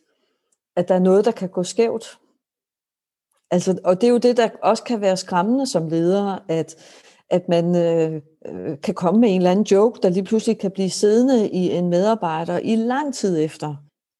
at 0.76 0.88
der 0.88 0.96
er 0.96 1.00
noget, 1.00 1.26
der 1.26 1.32
kan 1.32 1.50
gå 1.50 1.64
skævt. 1.64 2.20
Altså, 3.52 3.80
og 3.84 4.02
det 4.02 4.08
er 4.08 4.12
jo 4.12 4.18
det, 4.18 4.38
der 4.38 4.50
også 4.62 4.84
kan 4.84 5.02
være 5.02 5.18
skræmmende 5.18 5.68
som 5.68 5.88
leder, 5.88 6.40
at 6.48 6.76
at 7.30 7.50
man 7.50 7.76
øh, 7.76 8.22
øh, 8.46 8.78
kan 8.84 8.94
komme 8.94 9.20
med 9.20 9.30
en 9.30 9.38
eller 9.38 9.52
anden 9.52 9.66
joke, 9.66 10.00
der 10.04 10.10
lige 10.10 10.24
pludselig 10.24 10.60
kan 10.60 10.72
blive 10.72 10.90
siddende 10.90 11.50
i 11.50 11.72
en 11.72 11.90
medarbejder 11.90 12.60
i 12.60 12.76
lang 12.76 13.14
tid 13.14 13.40
efter. 13.40 13.76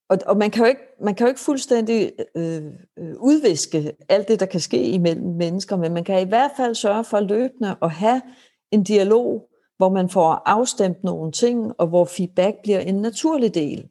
og, 0.10 0.18
og 0.26 0.38
man, 0.38 0.52
kan 0.52 0.64
jo 0.64 0.70
ikke, 0.70 0.82
man 1.02 1.16
kan 1.16 1.26
jo 1.26 1.30
ikke 1.30 1.42
fuldstændig 1.42 2.12
øh, 2.36 2.64
øh, 3.00 3.16
udviske 3.20 3.94
alt 4.10 4.28
det, 4.28 4.40
der 4.40 4.46
kan 4.46 4.60
ske 4.60 4.84
imellem 4.84 5.36
mennesker, 5.36 5.78
men 5.78 5.94
man 5.94 6.04
kan 6.04 6.22
i 6.22 6.30
hvert 6.30 6.52
fald 6.58 6.76
sørge 6.76 7.04
for 7.04 7.20
løbende 7.20 7.76
at 7.82 7.92
have 7.92 8.22
en 8.72 8.84
dialog, 8.84 9.50
hvor 9.78 9.90
man 9.90 10.10
får 10.10 10.42
afstemt 10.46 11.04
nogle 11.04 11.32
ting, 11.32 11.72
og 11.78 11.88
hvor 11.88 12.06
feedback 12.06 12.56
bliver 12.64 12.80
en 12.80 12.96
naturlig 12.96 13.54
del. 13.54 13.90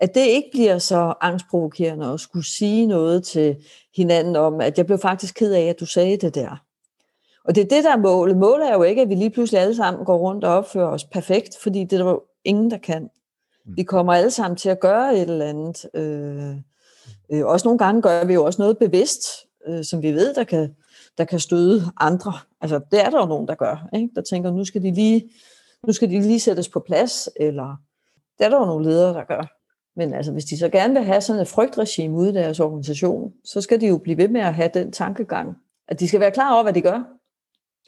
At 0.00 0.14
det 0.14 0.26
ikke 0.26 0.48
bliver 0.52 0.78
så 0.78 1.14
angstprovokerende 1.20 2.06
at 2.06 2.20
skulle 2.20 2.46
sige 2.46 2.86
noget 2.86 3.24
til 3.24 3.56
hinanden 3.96 4.36
om, 4.36 4.60
at 4.60 4.78
jeg 4.78 4.86
blev 4.86 4.98
faktisk 4.98 5.34
ked 5.34 5.52
af, 5.52 5.62
at 5.62 5.80
du 5.80 5.86
sagde 5.86 6.16
det 6.16 6.34
der. 6.34 6.65
Og 7.46 7.54
det 7.54 7.64
er 7.64 7.68
det, 7.76 7.84
der 7.84 7.92
er 7.92 7.96
målet. 7.96 8.36
Målet 8.36 8.68
er 8.68 8.74
jo 8.74 8.82
ikke, 8.82 9.02
at 9.02 9.08
vi 9.08 9.14
lige 9.14 9.30
pludselig 9.30 9.60
alle 9.60 9.76
sammen 9.76 10.04
går 10.04 10.16
rundt 10.16 10.44
og 10.44 10.54
opfører 10.54 10.88
os 10.88 11.04
perfekt, 11.04 11.58
fordi 11.62 11.84
det 11.84 11.92
er 11.92 12.04
der 12.04 12.10
jo 12.10 12.22
ingen, 12.44 12.70
der 12.70 12.78
kan. 12.78 13.02
Mm. 13.66 13.76
Vi 13.76 13.82
kommer 13.82 14.12
alle 14.12 14.30
sammen 14.30 14.56
til 14.56 14.68
at 14.68 14.80
gøre 14.80 15.14
et 15.14 15.30
eller 15.30 15.46
andet. 15.46 15.86
Øh, 15.94 16.54
øh, 17.32 17.46
også 17.46 17.68
nogle 17.68 17.78
gange 17.78 18.02
gør 18.02 18.24
vi 18.24 18.34
jo 18.34 18.44
også 18.44 18.62
noget 18.62 18.78
bevidst, 18.78 19.22
øh, 19.66 19.84
som 19.84 20.02
vi 20.02 20.12
ved, 20.12 20.34
der 20.34 20.44
kan, 20.44 20.76
der 21.18 21.24
kan 21.24 21.40
støde 21.40 21.82
andre. 22.00 22.32
Altså, 22.60 22.80
det 22.90 23.00
er 23.00 23.10
der 23.10 23.20
jo 23.20 23.26
nogen, 23.26 23.48
der 23.48 23.54
gør. 23.54 23.88
Ikke? 23.94 24.08
Der 24.16 24.22
tænker, 24.22 24.50
nu 24.50 24.64
skal 24.64 24.82
de 24.82 24.90
lige, 24.90 25.30
nu 25.86 25.92
skal 25.92 26.10
de 26.10 26.20
lige 26.20 26.40
sættes 26.40 26.68
på 26.68 26.80
plads, 26.80 27.28
eller 27.36 27.76
det 28.38 28.44
er 28.44 28.48
der 28.48 28.58
jo 28.58 28.64
nogle 28.64 28.84
ledere, 28.84 29.14
der 29.14 29.24
gør. 29.24 29.52
Men 29.96 30.14
altså, 30.14 30.32
hvis 30.32 30.44
de 30.44 30.58
så 30.58 30.68
gerne 30.68 30.94
vil 30.94 31.04
have 31.04 31.20
sådan 31.20 31.42
et 31.42 31.48
frygtregime 31.48 32.16
ude 32.16 32.30
i 32.30 32.32
deres 32.32 32.60
organisation, 32.60 33.32
så 33.44 33.60
skal 33.60 33.80
de 33.80 33.86
jo 33.86 33.98
blive 33.98 34.16
ved 34.16 34.28
med 34.28 34.40
at 34.40 34.54
have 34.54 34.70
den 34.74 34.92
tankegang, 34.92 35.56
at 35.88 36.00
de 36.00 36.08
skal 36.08 36.20
være 36.20 36.30
klar 36.30 36.54
over, 36.54 36.62
hvad 36.62 36.72
de 36.72 36.80
gør. 36.80 37.02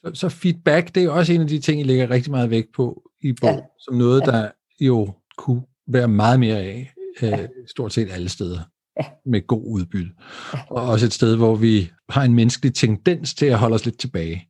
Så, 0.05 0.11
så 0.15 0.29
feedback, 0.29 0.95
det 0.95 1.05
er 1.05 1.11
også 1.11 1.33
en 1.33 1.41
af 1.41 1.47
de 1.47 1.59
ting, 1.59 1.81
I 1.81 1.85
lægger 1.85 2.11
rigtig 2.11 2.31
meget 2.31 2.51
vægt 2.51 2.73
på 2.75 3.03
i 3.23 3.33
bog, 3.33 3.51
ja. 3.51 3.61
som 3.79 3.95
noget, 3.95 4.25
der 4.27 4.51
jo 4.81 5.15
kunne 5.39 5.63
være 5.89 6.09
meget 6.09 6.41
mere 6.41 6.57
af, 6.57 6.93
øh, 7.23 7.29
ja. 7.29 7.47
stort 7.67 7.93
set 7.93 8.11
alle 8.11 8.29
steder, 8.29 8.61
ja. 9.01 9.07
med 9.27 9.47
god 9.47 9.63
udbytte. 9.67 10.11
Ja. 10.55 10.59
Og 10.71 10.83
også 10.83 11.07
et 11.07 11.13
sted, 11.13 11.37
hvor 11.37 11.57
vi 11.57 11.91
har 12.09 12.23
en 12.23 12.35
menneskelig 12.35 12.75
tendens 12.75 13.35
til 13.35 13.47
at 13.47 13.59
holde 13.59 13.75
os 13.75 13.85
lidt 13.85 13.99
tilbage. 13.99 14.49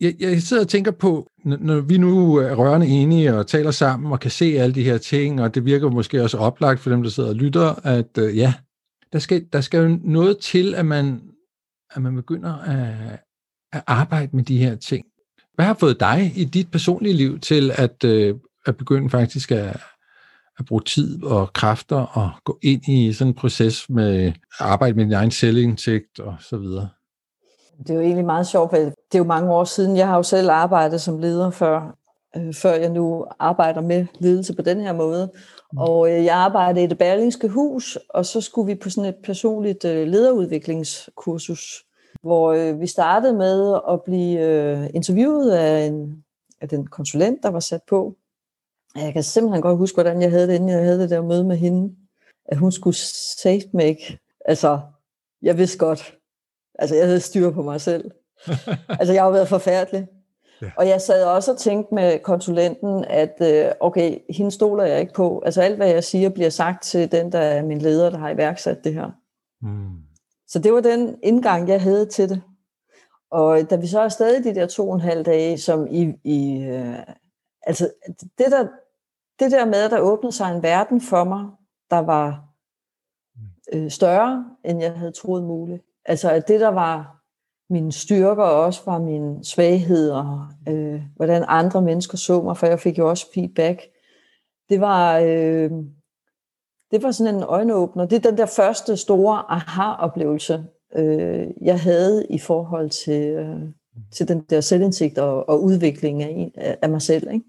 Jeg, 0.00 0.14
jeg 0.20 0.42
sidder 0.42 0.62
og 0.62 0.68
tænker 0.68 0.90
på, 0.90 1.30
når 1.44 1.80
vi 1.80 1.98
nu 1.98 2.34
er 2.36 2.54
rørende 2.54 2.86
enige 2.86 3.34
og 3.34 3.46
taler 3.46 3.70
sammen 3.70 4.12
og 4.12 4.20
kan 4.20 4.30
se 4.30 4.44
alle 4.44 4.74
de 4.74 4.84
her 4.84 4.98
ting, 4.98 5.42
og 5.42 5.54
det 5.54 5.64
virker 5.64 5.90
måske 5.90 6.22
også 6.22 6.38
oplagt 6.38 6.80
for 6.80 6.90
dem, 6.90 7.02
der 7.02 7.10
sidder 7.10 7.28
og 7.28 7.34
lytter, 7.34 7.86
at 7.86 8.18
øh, 8.18 8.36
ja, 8.36 8.54
der 9.12 9.18
skal, 9.18 9.46
der 9.52 9.60
skal 9.60 9.82
jo 9.82 9.98
noget 10.04 10.38
til, 10.38 10.74
at 10.74 10.86
man, 10.86 11.20
at 11.90 12.02
man 12.02 12.14
begynder 12.14 12.54
at, 12.54 13.18
at 13.74 13.82
arbejde 13.86 14.36
med 14.36 14.44
de 14.44 14.58
her 14.58 14.74
ting. 14.76 15.06
Hvad 15.54 15.64
har 15.64 15.74
fået 15.74 16.00
dig 16.00 16.32
i 16.36 16.44
dit 16.44 16.70
personlige 16.70 17.14
liv 17.14 17.40
til 17.40 17.72
at, 17.74 18.04
øh, 18.04 18.34
at 18.66 18.76
begynde 18.76 19.10
faktisk 19.10 19.52
at, 19.52 19.76
at 20.58 20.64
bruge 20.66 20.82
tid 20.82 21.24
og 21.24 21.52
kræfter 21.52 21.96
og 21.96 22.30
gå 22.44 22.58
ind 22.62 22.88
i 22.88 23.12
sådan 23.12 23.28
en 23.30 23.34
proces 23.34 23.90
med 23.90 24.26
at 24.26 24.34
arbejde 24.60 24.96
med 24.96 25.04
din 25.04 25.12
egen 25.12 25.30
selvindsigt 25.30 26.20
og 26.20 26.36
så 26.40 26.56
videre? 26.56 26.88
Det 27.78 27.90
er 27.90 27.94
jo 27.94 28.00
egentlig 28.00 28.24
meget 28.24 28.46
sjovt, 28.46 28.70
for 28.70 28.76
det 28.76 29.14
er 29.14 29.18
jo 29.18 29.24
mange 29.24 29.52
år 29.52 29.64
siden. 29.64 29.96
Jeg 29.96 30.08
har 30.08 30.16
jo 30.16 30.22
selv 30.22 30.50
arbejdet 30.50 31.00
som 31.00 31.18
leder 31.18 31.50
før, 31.50 31.96
øh, 32.36 32.54
før 32.54 32.74
jeg 32.74 32.90
nu 32.90 33.26
arbejder 33.38 33.80
med 33.80 34.06
ledelse 34.18 34.54
på 34.54 34.62
den 34.62 34.80
her 34.80 34.92
måde. 34.92 35.30
Mm. 35.72 35.78
Og 35.78 36.10
øh, 36.10 36.24
jeg 36.24 36.36
arbejdede 36.36 36.84
i 36.84 36.86
det 36.86 36.98
Berlingske 36.98 37.48
Hus, 37.48 37.98
og 38.10 38.26
så 38.26 38.40
skulle 38.40 38.66
vi 38.66 38.74
på 38.74 38.90
sådan 38.90 39.08
et 39.08 39.16
personligt 39.24 39.84
øh, 39.84 40.06
lederudviklingskursus, 40.06 41.83
hvor 42.24 42.52
øh, 42.52 42.80
vi 42.80 42.86
startede 42.86 43.32
med 43.32 43.80
at 43.88 44.02
blive 44.02 44.40
øh, 44.40 44.90
interviewet 44.94 45.50
af, 45.50 45.86
en, 45.86 46.24
af 46.60 46.68
den 46.68 46.86
konsulent, 46.86 47.42
der 47.42 47.48
var 47.50 47.60
sat 47.60 47.80
på. 47.88 48.16
Jeg 48.96 49.12
kan 49.12 49.22
simpelthen 49.22 49.62
godt 49.62 49.78
huske, 49.78 49.96
hvordan 49.96 50.22
jeg 50.22 50.30
havde 50.30 50.48
det, 50.48 50.54
inden 50.54 50.68
jeg 50.68 50.84
havde 50.84 50.98
det 50.98 51.10
der 51.10 51.22
møde 51.22 51.44
med 51.44 51.56
hende. 51.56 51.94
At 52.46 52.56
hun 52.56 52.72
skulle 52.72 52.96
safe 53.36 53.64
make. 53.72 54.18
Altså, 54.44 54.80
jeg 55.42 55.58
vidste 55.58 55.78
godt. 55.78 56.18
Altså, 56.78 56.94
jeg 56.96 57.06
havde 57.06 57.20
styr 57.20 57.50
på 57.50 57.62
mig 57.62 57.80
selv. 57.80 58.10
altså, 59.00 59.12
jeg 59.12 59.22
har 59.22 59.30
været 59.30 59.48
forfærdelig. 59.48 60.06
Ja. 60.62 60.70
Og 60.76 60.88
jeg 60.88 61.00
sad 61.00 61.24
også 61.24 61.52
og 61.52 61.58
tænkte 61.58 61.94
med 61.94 62.18
konsulenten, 62.18 63.04
at 63.04 63.36
øh, 63.40 63.72
okay, 63.80 64.18
hende 64.30 64.50
stoler 64.50 64.84
jeg 64.84 65.00
ikke 65.00 65.12
på. 65.12 65.42
Altså 65.46 65.62
alt, 65.62 65.76
hvad 65.76 65.88
jeg 65.88 66.04
siger, 66.04 66.28
bliver 66.28 66.50
sagt 66.50 66.82
til 66.82 67.12
den, 67.12 67.32
der 67.32 67.38
er 67.38 67.62
min 67.62 67.78
leder, 67.78 68.10
der 68.10 68.18
har 68.18 68.30
iværksat 68.30 68.84
det 68.84 68.94
her. 68.94 69.10
Mm. 69.62 70.03
Så 70.54 70.58
det 70.58 70.72
var 70.72 70.80
den 70.80 71.18
indgang, 71.22 71.68
jeg 71.68 71.82
havde 71.82 72.06
til 72.06 72.28
det. 72.28 72.42
Og 73.30 73.70
da 73.70 73.76
vi 73.76 73.86
så 73.86 74.00
er 74.00 74.08
stadig 74.08 74.44
de 74.44 74.54
der 74.54 74.66
to 74.66 74.88
og 74.88 74.94
en 74.94 75.00
halv 75.00 75.24
dage, 75.24 75.58
som 75.58 75.86
i, 75.90 76.12
i 76.24 76.62
øh, 76.62 76.98
altså 77.62 77.90
det 78.38 78.46
der, 78.50 78.68
det 79.38 79.52
der 79.52 79.64
med, 79.64 79.84
at 79.84 79.90
der 79.90 80.00
åbnede 80.00 80.32
sig 80.32 80.56
en 80.56 80.62
verden 80.62 81.00
for 81.00 81.24
mig, 81.24 81.46
der 81.90 81.98
var 81.98 82.44
øh, 83.72 83.90
større, 83.90 84.50
end 84.64 84.80
jeg 84.80 84.98
havde 84.98 85.12
troet 85.12 85.44
muligt. 85.44 85.82
Altså 86.04 86.30
at 86.30 86.48
det, 86.48 86.60
der 86.60 86.68
var 86.68 87.22
mine 87.70 87.92
styrker, 87.92 88.44
også 88.44 88.82
var 88.86 88.98
mine 88.98 89.44
svagheder, 89.44 90.54
øh, 90.68 91.02
hvordan 91.16 91.44
andre 91.48 91.82
mennesker 91.82 92.16
så 92.18 92.42
mig, 92.42 92.56
for 92.56 92.66
jeg 92.66 92.80
fik 92.80 92.98
jo 92.98 93.10
også 93.10 93.26
feedback. 93.34 93.82
Det 94.68 94.80
var, 94.80 95.18
øh, 95.18 95.70
det 96.94 97.02
var 97.02 97.10
sådan 97.10 97.34
en 97.34 97.42
øjenåbner. 97.42 98.06
Det 98.06 98.16
er 98.16 98.30
den 98.30 98.38
der 98.38 98.46
første 98.46 98.96
store 98.96 99.42
aha-oplevelse, 99.48 100.64
øh, 100.96 101.46
jeg 101.62 101.80
havde 101.80 102.26
i 102.30 102.38
forhold 102.38 102.90
til, 102.90 103.22
øh, 103.22 103.60
til 104.12 104.28
den 104.28 104.40
der 104.40 104.60
selvindsigt 104.60 105.18
og, 105.18 105.48
og 105.48 105.62
udvikling 105.62 106.22
af, 106.22 106.78
af 106.82 106.88
mig 106.88 107.02
selv. 107.02 107.32
Ikke? 107.32 107.44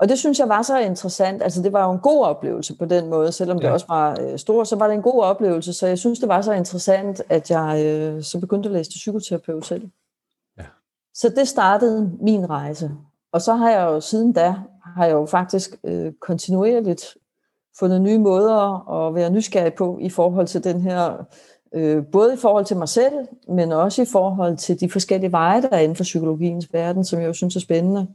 Og 0.00 0.08
det 0.08 0.18
synes 0.18 0.38
jeg 0.38 0.48
var 0.48 0.62
så 0.62 0.78
interessant. 0.78 1.42
Altså 1.42 1.62
det 1.62 1.72
var 1.72 1.86
jo 1.86 1.92
en 1.92 1.98
god 1.98 2.24
oplevelse 2.24 2.76
på 2.76 2.84
den 2.84 3.08
måde, 3.08 3.32
selvom 3.32 3.58
ja. 3.58 3.62
det 3.62 3.72
også 3.72 3.86
var 3.88 4.18
øh, 4.20 4.38
stort, 4.38 4.68
så 4.68 4.76
var 4.76 4.86
det 4.86 4.94
en 4.94 5.02
god 5.02 5.22
oplevelse. 5.22 5.72
Så 5.72 5.86
jeg 5.86 5.98
synes, 5.98 6.18
det 6.18 6.28
var 6.28 6.42
så 6.42 6.52
interessant, 6.52 7.22
at 7.28 7.50
jeg 7.50 7.82
øh, 7.86 8.22
så 8.22 8.40
begyndte 8.40 8.68
at 8.68 8.72
læse 8.72 8.90
til 8.90 8.98
psykoterapeut 8.98 9.66
selv. 9.66 9.88
Ja. 10.58 10.64
Så 11.14 11.28
det 11.28 11.48
startede 11.48 12.12
min 12.20 12.50
rejse. 12.50 12.90
Og 13.32 13.42
så 13.42 13.54
har 13.54 13.70
jeg 13.70 13.82
jo 13.82 14.00
siden 14.00 14.32
da, 14.32 14.54
har 14.96 15.06
jeg 15.06 15.12
jo 15.12 15.26
faktisk 15.26 15.76
øh, 15.84 16.12
kontinuerligt 16.20 17.16
fundet 17.78 18.00
nye 18.00 18.18
måder 18.18 18.88
at 18.90 19.14
være 19.14 19.30
nysgerrig 19.30 19.74
på 19.74 19.98
i 20.00 20.08
forhold 20.08 20.46
til 20.46 20.64
den 20.64 20.80
her, 20.80 21.24
øh, 21.74 22.06
både 22.12 22.34
i 22.34 22.36
forhold 22.36 22.64
til 22.64 22.76
mig 22.76 22.88
selv, 22.88 23.14
men 23.48 23.72
også 23.72 24.02
i 24.02 24.06
forhold 24.12 24.56
til 24.56 24.80
de 24.80 24.90
forskellige 24.90 25.32
veje, 25.32 25.62
der 25.62 25.68
er 25.72 25.80
inden 25.80 25.96
for 25.96 26.04
psykologiens 26.04 26.72
verden, 26.72 27.04
som 27.04 27.20
jeg 27.20 27.26
jo 27.26 27.32
synes 27.32 27.56
er 27.56 27.60
spændende 27.60 28.06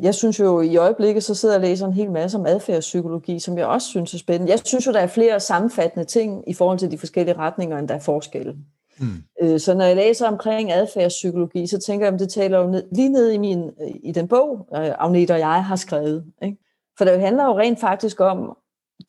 jeg 0.00 0.14
synes 0.14 0.40
jo 0.40 0.60
i 0.60 0.76
øjeblikket, 0.76 1.24
så 1.24 1.34
sidder 1.34 1.54
jeg 1.54 1.62
og 1.62 1.68
læser 1.68 1.86
en 1.86 1.92
hel 1.92 2.10
masse 2.10 2.38
om 2.38 2.46
adfærdspsykologi, 2.46 3.38
som 3.38 3.58
jeg 3.58 3.66
også 3.66 3.88
synes 3.88 4.14
er 4.14 4.18
spændende. 4.18 4.52
Jeg 4.52 4.60
synes 4.64 4.86
jo, 4.86 4.92
der 4.92 5.00
er 5.00 5.06
flere 5.06 5.40
sammenfattende 5.40 6.04
ting 6.04 6.44
i 6.50 6.54
forhold 6.54 6.78
til 6.78 6.90
de 6.90 6.98
forskellige 6.98 7.38
retninger, 7.38 7.78
end 7.78 7.88
der 7.88 7.94
er 7.94 8.00
forskelle. 8.00 8.56
Mm. 8.98 9.58
Så 9.58 9.74
når 9.74 9.84
jeg 9.84 9.96
læser 9.96 10.28
omkring 10.28 10.72
adfærdspsykologi, 10.72 11.66
så 11.66 11.78
tænker 11.78 12.06
jeg, 12.06 12.14
at 12.14 12.20
det 12.20 12.28
taler 12.28 12.58
jo 12.58 12.70
ned, 12.70 12.84
lige 12.92 13.08
ned 13.08 13.30
i, 13.30 13.38
min, 13.38 13.70
i 14.02 14.12
den 14.12 14.28
bog, 14.28 14.68
øh, 14.76 14.90
Agnete 14.98 15.32
og 15.32 15.38
jeg 15.38 15.64
har 15.64 15.76
skrevet. 15.76 16.24
Ikke? 16.42 16.58
For 16.98 17.04
det 17.04 17.20
handler 17.20 17.44
jo 17.44 17.58
rent 17.58 17.80
faktisk 17.80 18.20
om 18.20 18.56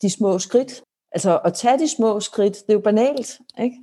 de 0.02 0.10
små 0.10 0.38
skridt. 0.38 0.82
Altså 1.12 1.40
at 1.44 1.54
tage 1.54 1.78
de 1.78 1.88
små 1.88 2.20
skridt, 2.20 2.54
det 2.54 2.68
er 2.68 2.72
jo 2.72 2.80
banalt. 2.80 3.38
Ikke? 3.60 3.76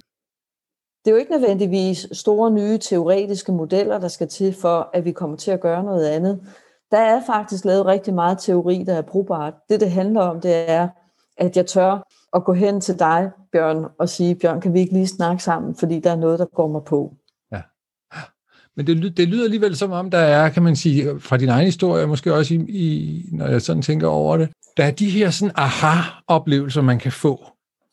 Det 1.05 1.11
er 1.11 1.15
jo 1.15 1.19
ikke 1.19 1.31
nødvendigvis 1.31 2.07
store 2.11 2.51
nye 2.51 2.77
teoretiske 2.77 3.51
modeller, 3.51 3.97
der 3.97 4.07
skal 4.07 4.27
til 4.27 4.53
for, 4.53 4.89
at 4.93 5.05
vi 5.05 5.11
kommer 5.11 5.37
til 5.37 5.51
at 5.51 5.61
gøre 5.61 5.83
noget 5.83 6.07
andet 6.07 6.53
der 6.93 6.99
er 6.99 7.21
faktisk 7.25 7.65
lavet 7.65 7.85
rigtig 7.85 8.13
meget 8.13 8.37
teori, 8.37 8.83
der 8.83 8.93
er 8.93 9.01
brugbart. 9.01 9.53
Det, 9.69 9.79
det 9.79 9.91
handler 9.91 10.21
om, 10.21 10.41
det 10.41 10.69
er, 10.69 10.87
at 11.37 11.57
jeg 11.57 11.65
tør 11.65 12.07
at 12.33 12.43
gå 12.43 12.53
hen 12.53 12.81
til 12.81 12.99
dig, 12.99 13.31
Bjørn, 13.51 13.85
og 13.99 14.09
sige, 14.09 14.35
Bjørn, 14.35 14.61
kan 14.61 14.73
vi 14.73 14.79
ikke 14.79 14.93
lige 14.93 15.07
snakke 15.07 15.43
sammen, 15.43 15.75
fordi 15.75 15.99
der 15.99 16.11
er 16.11 16.15
noget, 16.15 16.39
der 16.39 16.45
går 16.45 16.67
mig 16.67 16.83
på. 16.83 17.13
Men 18.77 18.87
det, 18.87 19.17
det 19.17 19.27
lyder 19.27 19.43
alligevel 19.43 19.75
som 19.75 19.91
om, 19.91 20.11
der 20.11 20.17
er, 20.17 20.49
kan 20.49 20.63
man 20.63 20.75
sige, 20.75 21.19
fra 21.19 21.37
din 21.37 21.49
egen 21.49 21.65
historie, 21.65 22.07
måske 22.07 22.33
også 22.33 22.53
i, 22.53 22.57
i 22.57 23.25
når 23.31 23.47
jeg 23.47 23.61
sådan 23.61 23.81
tænker 23.81 24.07
over 24.07 24.37
det, 24.37 24.49
der 24.77 24.83
er 24.83 24.91
de 24.91 25.09
her 25.09 25.29
sådan 25.29 25.51
aha-oplevelser, 25.55 26.81
man 26.81 26.99
kan 26.99 27.11
få, 27.11 27.45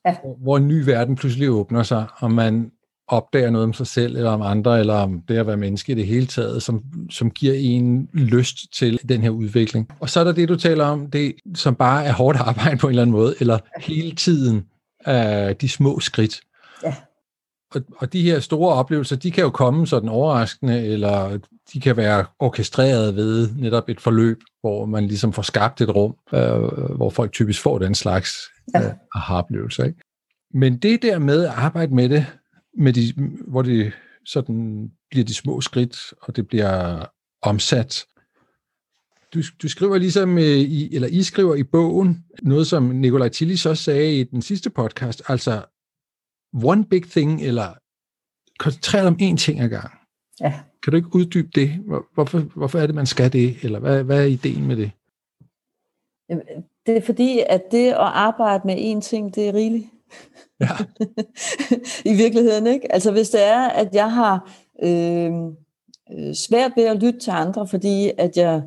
ja. 0.07 0.15
hvor 0.43 0.57
en 0.57 0.69
ny 0.69 0.85
verden 0.85 1.17
pludselig 1.17 1.51
åbner 1.51 1.83
sig, 1.83 2.07
og 2.17 2.31
man 2.31 2.71
opdager 3.09 3.51
noget 3.51 3.65
om 3.65 3.73
sig 3.73 3.87
selv, 3.87 4.17
eller 4.17 4.31
om 4.31 4.43
andre, 4.43 4.81
eller 4.81 4.95
om 4.95 5.23
det 5.29 5.37
at 5.37 5.47
være 5.47 5.57
menneske 5.57 5.93
i 5.93 5.95
det 5.95 6.07
hele 6.07 6.27
taget, 6.27 6.63
som, 6.63 6.83
som 7.11 7.31
giver 7.31 7.55
en 7.55 8.09
lyst 8.13 8.57
til 8.73 9.01
den 9.09 9.21
her 9.23 9.31
udvikling. 9.31 9.89
Og 10.01 10.11
så 10.11 10.21
er 10.21 10.25
der 10.25 10.33
det, 10.33 10.49
du 10.49 10.57
taler 10.57 10.85
om, 10.85 11.11
det 11.11 11.35
som 11.55 11.75
bare 11.75 12.05
er 12.05 12.13
hårdt 12.13 12.39
arbejde 12.39 12.77
på 12.77 12.87
en 12.87 12.91
eller 12.91 13.03
anden 13.03 13.13
måde, 13.13 13.35
eller 13.41 13.59
hele 13.81 14.13
tiden 14.13 14.65
uh, 15.07 15.51
de 15.61 15.69
små 15.69 16.01
skridt. 16.01 16.41
Ja. 16.85 16.95
Og, 17.75 17.83
og 17.97 18.13
de 18.13 18.23
her 18.23 18.41
store 18.41 18.75
oplevelser, 18.75 19.17
de 19.17 19.31
kan 19.31 19.45
jo 19.45 19.51
komme 19.51 19.87
sådan 19.87 20.09
overraskende, 20.09 20.87
eller 20.87 21.39
de 21.73 21.81
kan 21.81 21.97
være 21.97 22.27
orkestreret 22.39 23.17
ved 23.17 23.49
netop 23.57 23.89
et 23.89 24.01
forløb, 24.01 24.41
hvor 24.61 24.85
man 24.85 25.07
ligesom 25.07 25.33
får 25.33 25.43
skabt 25.43 25.81
et 25.81 25.95
rum, 25.95 26.15
uh, 26.33 26.97
hvor 26.97 27.11
folk 27.11 27.33
typisk 27.33 27.63
får 27.63 27.79
den 27.79 27.95
slags 27.95 28.31
uh, 28.75 28.91
aha-oplevelser. 29.15 29.85
Ikke? 29.85 30.01
Men 30.55 30.79
det 30.79 31.03
der 31.03 31.19
med 31.19 31.45
at 31.45 31.53
arbejde 31.57 31.95
med 31.95 32.09
det, 32.09 32.27
med 32.79 32.93
de, 32.93 33.13
hvor 33.49 33.63
det 33.63 33.93
sådan 34.27 34.91
bliver 35.11 35.25
de 35.25 35.35
små 35.35 35.61
skridt, 35.61 35.97
og 36.23 36.37
det 36.37 36.49
bliver 36.49 37.07
omsat. 37.43 38.05
du, 39.35 39.43
du 39.63 39.69
skriver 39.69 39.99
ligesom, 39.99 40.39
øh, 40.39 40.45
i, 40.45 40.95
eller 40.95 41.09
I 41.09 41.23
skriver 41.23 41.55
i 41.55 41.63
bogen, 41.63 42.25
noget 42.43 42.67
som 42.67 42.83
Nikolaj 42.83 43.29
Tillis 43.29 43.67
også 43.67 43.85
sagde 43.85 44.21
i 44.21 44.25
den 44.25 44.43
sidste 44.43 44.71
podcast, 44.71 45.23
altså 45.29 45.63
one 46.53 46.85
big 46.85 47.03
thing, 47.11 47.43
eller 47.43 47.75
koncentrer 48.59 49.01
dig 49.01 49.09
om 49.09 49.19
én 49.23 49.37
ting 49.37 49.61
ad 49.61 49.69
gang. 49.69 49.91
Ja. 50.41 50.61
Kan 50.83 50.91
du 50.91 50.97
ikke 50.97 51.15
uddybe 51.15 51.49
det? 51.55 51.71
Hvorfor, 52.15 52.39
hvorfor 52.39 52.79
er 52.79 52.87
det, 52.87 52.95
man 52.95 53.07
skal 53.07 53.33
det? 53.33 53.57
Eller 53.63 53.79
hvad, 53.79 54.03
hvad 54.05 54.21
er 54.21 54.27
ideen 54.27 54.67
med 54.67 54.77
det? 54.77 54.91
Det 56.87 56.97
er 56.97 57.01
fordi, 57.01 57.43
at 57.49 57.63
det 57.71 57.89
at 57.89 57.97
arbejde 57.97 58.67
med 58.67 58.97
én 58.97 59.01
ting, 59.01 59.35
det 59.35 59.49
er 59.49 59.55
rigeligt. 59.55 59.87
Ja. 60.61 60.77
I 62.11 62.15
virkeligheden, 62.17 62.67
ikke? 62.67 62.93
Altså 62.93 63.13
hvis 63.13 63.31
det 63.31 63.43
er, 63.43 63.69
at 63.69 63.95
jeg 63.95 64.13
har 64.13 64.51
øh, 64.83 65.33
øh, 66.13 66.35
svært 66.35 66.73
ved 66.77 66.85
at 66.85 67.03
lytte 67.03 67.21
til 67.21 67.31
andre, 67.31 67.67
fordi 67.67 68.13
at 68.19 68.37
jeg 68.37 68.63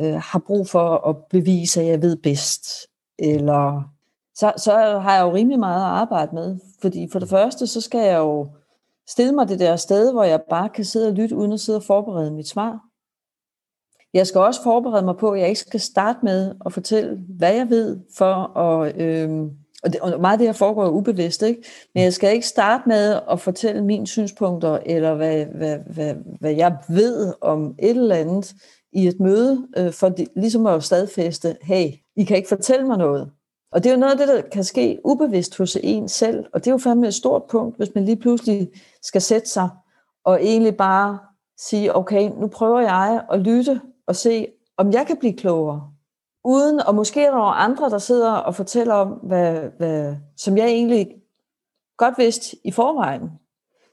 øh, 0.00 0.14
har 0.14 0.38
brug 0.46 0.68
for 0.68 1.08
at 1.08 1.16
bevise, 1.30 1.80
at 1.80 1.86
jeg 1.86 2.02
ved 2.02 2.16
bedst, 2.16 2.68
eller 3.18 3.92
så, 4.38 4.52
så 4.56 4.72
har 4.98 5.14
jeg 5.14 5.22
jo 5.22 5.34
rimelig 5.34 5.58
meget 5.58 5.84
at 5.84 5.90
arbejde 5.90 6.34
med. 6.34 6.58
Fordi 6.80 7.08
for 7.12 7.18
det 7.18 7.28
første, 7.28 7.66
så 7.66 7.80
skal 7.80 8.00
jeg 8.00 8.18
jo 8.18 8.48
stille 9.08 9.32
mig 9.32 9.48
det 9.48 9.60
der 9.60 9.76
sted, 9.76 10.12
hvor 10.12 10.24
jeg 10.24 10.42
bare 10.50 10.68
kan 10.68 10.84
sidde 10.84 11.08
og 11.08 11.14
lytte, 11.14 11.36
uden 11.36 11.52
at 11.52 11.60
sidde 11.60 11.78
og 11.78 11.82
forberede 11.82 12.30
mit 12.30 12.48
svar. 12.48 12.80
Jeg 14.14 14.26
skal 14.26 14.40
også 14.40 14.62
forberede 14.62 15.04
mig 15.04 15.16
på, 15.16 15.30
at 15.30 15.40
jeg 15.40 15.48
ikke 15.48 15.60
skal 15.60 15.80
starte 15.80 16.18
med 16.22 16.54
at 16.66 16.72
fortælle, 16.72 17.18
hvad 17.28 17.54
jeg 17.54 17.70
ved, 17.70 18.00
for 18.16 18.58
at, 18.58 19.00
øh, 19.00 19.30
og, 19.82 19.92
det, 19.92 20.00
og 20.00 20.20
meget 20.20 20.32
af 20.32 20.38
det 20.38 20.48
her 20.48 20.52
foregår 20.52 20.88
ubevidst, 20.88 21.42
ikke? 21.42 21.62
men 21.94 22.04
jeg 22.04 22.12
skal 22.12 22.34
ikke 22.34 22.46
starte 22.46 22.88
med 22.88 23.20
at 23.30 23.40
fortælle 23.40 23.84
mine 23.84 24.06
synspunkter, 24.06 24.78
eller 24.86 25.14
hvad, 25.14 25.46
hvad, 25.46 25.78
hvad, 25.94 26.14
hvad 26.40 26.52
jeg 26.52 26.76
ved 26.88 27.34
om 27.40 27.74
et 27.78 27.90
eller 27.90 28.16
andet 28.16 28.54
i 28.92 29.06
et 29.06 29.20
møde, 29.20 29.68
øh, 29.76 29.92
for 29.92 30.08
de, 30.08 30.26
ligesom 30.36 30.66
at 30.66 30.84
stadfæste, 30.84 31.56
hey, 31.62 31.86
I 32.16 32.24
kan 32.24 32.36
ikke 32.36 32.48
fortælle 32.48 32.86
mig 32.86 32.98
noget. 32.98 33.30
Og 33.72 33.84
det 33.84 33.90
er 33.90 33.94
jo 33.94 34.00
noget 34.00 34.12
af 34.12 34.18
det, 34.18 34.28
der 34.28 34.42
kan 34.50 34.64
ske 34.64 35.00
ubevidst 35.04 35.58
hos 35.58 35.76
en 35.82 36.08
selv, 36.08 36.46
og 36.54 36.60
det 36.60 36.66
er 36.70 36.74
jo 36.74 36.78
fandme 36.78 37.06
et 37.06 37.14
stort 37.14 37.42
punkt, 37.50 37.76
hvis 37.76 37.94
man 37.94 38.04
lige 38.04 38.16
pludselig 38.16 38.70
skal 39.02 39.22
sætte 39.22 39.48
sig 39.48 39.68
og 40.24 40.44
egentlig 40.44 40.76
bare 40.76 41.18
sige, 41.58 41.96
okay, 41.96 42.30
nu 42.40 42.46
prøver 42.46 42.80
jeg 42.80 43.24
at 43.32 43.40
lytte 43.40 43.80
og 44.06 44.16
se, 44.16 44.46
om 44.76 44.92
jeg 44.92 45.06
kan 45.06 45.16
blive 45.16 45.36
klogere. 45.36 45.92
Uden, 46.44 46.80
og 46.80 46.94
måske 46.94 47.24
er 47.24 47.30
der 47.30 47.38
nogle 47.38 47.54
andre, 47.54 47.90
der 47.90 47.98
sidder 47.98 48.32
og 48.32 48.54
fortæller 48.54 48.94
om, 48.94 49.08
hvad, 49.08 49.60
hvad, 49.78 50.16
som 50.36 50.56
jeg 50.56 50.66
egentlig 50.66 51.16
godt 51.96 52.18
vidste 52.18 52.56
i 52.64 52.70
forvejen. 52.70 53.30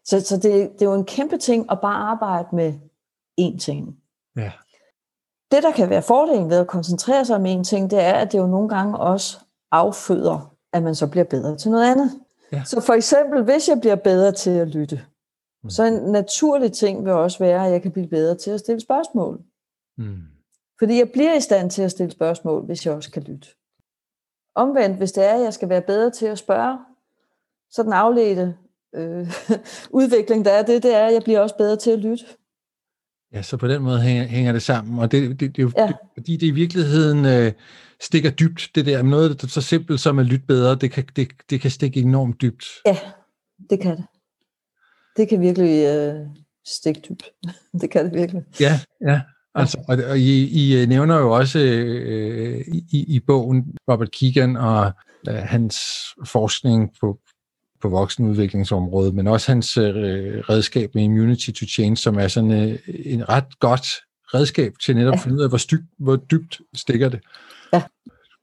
Så, 0.05 0.21
så 0.21 0.35
det, 0.35 0.71
det 0.73 0.81
er 0.81 0.85
jo 0.85 0.93
en 0.93 1.05
kæmpe 1.05 1.37
ting 1.37 1.71
at 1.71 1.81
bare 1.81 1.95
arbejde 1.95 2.47
med 2.53 2.73
én 3.41 3.57
ting. 3.57 3.97
Ja. 4.37 4.51
Det, 5.51 5.63
der 5.63 5.71
kan 5.71 5.89
være 5.89 6.01
fordelen 6.01 6.49
ved 6.49 6.57
at 6.57 6.67
koncentrere 6.67 7.25
sig 7.25 7.35
om 7.35 7.45
én 7.45 7.63
ting, 7.63 7.91
det 7.91 7.99
er, 7.99 8.13
at 8.13 8.31
det 8.31 8.37
jo 8.37 8.47
nogle 8.47 8.69
gange 8.69 8.97
også 8.97 9.39
afføder, 9.71 10.55
at 10.73 10.83
man 10.83 10.95
så 10.95 11.07
bliver 11.07 11.23
bedre 11.23 11.57
til 11.57 11.71
noget 11.71 11.91
andet. 11.91 12.11
Ja. 12.51 12.63
Så 12.65 12.81
for 12.81 12.93
eksempel, 12.93 13.43
hvis 13.43 13.69
jeg 13.69 13.79
bliver 13.79 13.95
bedre 13.95 14.31
til 14.31 14.49
at 14.49 14.67
lytte, 14.67 15.01
mm. 15.63 15.69
så 15.69 15.83
en 15.83 16.11
naturlig 16.11 16.71
ting 16.71 17.05
vil 17.05 17.13
også 17.13 17.39
være, 17.39 17.65
at 17.65 17.71
jeg 17.71 17.81
kan 17.81 17.91
blive 17.91 18.07
bedre 18.07 18.35
til 18.35 18.51
at 18.51 18.59
stille 18.59 18.81
spørgsmål. 18.81 19.41
Mm. 19.97 20.17
Fordi 20.79 20.97
jeg 20.97 21.11
bliver 21.13 21.35
i 21.35 21.41
stand 21.41 21.71
til 21.71 21.81
at 21.81 21.91
stille 21.91 22.11
spørgsmål, 22.11 22.65
hvis 22.65 22.85
jeg 22.85 22.93
også 22.93 23.11
kan 23.11 23.23
lytte. 23.23 23.47
Omvendt, 24.55 24.97
hvis 24.97 25.11
det 25.11 25.25
er, 25.25 25.33
at 25.33 25.43
jeg 25.43 25.53
skal 25.53 25.69
være 25.69 25.81
bedre 25.81 26.11
til 26.11 26.25
at 26.25 26.37
spørge, 26.37 26.77
så 27.71 27.83
den 27.83 27.93
afledte 27.93 28.55
øh, 28.95 29.27
udvikling, 29.99 30.45
der 30.45 30.51
er 30.51 30.63
det, 30.63 30.83
det 30.83 30.95
er, 30.95 31.05
at 31.05 31.13
jeg 31.13 31.23
bliver 31.23 31.39
også 31.39 31.57
bedre 31.57 31.75
til 31.75 31.91
at 31.91 31.99
lytte. 31.99 32.25
Ja, 33.33 33.41
så 33.41 33.57
på 33.57 33.67
den 33.67 33.81
måde 33.81 34.01
hænger, 34.01 34.23
hænger 34.23 34.51
det 34.51 34.61
sammen, 34.61 34.99
og 34.99 35.11
det, 35.11 35.29
det, 35.29 35.39
det 35.39 35.59
er 35.59 35.63
jo 35.63 35.71
ja. 35.77 35.87
det, 35.87 35.95
fordi 36.13 36.37
det 36.37 36.47
i 36.47 36.51
virkeligheden 36.51 37.25
øh, 37.25 37.51
stikker 38.01 38.29
dybt, 38.29 38.69
det 38.75 38.85
der, 38.85 39.01
noget 39.01 39.41
der 39.41 39.47
så 39.47 39.61
simpelt 39.61 39.99
som 39.99 40.19
at 40.19 40.25
lytte 40.25 40.45
bedre, 40.45 40.75
det 40.75 40.91
kan, 40.91 41.05
det, 41.15 41.27
det 41.49 41.61
kan 41.61 41.71
stikke 41.71 41.99
enormt 41.99 42.41
dybt. 42.41 42.65
Ja, 42.85 42.97
det 43.69 43.79
kan 43.79 43.97
det. 43.97 44.05
Det 45.17 45.29
kan 45.29 45.41
virkelig 45.41 45.85
øh, 45.85 46.27
stikke 46.67 47.01
dybt. 47.09 47.31
det 47.81 47.91
kan 47.91 48.05
det 48.05 48.13
virkelig. 48.13 48.43
Ja, 48.59 48.79
ja. 49.07 49.21
Altså, 49.55 49.77
og, 49.87 49.97
og 50.09 50.19
I, 50.19 50.43
I 50.43 50.81
øh, 50.81 50.87
nævner 50.87 51.17
jo 51.17 51.31
også 51.31 51.59
øh, 51.59 52.61
i, 52.91 53.05
i 53.07 53.19
bogen 53.19 53.63
Robert 53.91 54.11
Keegan 54.11 54.57
og 54.57 54.93
øh, 55.29 55.35
hans 55.35 55.77
forskning 56.25 56.91
på, 57.01 57.19
på 57.81 57.89
voksenudviklingsområdet, 57.89 59.15
men 59.15 59.27
også 59.27 59.51
hans 59.51 59.77
øh, 59.77 60.39
redskab 60.49 60.95
med 60.95 61.03
Immunity 61.03 61.51
to 61.51 61.65
Change, 61.65 61.97
som 61.97 62.19
er 62.19 62.27
sådan 62.27 62.51
øh, 62.51 62.79
en 62.87 63.29
ret 63.29 63.59
godt 63.59 63.87
redskab 64.33 64.73
til 64.83 64.95
netop 64.95 65.13
at 65.13 65.19
finde 65.19 65.37
ud 65.37 65.43
af, 65.43 65.49
hvor, 65.49 65.57
styk, 65.57 65.81
hvor 65.99 66.15
dybt 66.15 66.61
stikker 66.73 67.09
det. 67.09 67.19
Ja. 67.75 67.83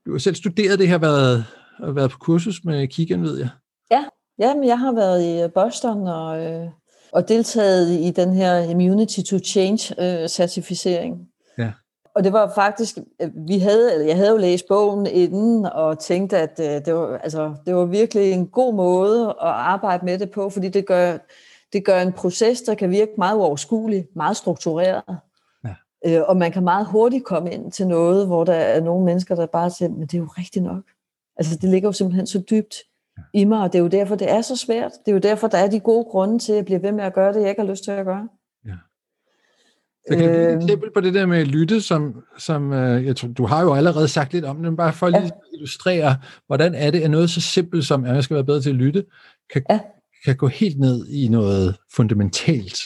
Du 0.07 0.13
har 0.13 0.19
selv 0.19 0.35
studeret 0.35 0.79
det 0.79 0.89
her, 0.89 0.99
været, 0.99 1.45
været 1.95 2.11
på 2.11 2.19
kursus 2.19 2.65
med 2.65 2.89
Keegan, 2.89 3.23
ved 3.23 3.39
jeg. 3.39 3.49
Ja, 3.91 4.05
Jamen, 4.39 4.65
jeg 4.65 4.79
har 4.79 4.93
været 4.93 5.47
i 5.47 5.49
Boston 5.49 6.07
og... 6.07 6.45
Øh 6.45 6.69
og 7.13 7.29
deltaget 7.29 7.91
i 7.91 8.11
den 8.11 8.33
her 8.33 8.59
Immunity 8.59 9.21
to 9.21 9.37
Change-certificering. 9.37 11.13
Øh, 11.13 11.65
ja. 11.65 11.73
Og 12.15 12.25
det 12.25 12.33
var 12.33 12.53
faktisk, 12.55 12.99
øh, 13.23 13.31
vi 13.49 13.59
havde, 13.59 13.93
eller 13.93 14.07
jeg 14.07 14.17
havde 14.17 14.31
jo 14.31 14.37
læst 14.37 14.69
bogen 14.69 15.07
inden, 15.07 15.67
og 15.67 15.99
tænkte, 15.99 16.39
at 16.39 16.61
øh, 16.61 16.85
det 16.87 16.95
var, 16.95 17.19
altså, 17.19 17.55
det 17.67 17.75
var 17.75 17.85
virkelig 17.85 18.33
en 18.33 18.47
god 18.47 18.75
måde 18.75 19.27
at 19.29 19.35
arbejde 19.41 20.05
med 20.05 20.19
det 20.19 20.31
på, 20.31 20.51
fordi 20.51 20.69
det 20.69 20.87
gør, 20.87 21.19
det 21.73 21.85
gør 21.85 22.01
en 22.01 22.13
proces, 22.13 22.63
der 22.63 22.75
kan 22.75 22.91
virke 22.91 23.13
meget 23.19 23.37
uoverskuelig, 23.37 24.07
meget 24.17 24.37
struktureret. 24.37 25.03
Øh, 26.07 26.21
og 26.27 26.37
man 26.37 26.53
kan 26.53 26.65
meget 26.65 26.87
hurtigt 26.87 27.25
komme 27.25 27.53
ind 27.53 27.73
til 27.73 27.87
noget, 27.87 28.27
hvor 28.27 28.45
der 28.45 28.55
er 28.55 28.81
nogle 28.81 29.05
mennesker, 29.05 29.35
der 29.35 29.47
bare 29.47 29.71
siger, 29.71 29.89
men 29.89 30.01
det 30.01 30.15
er 30.15 30.19
jo 30.19 30.29
rigtigt 30.39 30.65
nok. 30.65 30.83
Altså 31.37 31.57
det 31.57 31.71
ligger 31.71 31.89
jo 31.89 31.93
simpelthen 31.93 32.27
så 32.27 32.43
dybt 32.51 32.75
i 33.35 33.45
mig, 33.45 33.63
og 33.63 33.73
det 33.73 33.79
er 33.79 33.83
jo 33.83 33.89
derfor, 33.89 34.15
det 34.15 34.31
er 34.31 34.41
så 34.41 34.57
svært. 34.57 34.93
Det 35.05 35.11
er 35.11 35.13
jo 35.13 35.19
derfor, 35.19 35.49
der 35.49 35.59
er 35.59 35.71
de 35.71 35.81
gode 35.81 36.05
grunde 36.05 36.39
til 36.39 36.53
at 36.53 36.65
blive 36.65 36.83
ved 36.83 36.93
med 36.93 37.05
at 37.05 37.15
gøre 37.15 37.33
det, 37.33 37.41
jeg 37.41 37.49
ikke 37.49 37.63
har 37.63 37.71
lyst 37.71 37.85
til 37.85 37.91
at 37.91 38.05
gøre. 38.05 38.29
Ja. 38.67 38.75
Så 40.09 40.17
kan 40.17 40.19
du 40.19 40.35
give 40.35 40.49
et 40.49 40.53
øhm. 40.53 40.61
eksempel 40.61 40.91
på 40.95 41.01
det 41.01 41.15
der 41.15 41.27
med 41.27 41.39
at 41.39 41.47
lytte, 41.47 41.81
som, 41.81 42.23
som 42.39 42.73
øh, 42.73 43.07
jeg 43.07 43.17
tror, 43.17 43.29
du 43.29 43.47
har 43.47 43.63
jo 43.63 43.75
allerede 43.75 44.09
sagt 44.09 44.33
lidt 44.33 44.45
om 44.45 44.57
det, 44.57 44.65
men 44.65 44.77
bare 44.77 44.93
for 44.93 45.07
at 45.07 45.13
ja. 45.13 45.31
illustrere, 45.55 46.17
hvordan 46.47 46.75
er 46.75 46.91
det, 46.91 47.01
at 47.01 47.11
noget 47.11 47.31
så 47.31 47.41
simpelt 47.41 47.87
som, 47.87 48.05
at 48.05 48.15
jeg 48.15 48.25
skal 48.25 48.35
være 48.35 48.45
bedre 48.45 48.61
til 48.61 48.71
at 48.71 48.77
lytte, 48.77 49.05
kan, 49.53 49.63
ja. 49.71 49.81
kan 50.25 50.37
gå 50.37 50.47
helt 50.47 50.79
ned 50.79 51.07
i 51.09 51.29
noget 51.29 51.77
fundamentalt. 51.97 52.79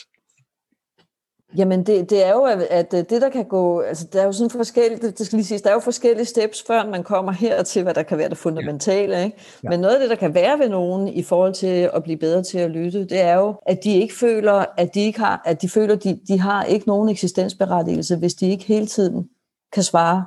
Jamen 1.56 1.86
det, 1.86 2.10
det 2.10 2.26
er 2.26 2.32
jo, 2.32 2.42
at 2.70 2.92
det 2.92 3.10
der 3.10 3.28
kan 3.28 3.44
gå, 3.44 3.80
altså 3.80 4.06
der 4.12 4.20
er 4.20 4.24
jo 4.24 4.32
sådan 4.32 4.50
forskellige, 4.50 5.10
det 5.10 5.26
skal 5.26 5.36
lige 5.36 5.46
sige, 5.46 5.58
der 5.58 5.70
er 5.70 5.74
jo 5.74 5.80
forskellige 5.80 6.24
steps, 6.24 6.64
før 6.66 6.86
man 6.86 7.02
kommer 7.04 7.32
her 7.32 7.62
til, 7.62 7.82
hvad 7.82 7.94
der 7.94 8.02
kan 8.02 8.18
være 8.18 8.28
det 8.28 8.38
fundamentale. 8.38 9.24
Ikke? 9.24 9.36
Ja. 9.64 9.68
Men 9.68 9.80
noget 9.80 9.94
af 9.94 10.00
det, 10.00 10.10
der 10.10 10.16
kan 10.16 10.34
være 10.34 10.58
ved 10.58 10.68
nogen 10.68 11.08
i 11.08 11.22
forhold 11.22 11.54
til 11.54 11.90
at 11.94 12.02
blive 12.02 12.18
bedre 12.18 12.42
til 12.42 12.58
at 12.58 12.70
lytte, 12.70 13.00
det 13.04 13.20
er 13.20 13.34
jo, 13.34 13.54
at 13.66 13.84
de 13.84 13.92
ikke 13.92 14.14
føler, 14.14 14.64
at 14.76 14.94
de 14.94 15.00
ikke 15.00 15.18
har, 15.18 15.42
at 15.44 15.62
de 15.62 15.68
føler, 15.68 15.96
de, 15.96 16.20
de 16.28 16.40
har 16.40 16.64
ikke 16.64 16.86
nogen 16.86 17.08
eksistensberettigelse, 17.08 18.16
hvis 18.16 18.34
de 18.34 18.50
ikke 18.50 18.64
hele 18.64 18.86
tiden 18.86 19.28
kan 19.72 19.82
svare. 19.82 20.24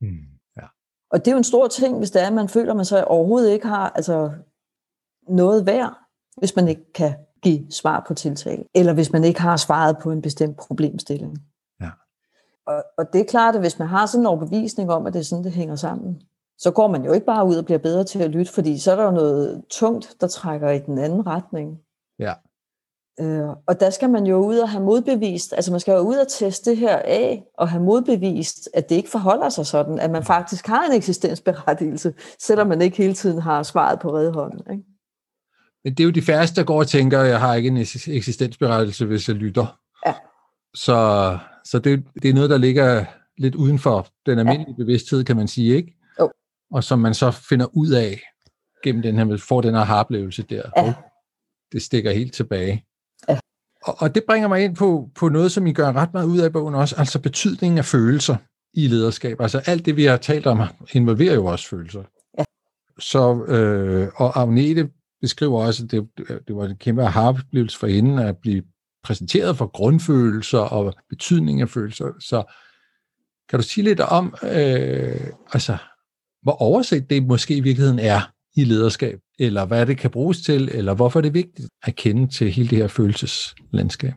Mm. 0.00 0.08
Ja. 0.56 0.66
Og 1.10 1.18
det 1.18 1.28
er 1.28 1.32
jo 1.32 1.38
en 1.38 1.44
stor 1.44 1.68
ting, 1.68 1.98
hvis 1.98 2.10
det 2.10 2.22
er, 2.22 2.26
at 2.26 2.32
man 2.32 2.48
føler, 2.48 2.70
at 2.70 2.76
man 2.76 2.84
så 2.84 3.04
overhovedet 3.04 3.52
ikke 3.52 3.66
har 3.66 3.92
altså, 3.94 4.30
noget 5.28 5.66
værd, 5.66 5.92
hvis 6.38 6.56
man 6.56 6.68
ikke 6.68 6.92
kan 6.92 7.14
give 7.42 7.66
svar 7.70 8.04
på 8.08 8.14
tiltale, 8.14 8.64
eller 8.74 8.92
hvis 8.92 9.12
man 9.12 9.24
ikke 9.24 9.40
har 9.40 9.56
svaret 9.56 9.96
på 10.02 10.10
en 10.10 10.22
bestemt 10.22 10.56
problemstilling. 10.56 11.38
Ja. 11.80 11.90
Og, 12.66 12.84
og 12.98 13.12
det 13.12 13.20
er 13.20 13.24
klart, 13.24 13.54
at 13.54 13.60
hvis 13.60 13.78
man 13.78 13.88
har 13.88 14.06
sådan 14.06 14.22
en 14.22 14.26
overbevisning 14.26 14.90
om, 14.90 15.06
at 15.06 15.12
det 15.12 15.20
er 15.20 15.24
sådan, 15.24 15.44
det 15.44 15.52
hænger 15.52 15.76
sammen, 15.76 16.22
så 16.58 16.70
går 16.70 16.88
man 16.88 17.04
jo 17.04 17.12
ikke 17.12 17.26
bare 17.26 17.46
ud 17.46 17.56
og 17.56 17.64
bliver 17.64 17.78
bedre 17.78 18.04
til 18.04 18.22
at 18.22 18.30
lytte, 18.30 18.52
fordi 18.52 18.78
så 18.78 18.92
er 18.92 18.96
der 18.96 19.04
jo 19.04 19.10
noget 19.10 19.62
tungt, 19.70 20.16
der 20.20 20.26
trækker 20.26 20.70
i 20.70 20.78
den 20.78 20.98
anden 20.98 21.26
retning. 21.26 21.78
Ja. 22.18 22.32
Øh, 23.20 23.48
og 23.66 23.80
der 23.80 23.90
skal 23.90 24.10
man 24.10 24.26
jo 24.26 24.36
ud 24.36 24.58
og 24.58 24.68
have 24.68 24.84
modbevist, 24.84 25.52
altså 25.52 25.70
man 25.70 25.80
skal 25.80 25.92
jo 25.92 25.98
ud 25.98 26.16
og 26.16 26.28
teste 26.28 26.70
det 26.70 26.78
her 26.78 26.98
af, 26.98 27.44
og 27.58 27.68
have 27.68 27.82
modbevist, 27.82 28.68
at 28.74 28.88
det 28.88 28.94
ikke 28.94 29.10
forholder 29.10 29.48
sig 29.48 29.66
sådan, 29.66 29.98
at 29.98 30.10
man 30.10 30.24
faktisk 30.24 30.66
har 30.66 30.86
en 30.86 30.92
eksistensberettigelse, 30.92 32.14
selvom 32.38 32.66
man 32.66 32.82
ikke 32.82 32.96
hele 32.96 33.14
tiden 33.14 33.38
har 33.38 33.62
svaret 33.62 34.00
på 34.00 34.14
redhånden. 34.14 34.72
Ikke? 34.72 34.91
Men 35.84 35.94
det 35.94 36.00
er 36.00 36.04
jo 36.04 36.10
de 36.10 36.22
færreste, 36.22 36.56
der 36.60 36.66
går 36.66 36.78
og 36.78 36.88
tænker, 36.88 37.20
at 37.20 37.28
jeg 37.28 37.40
har 37.40 37.54
ikke 37.54 37.68
en 37.68 37.76
eksistensberettelse, 38.06 39.06
hvis 39.06 39.28
jeg 39.28 39.36
lytter. 39.36 39.78
Ja. 40.06 40.14
Så, 40.74 41.38
så 41.64 41.78
det, 41.78 42.04
det 42.22 42.30
er 42.30 42.34
noget, 42.34 42.50
der 42.50 42.58
ligger 42.58 43.04
lidt 43.38 43.54
uden 43.54 43.78
for 43.78 44.06
den 44.26 44.38
almindelige 44.38 44.74
ja. 44.78 44.82
bevidsthed, 44.82 45.24
kan 45.24 45.36
man 45.36 45.48
sige, 45.48 45.76
ikke? 45.76 45.96
Jo. 46.20 46.30
Og 46.70 46.84
som 46.84 46.98
man 46.98 47.14
så 47.14 47.30
finder 47.30 47.66
ud 47.76 47.90
af 47.90 48.20
gennem 48.84 49.02
den 49.02 49.18
her, 49.18 49.36
får 49.36 49.60
den 49.60 49.74
her 49.74 49.84
harplevelse 49.84 50.42
der. 50.42 50.62
Ja. 50.76 50.94
Det 51.72 51.82
stikker 51.82 52.12
helt 52.12 52.34
tilbage. 52.34 52.84
Ja. 53.28 53.38
Og, 53.82 53.94
og 53.98 54.14
det 54.14 54.24
bringer 54.24 54.48
mig 54.48 54.64
ind 54.64 54.76
på, 54.76 55.10
på 55.14 55.28
noget, 55.28 55.52
som 55.52 55.66
I 55.66 55.72
gør 55.72 55.92
ret 55.92 56.12
meget 56.12 56.26
ud 56.26 56.38
af 56.38 56.46
i 56.46 56.52
bogen 56.52 56.74
også, 56.74 56.96
altså 56.98 57.20
betydningen 57.20 57.78
af 57.78 57.84
følelser 57.84 58.36
i 58.74 58.86
lederskab. 58.86 59.40
Altså 59.40 59.62
alt 59.66 59.86
det, 59.86 59.96
vi 59.96 60.04
har 60.04 60.16
talt 60.16 60.46
om, 60.46 60.60
involverer 60.92 61.34
jo 61.34 61.46
også 61.46 61.68
følelser. 61.68 62.02
Ja. 62.38 62.44
Så, 62.98 63.44
øh, 63.44 64.08
og 64.14 64.40
Agnete 64.40 64.90
beskriver 65.22 65.66
også, 65.66 65.84
at 65.84 65.90
det, 65.90 66.08
det 66.48 66.56
var 66.56 66.64
en 66.64 66.76
kæmpe 66.76 67.02
aha-oplevelse 67.02 67.78
for 67.78 67.86
hende 67.86 68.24
at 68.24 68.36
blive 68.36 68.62
præsenteret 69.04 69.56
for 69.56 69.66
grundfølelser 69.66 70.58
og 70.58 70.94
betydning 71.08 71.60
af 71.60 71.68
følelser. 71.68 72.06
Så 72.20 72.42
Kan 73.48 73.58
du 73.58 73.62
sige 73.62 73.84
lidt 73.84 74.00
om, 74.00 74.34
øh, 74.42 75.26
altså, 75.52 75.76
hvor 76.42 76.52
overset 76.52 77.10
det 77.10 77.26
måske 77.26 77.56
i 77.56 77.60
virkeligheden 77.60 77.98
er 77.98 78.20
i 78.56 78.64
lederskab, 78.64 79.18
eller 79.38 79.64
hvad 79.64 79.86
det 79.86 79.98
kan 79.98 80.10
bruges 80.10 80.42
til, 80.42 80.70
eller 80.74 80.94
hvorfor 80.94 81.20
er 81.20 81.22
det 81.22 81.34
vigtigt 81.34 81.68
at 81.82 81.96
kende 81.96 82.26
til 82.26 82.50
hele 82.50 82.68
det 82.68 82.78
her 82.78 82.86
følelseslandskab? 82.86 84.14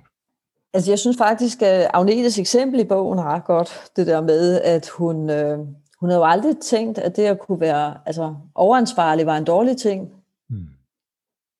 Altså 0.73 0.91
jeg 0.91 0.99
synes 0.99 1.17
faktisk, 1.17 1.61
at 1.61 1.87
Agnetes 1.93 2.39
eksempel 2.39 2.79
i 2.79 2.83
bogen 2.83 3.19
er 3.19 3.23
ret 3.23 3.45
godt, 3.45 3.69
det 3.95 4.07
der 4.07 4.21
med, 4.21 4.61
at 4.61 4.89
hun, 4.97 5.29
øh, 5.29 5.57
hun 5.99 6.09
havde 6.09 6.19
jo 6.19 6.25
aldrig 6.25 6.55
tænkt, 6.63 6.97
at 6.97 7.15
det 7.15 7.23
at 7.23 7.39
kunne 7.39 7.59
være 7.59 7.97
altså, 8.05 8.35
overansvarlig 8.55 9.25
var 9.25 9.37
en 9.37 9.43
dårlig 9.43 9.77
ting. 9.77 10.09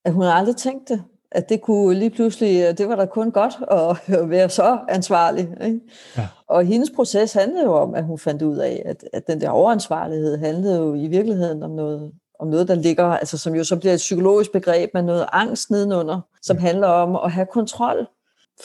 At 0.06 0.14
hun 0.14 0.24
aldrig 0.24 0.56
tænkt 0.56 0.90
det. 0.90 1.04
At 1.32 1.50
det 1.50 1.62
kunne 1.62 1.96
lige 1.96 2.10
pludselig, 2.10 2.78
det 2.78 2.90
var 2.90 2.96
da 2.96 3.06
kun 3.06 3.32
godt 3.32 3.54
at 3.72 4.30
være 4.30 4.50
så 4.50 4.80
ansvarlig. 4.90 5.50
Ikke? 5.66 5.80
Ja. 6.18 6.28
Og 6.48 6.66
hendes 6.66 6.92
proces 6.96 7.34
handlede 7.34 7.64
jo 7.64 7.74
om, 7.74 7.96
at 7.96 8.04
hun 8.04 8.20
fandt 8.20 8.42
ud 8.42 8.58
af, 8.58 8.84
at, 8.86 9.04
at 9.14 9.28
den 9.28 9.42
der 9.42 9.50
overansvarlighed 9.50 10.38
handlede 10.38 10.78
jo 10.78 10.94
i 10.94 11.08
virkeligheden 11.08 11.64
om 11.64 11.72
noget, 11.72 12.12
om 12.40 12.48
noget, 12.48 12.68
der 12.68 12.76
ligger, 12.76 13.06
altså 13.06 13.38
som 13.38 13.56
jo 13.56 13.64
så 13.64 13.76
bliver 13.76 13.94
et 13.94 13.98
psykologisk 13.98 14.52
begreb, 14.52 14.90
med 14.94 15.02
noget 15.02 15.26
angst 15.32 15.70
nedenunder, 15.70 16.22
som 16.42 16.58
handler 16.58 16.88
om 16.88 17.16
at 17.16 17.32
have 17.32 17.48
kontrol. 17.54 18.08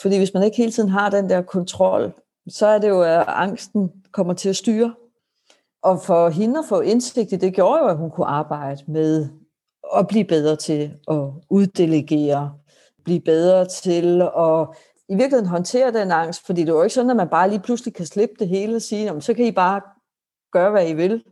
Fordi 0.01 0.17
hvis 0.17 0.33
man 0.33 0.43
ikke 0.43 0.57
hele 0.57 0.71
tiden 0.71 0.89
har 0.89 1.09
den 1.09 1.29
der 1.29 1.41
kontrol, 1.41 2.13
så 2.49 2.67
er 2.67 2.79
det 2.79 2.89
jo, 2.89 3.01
at 3.01 3.23
angsten 3.27 3.91
kommer 4.11 4.33
til 4.33 4.49
at 4.49 4.55
styre. 4.55 4.93
Og 5.83 6.01
for 6.01 6.29
hende 6.29 6.59
at 6.59 6.65
få 6.69 6.79
indsigt 6.79 7.31
i 7.31 7.35
det, 7.35 7.53
gjorde 7.53 7.81
jo, 7.83 7.87
at 7.87 7.97
hun 7.97 8.11
kunne 8.11 8.27
arbejde 8.27 8.83
med 8.87 9.27
at 9.97 10.07
blive 10.07 10.25
bedre 10.25 10.55
til 10.55 10.93
at 11.07 11.23
uddelegere, 11.49 12.53
blive 13.03 13.21
bedre 13.21 13.65
til 13.65 14.21
at 14.21 14.67
i 15.09 15.15
virkeligheden 15.15 15.49
håndtere 15.49 15.93
den 15.93 16.11
angst, 16.11 16.45
fordi 16.45 16.61
det 16.61 16.69
er 16.69 16.73
jo 16.73 16.83
ikke 16.83 16.93
sådan, 16.93 17.09
at 17.09 17.15
man 17.15 17.29
bare 17.29 17.49
lige 17.49 17.59
pludselig 17.59 17.93
kan 17.93 18.05
slippe 18.05 18.35
det 18.39 18.47
hele 18.47 18.75
og 18.75 18.81
sige, 18.81 19.21
så 19.21 19.33
kan 19.33 19.45
I 19.45 19.51
bare 19.51 19.81
gøre, 20.51 20.71
hvad 20.71 20.89
I 20.89 20.93
vil. 20.93 21.23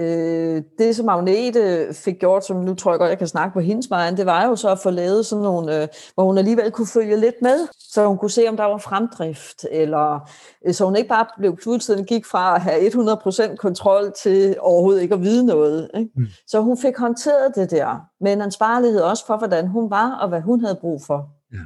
Øh, 0.00 0.62
det, 0.78 0.96
som 0.96 1.08
Agnete 1.08 1.94
fik 1.94 2.18
gjort, 2.18 2.44
som 2.44 2.56
nu 2.56 2.74
tror 2.74 2.92
jeg 2.92 2.98
godt, 2.98 3.10
jeg 3.10 3.18
kan 3.18 3.26
snakke 3.26 3.52
på 3.52 3.60
hendes 3.60 3.90
vejen, 3.90 4.16
det 4.16 4.26
var 4.26 4.46
jo 4.46 4.56
så 4.56 4.70
at 4.70 4.78
få 4.78 4.90
lavet 4.90 5.26
sådan 5.26 5.42
nogle, 5.42 5.82
øh, 5.82 5.88
hvor 6.14 6.24
hun 6.24 6.38
alligevel 6.38 6.70
kunne 6.70 6.86
følge 6.86 7.16
lidt 7.16 7.34
med, 7.42 7.68
så 7.78 8.06
hun 8.06 8.18
kunne 8.18 8.30
se, 8.30 8.48
om 8.48 8.56
der 8.56 8.64
var 8.64 8.78
fremdrift, 8.78 9.66
eller 9.70 10.30
øh, 10.66 10.74
så 10.74 10.84
hun 10.84 10.96
ikke 10.96 11.08
bare 11.08 11.26
blev 11.38 11.56
fuldstændig 11.64 12.06
gik 12.06 12.26
fra 12.26 12.54
at 12.54 12.60
have 12.60 12.86
100% 12.86 13.56
kontrol 13.56 14.12
til 14.22 14.56
overhovedet 14.60 15.02
ikke 15.02 15.14
at 15.14 15.22
vide 15.22 15.46
noget. 15.46 15.90
Ikke? 15.96 16.10
Mm. 16.16 16.26
Så 16.46 16.60
hun 16.60 16.78
fik 16.78 16.98
håndteret 16.98 17.54
det 17.54 17.70
der, 17.70 18.06
med 18.20 18.32
en 18.32 18.40
ansvarlighed 18.40 19.00
også 19.00 19.26
for, 19.26 19.36
hvordan 19.36 19.66
hun 19.66 19.90
var, 19.90 20.18
og 20.20 20.28
hvad 20.28 20.40
hun 20.40 20.60
havde 20.60 20.78
brug 20.80 21.02
for. 21.06 21.28
Ja. 21.52 21.58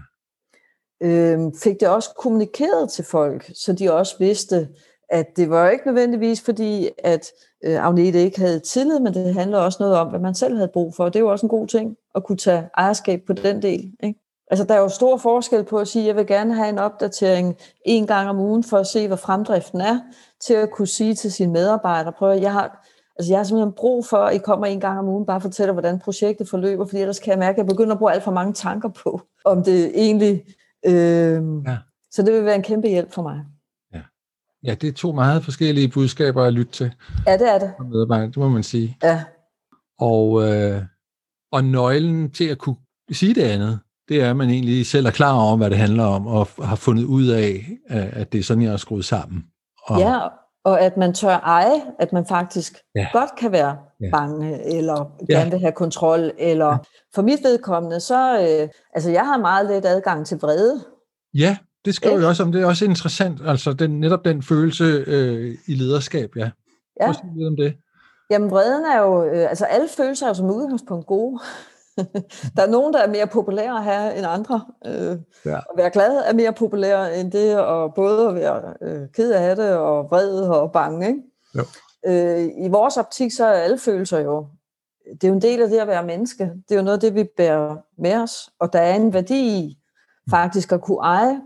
Øh, 1.06 1.52
fik 1.62 1.80
det 1.80 1.88
også 1.88 2.10
kommunikeret 2.18 2.90
til 2.90 3.04
folk, 3.04 3.50
så 3.54 3.72
de 3.72 3.92
også 3.92 4.14
vidste, 4.18 4.68
at 5.08 5.36
det 5.36 5.50
var 5.50 5.70
ikke 5.70 5.86
nødvendigvis 5.86 6.40
fordi, 6.40 6.88
at 6.98 7.32
øh, 7.64 7.86
Agnete 7.86 8.22
ikke 8.22 8.40
havde 8.40 8.60
tillid, 8.60 9.00
men 9.00 9.14
det 9.14 9.34
handler 9.34 9.58
også 9.58 9.76
noget 9.80 9.96
om, 9.96 10.08
hvad 10.08 10.20
man 10.20 10.34
selv 10.34 10.56
havde 10.56 10.68
brug 10.68 10.94
for. 10.94 11.04
Det 11.04 11.16
er 11.16 11.20
jo 11.20 11.30
også 11.30 11.46
en 11.46 11.50
god 11.50 11.66
ting 11.66 11.96
at 12.14 12.24
kunne 12.24 12.38
tage 12.38 12.68
ejerskab 12.76 13.22
på 13.26 13.32
den 13.32 13.62
del. 13.62 13.92
Ikke? 14.02 14.20
Altså, 14.50 14.64
der 14.64 14.74
er 14.74 14.78
jo 14.78 14.88
stor 14.88 15.16
forskel 15.16 15.64
på 15.64 15.78
at 15.78 15.88
sige, 15.88 16.02
at 16.02 16.06
jeg 16.06 16.16
vil 16.16 16.26
gerne 16.26 16.54
have 16.54 16.68
en 16.68 16.78
opdatering 16.78 17.56
en 17.84 18.06
gang 18.06 18.28
om 18.28 18.38
ugen 18.38 18.64
for 18.64 18.78
at 18.78 18.86
se, 18.86 19.06
hvad 19.06 19.16
fremdriften 19.16 19.80
er, 19.80 20.00
til 20.40 20.54
at 20.54 20.70
kunne 20.70 20.88
sige 20.88 21.14
til 21.14 21.32
sine 21.32 21.52
medarbejdere, 21.52 22.12
prøv 22.12 22.30
at 22.30 22.42
jeg 22.42 22.52
har, 22.52 22.86
altså 23.18 23.32
jeg 23.32 23.38
har 23.38 23.44
simpelthen 23.44 23.72
brug 23.72 24.06
for, 24.06 24.16
at 24.16 24.34
I 24.34 24.38
kommer 24.38 24.66
en 24.66 24.80
gang 24.80 24.98
om 24.98 25.08
ugen, 25.08 25.26
bare 25.26 25.40
fortæller, 25.40 25.72
hvordan 25.72 25.98
projektet 25.98 26.48
forløber, 26.48 26.84
fordi 26.84 27.00
ellers 27.00 27.18
kan 27.18 27.30
jeg 27.30 27.38
mærke, 27.38 27.54
at 27.54 27.58
jeg 27.58 27.66
begynder 27.66 27.92
at 27.92 27.98
bruge 27.98 28.12
alt 28.12 28.22
for 28.22 28.32
mange 28.32 28.52
tanker 28.52 28.88
på, 28.88 29.20
om 29.44 29.62
det 29.62 29.90
egentlig... 29.94 30.44
Øh, 30.86 31.42
ja. 31.66 31.76
Så 32.10 32.22
det 32.22 32.34
vil 32.34 32.44
være 32.44 32.54
en 32.54 32.62
kæmpe 32.62 32.88
hjælp 32.88 33.12
for 33.12 33.22
mig. 33.22 33.40
Ja, 34.66 34.74
det 34.74 34.88
er 34.88 34.92
to 34.92 35.12
meget 35.12 35.44
forskellige 35.44 35.88
budskaber 35.88 36.44
at 36.44 36.52
lytte 36.52 36.72
til. 36.72 36.94
Ja, 37.26 37.32
det 37.32 37.54
er 37.54 37.58
det. 37.58 37.72
det 38.28 38.36
må 38.36 38.48
man 38.48 38.62
sige. 38.62 38.96
Ja. 39.02 39.24
Og, 39.98 40.42
øh, 40.42 40.82
og 41.52 41.64
nøglen 41.64 42.30
til 42.30 42.44
at 42.44 42.58
kunne 42.58 42.76
sige 43.12 43.34
det 43.34 43.42
andet, 43.42 43.80
det 44.08 44.22
er, 44.22 44.30
at 44.30 44.36
man 44.36 44.50
egentlig 44.50 44.86
selv 44.86 45.06
er 45.06 45.10
klar 45.10 45.34
over, 45.34 45.56
hvad 45.56 45.70
det 45.70 45.78
handler 45.78 46.04
om, 46.04 46.26
og 46.26 46.48
har 46.62 46.76
fundet 46.76 47.04
ud 47.04 47.26
af, 47.26 47.66
at 47.88 48.32
det 48.32 48.38
er 48.38 48.42
sådan, 48.42 48.62
jeg 48.62 48.72
er 48.72 48.76
skruet 48.76 49.04
sammen. 49.04 49.44
Og, 49.82 49.98
ja, 49.98 50.20
og 50.64 50.80
at 50.80 50.96
man 50.96 51.14
tør 51.14 51.36
eje, 51.36 51.82
at 51.98 52.12
man 52.12 52.26
faktisk 52.26 52.78
ja. 52.94 53.08
godt 53.12 53.30
kan 53.38 53.52
være 53.52 53.76
ja. 54.00 54.10
bange, 54.12 54.64
eller 54.64 54.94
gerne 55.30 55.44
ja. 55.44 55.50
vil 55.50 55.60
have 55.60 55.72
kontrol, 55.72 56.32
eller 56.38 56.66
ja. 56.66 56.76
for 57.14 57.22
mit 57.22 57.38
vedkommende, 57.44 58.00
så, 58.00 58.38
øh, 58.40 58.68
altså 58.94 59.10
jeg 59.10 59.26
har 59.26 59.38
meget 59.38 59.66
let 59.66 59.86
adgang 59.86 60.26
til 60.26 60.38
vrede. 60.38 60.84
Ja, 61.34 61.56
det 61.86 61.94
skriver 61.94 62.18
jeg 62.18 62.28
også 62.28 62.42
om. 62.42 62.52
Det 62.52 62.62
er 62.62 62.66
også 62.66 62.84
interessant, 62.84 63.40
altså 63.46 63.72
den, 63.72 64.00
netop 64.00 64.24
den 64.24 64.42
følelse 64.42 64.84
øh, 64.84 65.54
i 65.66 65.74
lederskab, 65.74 66.36
ja. 66.36 66.50
Ja. 67.00 67.12
Prøv 67.12 67.30
lidt 67.36 67.48
om 67.48 67.56
det. 67.56 67.76
Jamen 68.30 68.50
vreden 68.50 68.84
er 68.84 69.00
jo, 69.00 69.24
øh, 69.24 69.50
altså 69.50 69.64
alle 69.64 69.88
følelser 69.88 70.26
er 70.26 70.30
jo 70.30 70.34
som 70.34 70.50
udgangspunkt 70.50 71.06
gode. 71.06 71.40
der 72.56 72.62
er 72.62 72.70
nogen, 72.70 72.92
der 72.94 72.98
er 72.98 73.08
mere 73.08 73.26
populære 73.26 73.82
her 73.82 74.10
end 74.10 74.26
andre. 74.26 74.64
Øh, 74.86 75.18
ja. 75.44 75.56
At 75.56 75.76
være 75.76 75.90
glad 75.90 76.22
er 76.26 76.32
mere 76.34 76.52
populære 76.52 77.20
end 77.20 77.32
det, 77.32 77.58
og 77.58 77.94
både 77.94 78.28
at 78.28 78.34
være 78.34 78.74
øh, 78.82 79.08
ked 79.14 79.32
af 79.32 79.56
det, 79.56 79.72
og 79.72 80.04
vred 80.10 80.40
og 80.40 80.72
bange. 80.72 81.06
Ikke? 81.08 81.20
Jo. 81.56 81.62
Øh, 82.06 82.64
I 82.64 82.68
vores 82.68 82.96
optik, 82.96 83.32
så 83.32 83.44
er 83.44 83.52
alle 83.52 83.78
følelser 83.78 84.18
jo, 84.18 84.46
det 85.12 85.24
er 85.24 85.28
jo 85.28 85.34
en 85.34 85.42
del 85.42 85.62
af 85.62 85.68
det 85.68 85.78
at 85.78 85.88
være 85.88 86.06
menneske. 86.06 86.44
Det 86.44 86.74
er 86.74 86.76
jo 86.76 86.82
noget 86.82 86.96
af 86.96 87.00
det, 87.00 87.14
vi 87.14 87.24
bærer 87.36 87.76
med 87.98 88.14
os, 88.14 88.50
og 88.60 88.72
der 88.72 88.78
er 88.78 88.94
en 88.94 89.12
værdi 89.12 89.58
i 89.58 89.78
faktisk 90.30 90.72
at 90.72 90.80
kunne 90.80 90.98
eje 91.02 91.40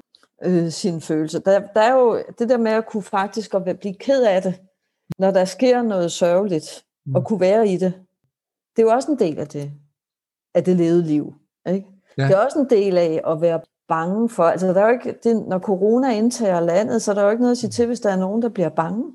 øh, 0.45 0.71
sine 0.71 1.01
følelser. 1.01 1.39
Der, 1.39 1.61
der 1.75 1.81
er 1.81 1.93
jo 1.93 2.23
det 2.39 2.49
der 2.49 2.59
med 2.59 2.73
at 2.73 2.87
kunne 2.87 3.03
faktisk 3.03 3.55
at 3.55 3.79
blive 3.79 3.95
ked 3.95 4.23
af 4.23 4.43
det, 4.43 4.61
når 5.19 5.31
der 5.31 5.45
sker 5.45 5.83
noget 5.83 6.13
sørgeligt, 6.13 6.85
mm. 7.07 7.15
og 7.15 7.27
kunne 7.27 7.41
være 7.41 7.69
i 7.69 7.77
det. 7.77 7.93
Det 8.77 8.83
er 8.83 8.87
jo 8.87 8.93
også 8.93 9.11
en 9.13 9.19
del 9.19 9.39
af 9.39 9.49
det, 9.49 9.73
af 10.55 10.65
det 10.65 10.77
levede 10.77 11.03
liv. 11.03 11.35
Ikke? 11.69 11.87
Ja. 12.19 12.23
Det 12.23 12.33
er 12.33 12.45
også 12.45 12.59
en 12.59 12.71
del 12.71 12.99
af 12.99 13.21
at 13.27 13.41
være 13.41 13.61
bange 13.89 14.29
for, 14.29 14.45
altså 14.45 14.67
der 14.67 14.81
er 14.81 14.87
jo 14.87 14.93
ikke, 14.93 15.19
det, 15.25 15.49
når 15.49 15.59
corona 15.59 16.17
indtager 16.17 16.61
landet, 16.61 17.03
så 17.03 17.11
er 17.11 17.15
der 17.15 17.23
jo 17.23 17.31
ikke 17.31 17.43
noget 17.43 17.53
at 17.53 17.59
sige 17.59 17.71
til, 17.71 17.87
hvis 17.87 18.01
der 18.01 18.11
er 18.11 18.17
nogen, 18.17 18.43
der 18.43 18.49
bliver 18.49 18.69
bange. 18.69 19.13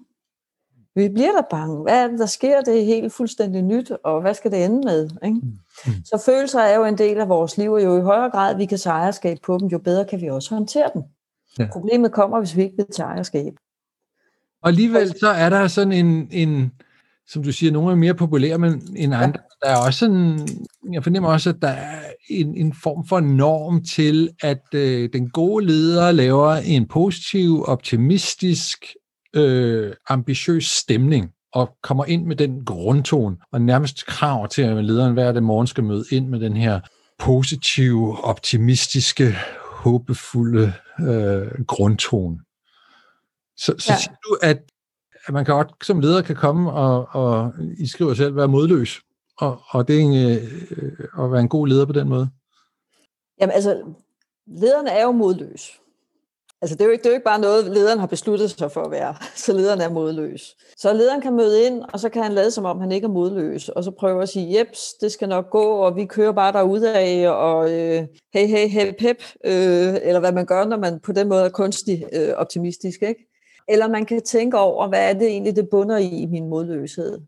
Vi 0.96 1.10
bliver 1.10 1.32
da 1.32 1.42
bange. 1.50 1.82
Hvad 1.82 2.04
er 2.04 2.08
det, 2.08 2.20
der 2.20 2.26
sker? 2.26 2.62
Det 2.62 2.82
er 2.82 2.86
helt 2.86 3.14
fuldstændig 3.14 3.62
nyt, 3.62 3.92
og 4.04 4.22
hvad 4.22 4.34
skal 4.34 4.52
det 4.52 4.66
ende 4.66 4.82
med? 4.86 5.10
Ikke? 5.24 5.40
Mm. 5.44 5.48
mm. 5.86 5.94
Så 6.06 6.24
følelser 6.26 6.60
er 6.60 6.76
jo 6.76 6.86
en 6.86 6.98
del 6.98 7.18
af 7.18 7.30
vores 7.30 7.58
liv, 7.58 7.72
og 7.72 7.84
jo 7.84 7.98
i 7.98 8.02
højere 8.02 8.30
grad 8.30 8.56
vi 8.58 8.66
kan 8.66 8.78
tage 8.78 8.94
ejerskab 8.94 9.38
på 9.44 9.58
dem, 9.58 9.68
jo 9.68 9.80
bedre 9.80 10.06
kan 10.06 10.22
vi 10.22 10.30
også 10.30 10.56
håndtere 10.56 10.92
dem. 10.94 11.04
Ja. 11.60 11.68
Problemet 11.72 12.12
kommer, 12.12 12.40
hvis 12.40 12.56
vi 12.56 12.62
ikke 12.62 12.76
vil 12.78 12.86
tage 12.96 13.08
ejerskab. 13.08 13.54
Og 14.62 14.70
alligevel 14.70 15.14
så 15.20 15.28
er 15.28 15.50
der 15.50 15.68
sådan 15.68 15.94
en, 15.94 16.28
en 16.32 16.72
som 17.28 17.44
du 17.44 17.52
siger, 17.52 17.72
nogle 17.72 17.92
er 17.92 17.96
mere 17.96 18.14
populære 18.14 18.58
men 18.58 18.82
end 18.96 19.16
andre. 19.16 19.40
Ja. 19.64 19.68
Der 19.68 19.76
er 19.76 19.86
også 19.86 20.00
sådan, 20.00 20.48
jeg 20.92 21.04
fornemmer 21.04 21.30
også, 21.30 21.50
at 21.50 21.56
der 21.62 21.68
er 21.68 22.02
en, 22.30 22.58
en 22.58 22.74
form 22.84 23.08
for 23.08 23.20
norm 23.20 23.84
til, 23.84 24.30
at 24.42 24.64
øh, 24.74 25.10
den 25.14 25.30
gode 25.30 25.66
leder 25.66 26.12
laver 26.12 26.52
en 26.52 26.88
positiv, 26.88 27.64
optimistisk, 27.68 28.86
øh, 29.36 29.94
ambitiøs 30.10 30.66
stemning 30.66 31.30
og 31.54 31.78
kommer 31.84 32.06
ind 32.06 32.26
med 32.26 32.36
den 32.36 32.66
grundtone, 32.66 33.38
og 33.52 33.62
nærmest 33.62 34.06
krav 34.06 34.48
til, 34.48 34.62
at 34.62 34.86
lederen 34.86 35.14
hver 35.14 35.32
dag 35.32 35.44
morgen 35.44 35.68
skal 35.68 35.84
møde 35.84 36.06
ind 36.12 36.28
med 36.28 36.40
den 36.40 36.58
her 36.58 36.80
positive, 37.20 38.24
optimistiske, 38.24 39.36
håbefulde 39.86 40.74
øh, 41.00 41.66
grundtone. 41.68 42.40
Så, 43.58 43.76
så 43.78 43.94
ja. 43.94 43.98
siger 43.98 44.16
du, 44.26 44.38
at, 44.42 44.60
at 45.26 45.34
man 45.34 45.46
kan 45.46 45.56
godt 45.56 45.86
som 45.86 46.00
leder 46.00 46.22
kan 46.22 46.36
komme 46.36 46.72
og, 46.72 47.08
og 47.12 47.54
I 47.78 47.88
skriver 47.88 48.14
selv, 48.14 48.36
være 48.36 48.48
modløs, 48.48 49.02
og, 49.38 49.62
og 49.70 49.88
det 49.88 49.96
er 49.96 50.00
en, 50.00 50.14
øh, 50.14 51.24
at 51.24 51.32
være 51.32 51.42
en 51.42 51.50
god 51.50 51.68
leder 51.68 51.86
på 51.86 51.94
den 51.94 52.10
måde? 52.10 52.30
Jamen 53.42 53.54
altså, 53.54 53.84
lederne 54.48 54.90
er 54.90 55.04
jo 55.04 55.12
modløs. 55.12 55.72
Altså 56.66 56.76
det 56.76 56.82
er, 56.82 56.86
jo 56.86 56.92
ikke, 56.92 57.02
det 57.04 57.08
er 57.08 57.12
jo 57.12 57.16
ikke 57.16 57.24
bare 57.24 57.40
noget, 57.40 57.66
lederen 57.66 58.00
har 58.00 58.08
besluttet 58.08 58.52
sig 58.52 58.72
for 58.72 58.82
at 58.82 58.92
være, 58.92 59.16
så 59.46 59.54
lederen 59.54 59.82
er 59.82 59.90
modløs. 59.90 60.56
Så 60.78 60.94
lederen 60.94 61.22
kan 61.22 61.36
møde 61.36 61.66
ind, 61.66 61.84
og 61.94 62.00
så 62.00 62.10
kan 62.10 62.24
han 62.24 62.32
lade 62.32 62.52
som 62.52 62.66
om, 62.66 62.80
han 62.80 62.92
ikke 62.92 63.06
er 63.06 63.10
modløs, 63.10 63.70
og 63.70 63.84
så 63.84 63.92
prøver 63.92 64.22
at 64.22 64.30
sige, 64.30 64.60
jeps, 64.60 64.94
det 65.02 65.12
skal 65.12 65.30
nok 65.30 65.50
gå, 65.50 65.64
og 65.64 65.96
vi 65.96 66.06
kører 66.06 66.32
bare 66.32 66.54
derudad, 66.54 67.28
og 67.28 67.72
øh, 67.72 68.04
hey, 68.34 68.48
hey, 68.48 68.68
hey, 68.68 68.94
pep, 69.00 69.18
øh, 69.46 69.96
eller 70.04 70.20
hvad 70.20 70.32
man 70.32 70.46
gør, 70.46 70.66
når 70.66 70.78
man 70.78 71.00
på 71.00 71.12
den 71.12 71.28
måde 71.28 71.46
er 71.46 71.50
kunstig 71.50 72.06
øh, 72.14 72.34
optimistisk, 72.38 73.02
ikke? 73.02 73.32
Eller 73.68 73.88
man 73.88 74.06
kan 74.06 74.22
tænke 74.22 74.58
over, 74.58 74.88
hvad 74.88 75.10
er 75.10 75.14
det 75.14 75.28
egentlig, 75.28 75.56
det 75.56 75.70
bunder 75.72 75.98
i, 75.98 76.10
i 76.10 76.26
min 76.26 76.50
modløshed? 76.50 77.20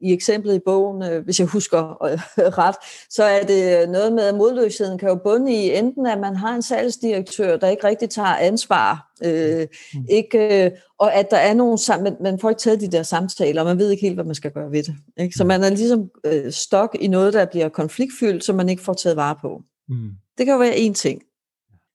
I 0.00 0.12
eksemplet 0.12 0.54
i 0.54 0.60
bogen, 0.64 1.02
øh, 1.02 1.24
hvis 1.24 1.40
jeg 1.40 1.46
husker 1.46 2.04
øh, 2.04 2.18
ret, 2.58 2.74
så 3.10 3.24
er 3.24 3.42
det 3.42 3.88
noget 3.88 4.12
med, 4.12 4.22
at 4.22 4.34
modløsheden 4.34 4.98
kan 4.98 5.08
jo 5.08 5.14
bunde 5.14 5.52
i 5.52 5.74
enten, 5.74 6.06
at 6.06 6.20
man 6.20 6.36
har 6.36 6.54
en 6.54 6.62
salgsdirektør, 6.62 7.56
der 7.56 7.68
ikke 7.68 7.86
rigtig 7.86 8.10
tager 8.10 8.36
ansvar, 8.36 9.12
øh, 9.24 9.66
mm. 9.94 10.04
ikke, 10.10 10.64
øh, 10.64 10.70
og 10.98 11.14
at 11.14 11.30
der 11.30 11.36
er 11.36 11.54
nogle, 11.54 11.78
man, 12.02 12.16
man 12.20 12.38
får 12.38 12.48
ikke 12.48 12.60
taget 12.60 12.80
de 12.80 12.88
der 12.88 13.02
samtaler, 13.02 13.60
og 13.60 13.66
man 13.66 13.78
ved 13.78 13.90
ikke 13.90 14.02
helt, 14.02 14.16
hvad 14.16 14.24
man 14.24 14.34
skal 14.34 14.50
gøre 14.50 14.70
ved 14.70 14.82
det. 14.82 14.94
Ikke? 15.18 15.36
Så 15.36 15.44
mm. 15.44 15.48
man 15.48 15.64
er 15.64 15.68
ligesom 15.68 16.10
øh, 16.26 16.52
stok 16.52 16.96
i 17.00 17.08
noget, 17.08 17.32
der 17.32 17.44
bliver 17.44 17.68
konfliktfyldt, 17.68 18.44
som 18.44 18.56
man 18.56 18.68
ikke 18.68 18.82
får 18.82 18.92
taget 18.92 19.16
vare 19.16 19.36
på. 19.40 19.62
Mm. 19.88 20.10
Det 20.38 20.46
kan 20.46 20.52
jo 20.52 20.58
være 20.58 20.76
en 20.76 20.94
ting. 20.94 21.22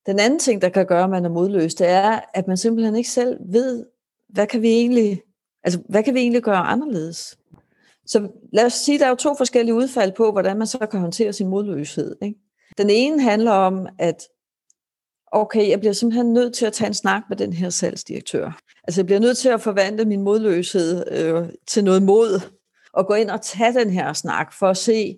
Den 0.05 0.19
anden 0.19 0.39
ting, 0.39 0.61
der 0.61 0.69
kan 0.69 0.85
gøre, 0.85 1.03
at 1.03 1.09
man 1.09 1.25
er 1.25 1.29
modløs, 1.29 1.75
det 1.75 1.87
er, 1.87 2.19
at 2.33 2.47
man 2.47 2.57
simpelthen 2.57 2.95
ikke 2.95 3.09
selv 3.09 3.37
ved, 3.51 3.85
hvad 4.29 4.47
kan 4.47 4.61
vi 4.61 4.67
egentlig, 4.67 5.21
altså, 5.63 5.79
hvad 5.89 6.03
kan 6.03 6.13
vi 6.13 6.19
egentlig 6.19 6.43
gøre 6.43 6.57
anderledes? 6.57 7.37
Så 8.05 8.29
lad 8.53 8.65
os 8.65 8.73
sige, 8.73 8.95
at 8.95 8.99
der 8.99 9.05
er 9.05 9.09
jo 9.09 9.15
to 9.15 9.35
forskellige 9.35 9.75
udfald 9.75 10.11
på, 10.11 10.31
hvordan 10.31 10.57
man 10.57 10.67
så 10.67 10.87
kan 10.91 10.99
håndtere 10.99 11.33
sin 11.33 11.47
modløshed. 11.47 12.15
Ikke? 12.21 12.39
Den 12.77 12.89
ene 12.89 13.21
handler 13.21 13.51
om, 13.51 13.87
at 13.99 14.23
okay, 15.31 15.69
jeg 15.69 15.79
bliver 15.79 15.93
simpelthen 15.93 16.33
nødt 16.33 16.55
til 16.55 16.65
at 16.65 16.73
tage 16.73 16.87
en 16.87 16.93
snak 16.93 17.23
med 17.29 17.37
den 17.37 17.53
her 17.53 17.69
salgsdirektør. 17.69 18.59
Altså 18.83 19.01
jeg 19.01 19.05
bliver 19.05 19.19
nødt 19.19 19.37
til 19.37 19.49
at 19.49 19.61
forvandle 19.61 20.05
min 20.05 20.21
modløshed 20.21 21.11
øh, 21.11 21.49
til 21.67 21.83
noget 21.83 22.03
mod, 22.03 22.41
og 22.93 23.07
gå 23.07 23.13
ind 23.13 23.29
og 23.29 23.41
tage 23.41 23.73
den 23.73 23.89
her 23.89 24.13
snak 24.13 24.53
for 24.53 24.67
at 24.67 24.77
se, 24.77 25.17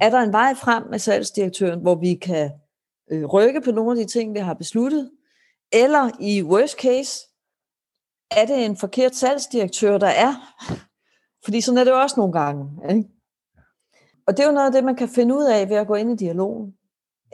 er 0.00 0.10
der 0.10 0.20
en 0.20 0.32
vej 0.32 0.54
frem 0.54 0.82
med 0.90 0.98
salgsdirektøren, 0.98 1.80
hvor 1.80 1.94
vi 1.94 2.14
kan 2.14 2.50
øh, 3.10 3.24
rykke 3.24 3.60
på 3.60 3.70
nogle 3.70 4.00
af 4.00 4.06
de 4.06 4.12
ting, 4.12 4.34
vi 4.34 4.38
har 4.38 4.54
besluttet, 4.54 5.10
eller 5.72 6.10
i 6.20 6.42
worst 6.42 6.80
case, 6.80 7.20
er 8.30 8.46
det 8.46 8.64
en 8.64 8.76
forkert 8.76 9.14
salgsdirektør, 9.16 9.98
der 9.98 10.08
er? 10.08 10.34
Fordi 11.48 11.60
sådan 11.60 11.78
er 11.78 11.84
det 11.84 11.92
også 11.92 12.14
nogle 12.16 12.32
gange. 12.32 12.70
Ikke? 12.90 13.08
Og 14.26 14.36
det 14.36 14.42
er 14.42 14.46
jo 14.46 14.52
noget 14.52 14.66
af 14.66 14.72
det, 14.72 14.84
man 14.84 14.96
kan 14.96 15.08
finde 15.08 15.34
ud 15.34 15.44
af 15.44 15.68
ved 15.68 15.76
at 15.76 15.86
gå 15.86 15.94
ind 15.94 16.10
i 16.10 16.24
dialogen. 16.24 16.74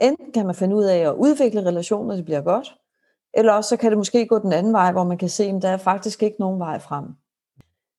Enten 0.01 0.31
kan 0.31 0.45
man 0.45 0.55
finde 0.55 0.75
ud 0.75 0.83
af 0.83 0.97
at 0.97 1.15
udvikle 1.15 1.65
relationer, 1.65 2.15
det 2.15 2.25
bliver 2.25 2.41
godt, 2.41 2.75
eller 3.33 3.53
også 3.53 3.69
så 3.69 3.77
kan 3.77 3.91
det 3.91 3.97
måske 3.97 4.25
gå 4.27 4.39
den 4.39 4.53
anden 4.53 4.73
vej, 4.73 4.91
hvor 4.91 5.03
man 5.03 5.17
kan 5.17 5.29
se, 5.29 5.43
at 5.43 5.61
der 5.61 5.69
er 5.69 5.77
faktisk 5.77 6.23
ikke 6.23 6.35
nogen 6.39 6.59
vej 6.59 6.79
frem. 6.79 7.05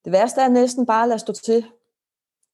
Det 0.04 0.12
værste 0.12 0.40
er 0.40 0.48
næsten 0.48 0.86
bare 0.86 1.02
at 1.02 1.08
lade 1.08 1.18
stå 1.18 1.32
til 1.32 1.64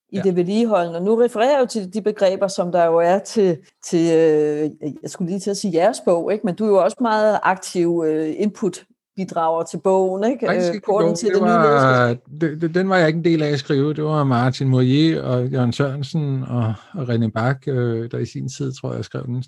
i 0.09 0.17
ja. 0.17 0.23
det 0.23 0.37
vedligeholdende. 0.37 0.99
Og 0.99 1.05
nu 1.05 1.15
refererer 1.15 1.53
jeg 1.53 1.61
jo 1.61 1.67
til 1.67 1.95
de 1.95 2.03
begreber, 2.03 2.49
som 2.49 2.73
der 2.73 2.85
jo 2.85 2.99
er 2.99 3.19
til, 3.19 3.59
til 3.85 4.13
øh, 4.15 4.71
jeg 5.03 5.11
skulle 5.11 5.31
lige 5.31 5.41
til 5.41 5.51
at 5.51 5.57
sige 5.57 5.75
jeres 5.75 6.01
bog, 6.01 6.33
ikke? 6.33 6.47
men 6.47 6.55
du 6.55 6.65
er 6.65 6.69
jo 6.69 6.85
også 6.85 6.97
meget 7.01 7.41
aktiv 7.43 8.05
øh, 8.07 8.35
input 8.37 8.85
bidrager 9.17 9.63
til 9.63 9.81
bogen, 9.85 10.25
ikke? 10.25 10.47
Faktisk 10.47 10.69
øh, 10.69 10.75
ikke 10.75 10.87
bogen. 10.87 11.17
Til 11.17 11.29
det, 11.29 11.35
det 11.35 11.43
var, 11.43 12.17
det, 12.41 12.75
den 12.75 12.89
var 12.89 12.97
jeg 12.97 13.07
ikke 13.07 13.17
en 13.17 13.25
del 13.25 13.43
af 13.43 13.51
at 13.51 13.59
skrive. 13.59 13.95
Det 13.95 14.05
var 14.05 14.25
Martin 14.25 14.69
Mourier 14.69 15.23
og 15.23 15.47
Jørgen 15.47 15.73
Sørensen 15.73 16.43
og, 16.43 16.75
og 16.95 17.03
René 17.03 17.31
Bach, 17.31 17.59
øh, 17.67 18.11
der 18.11 18.19
i 18.19 18.27
sin 18.27 18.49
tid, 18.49 18.73
tror 18.73 18.95
jeg, 18.95 19.05
skrev 19.05 19.27
den 19.27 19.45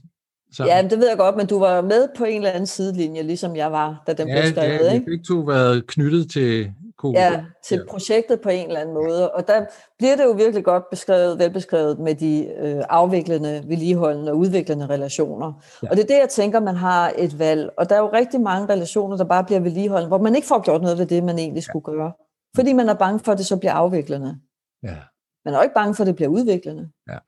sammen. 0.57 0.77
Ja, 0.77 0.83
det 0.83 0.99
ved 0.99 1.09
jeg 1.09 1.19
godt, 1.19 1.37
men 1.37 1.47
du 1.47 1.59
var 1.59 1.83
med 1.83 2.09
på 2.17 2.25
en 2.25 2.37
eller 2.37 2.51
anden 2.51 2.67
sidelinje, 2.67 3.23
ligesom 3.23 3.57
jeg 3.57 3.73
var, 3.73 4.03
da 4.07 4.13
den 4.13 4.29
ja, 4.29 4.41
blev 4.41 4.51
skrevet. 4.51 4.93
Ja, 4.93 4.99
vi 4.99 5.05
fik 5.09 5.25
to 5.29 5.35
været 5.35 5.87
knyttet 5.87 6.31
til 6.31 6.71
Cool. 7.05 7.15
Ja, 7.15 7.45
til 7.65 7.79
ja. 7.79 7.91
projektet 7.91 8.41
på 8.41 8.49
en 8.49 8.67
eller 8.67 8.81
anden 8.81 8.95
måde. 8.95 9.33
Og 9.33 9.49
der 9.49 9.65
bliver 9.99 10.17
det 10.17 10.25
jo 10.25 10.31
virkelig 10.31 10.65
godt 10.65 10.91
beskrevet, 10.91 11.39
velbeskrevet 11.39 11.99
med 11.99 12.15
de 12.15 12.47
øh, 12.47 12.83
afviklende, 12.89 13.65
vedligeholdende 13.67 14.33
og 14.33 14.39
udviklende 14.39 14.87
relationer. 14.87 15.53
Ja. 15.83 15.91
Og 15.91 15.97
det 15.97 16.03
er 16.03 16.07
det, 16.07 16.19
jeg 16.21 16.29
tænker, 16.29 16.61
man 16.61 16.77
har 16.77 17.13
et 17.19 17.39
valg. 17.39 17.71
Og 17.79 17.89
der 17.89 17.97
er 17.97 18.01
jo 18.01 18.11
rigtig 18.13 18.41
mange 18.41 18.69
relationer, 18.73 19.17
der 19.17 19.25
bare 19.25 19.45
bliver 19.45 19.61
vedligeholdende, 19.61 20.09
hvor 20.09 20.19
man 20.19 20.35
ikke 20.35 20.47
får 20.49 20.63
gjort 20.63 20.83
noget 20.83 20.99
ved 20.99 21.07
det, 21.07 21.25
man 21.25 21.39
egentlig 21.39 21.63
skulle 21.63 21.85
gøre. 21.85 22.13
Fordi 22.57 22.73
man 22.73 22.89
er 22.89 22.95
bange 22.95 23.19
for, 23.19 23.33
at 23.33 23.39
det 23.39 23.47
så 23.47 23.57
bliver 23.57 23.73
afviklende. 23.73 24.37
Ja. 24.83 24.97
Man 25.45 25.55
er 25.55 25.59
jo 25.59 25.63
ikke 25.63 25.75
bange 25.75 25.95
for, 25.95 26.03
at 26.03 26.07
det 26.07 26.17
bliver 26.17 26.29
udviklende. 26.29 26.89
Ja. 27.11 27.19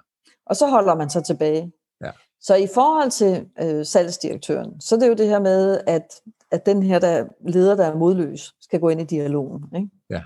Og 0.47 0.57
så 0.57 0.67
holder 0.67 0.95
man 0.95 1.11
sig 1.11 1.25
tilbage. 1.25 1.73
Ja. 2.05 2.11
Så 2.41 2.55
i 2.55 2.67
forhold 2.75 3.11
til 3.11 3.47
øh, 3.63 3.87
salgsdirektøren, 3.87 4.81
så 4.81 4.95
er 4.95 4.99
det 4.99 5.09
jo 5.09 5.15
det 5.15 5.29
her 5.29 5.39
med, 5.39 5.81
at 5.87 6.21
at 6.51 6.67
den 6.67 6.83
her 6.83 6.99
der 6.99 7.25
leder, 7.49 7.77
der 7.77 7.85
er 7.85 7.97
modløs, 7.97 8.55
skal 8.61 8.81
gå 8.81 8.89
ind 8.89 9.01
i 9.01 9.05
dialogen. 9.05 9.65
Ikke? 9.77 9.89
Ja. 10.11 10.23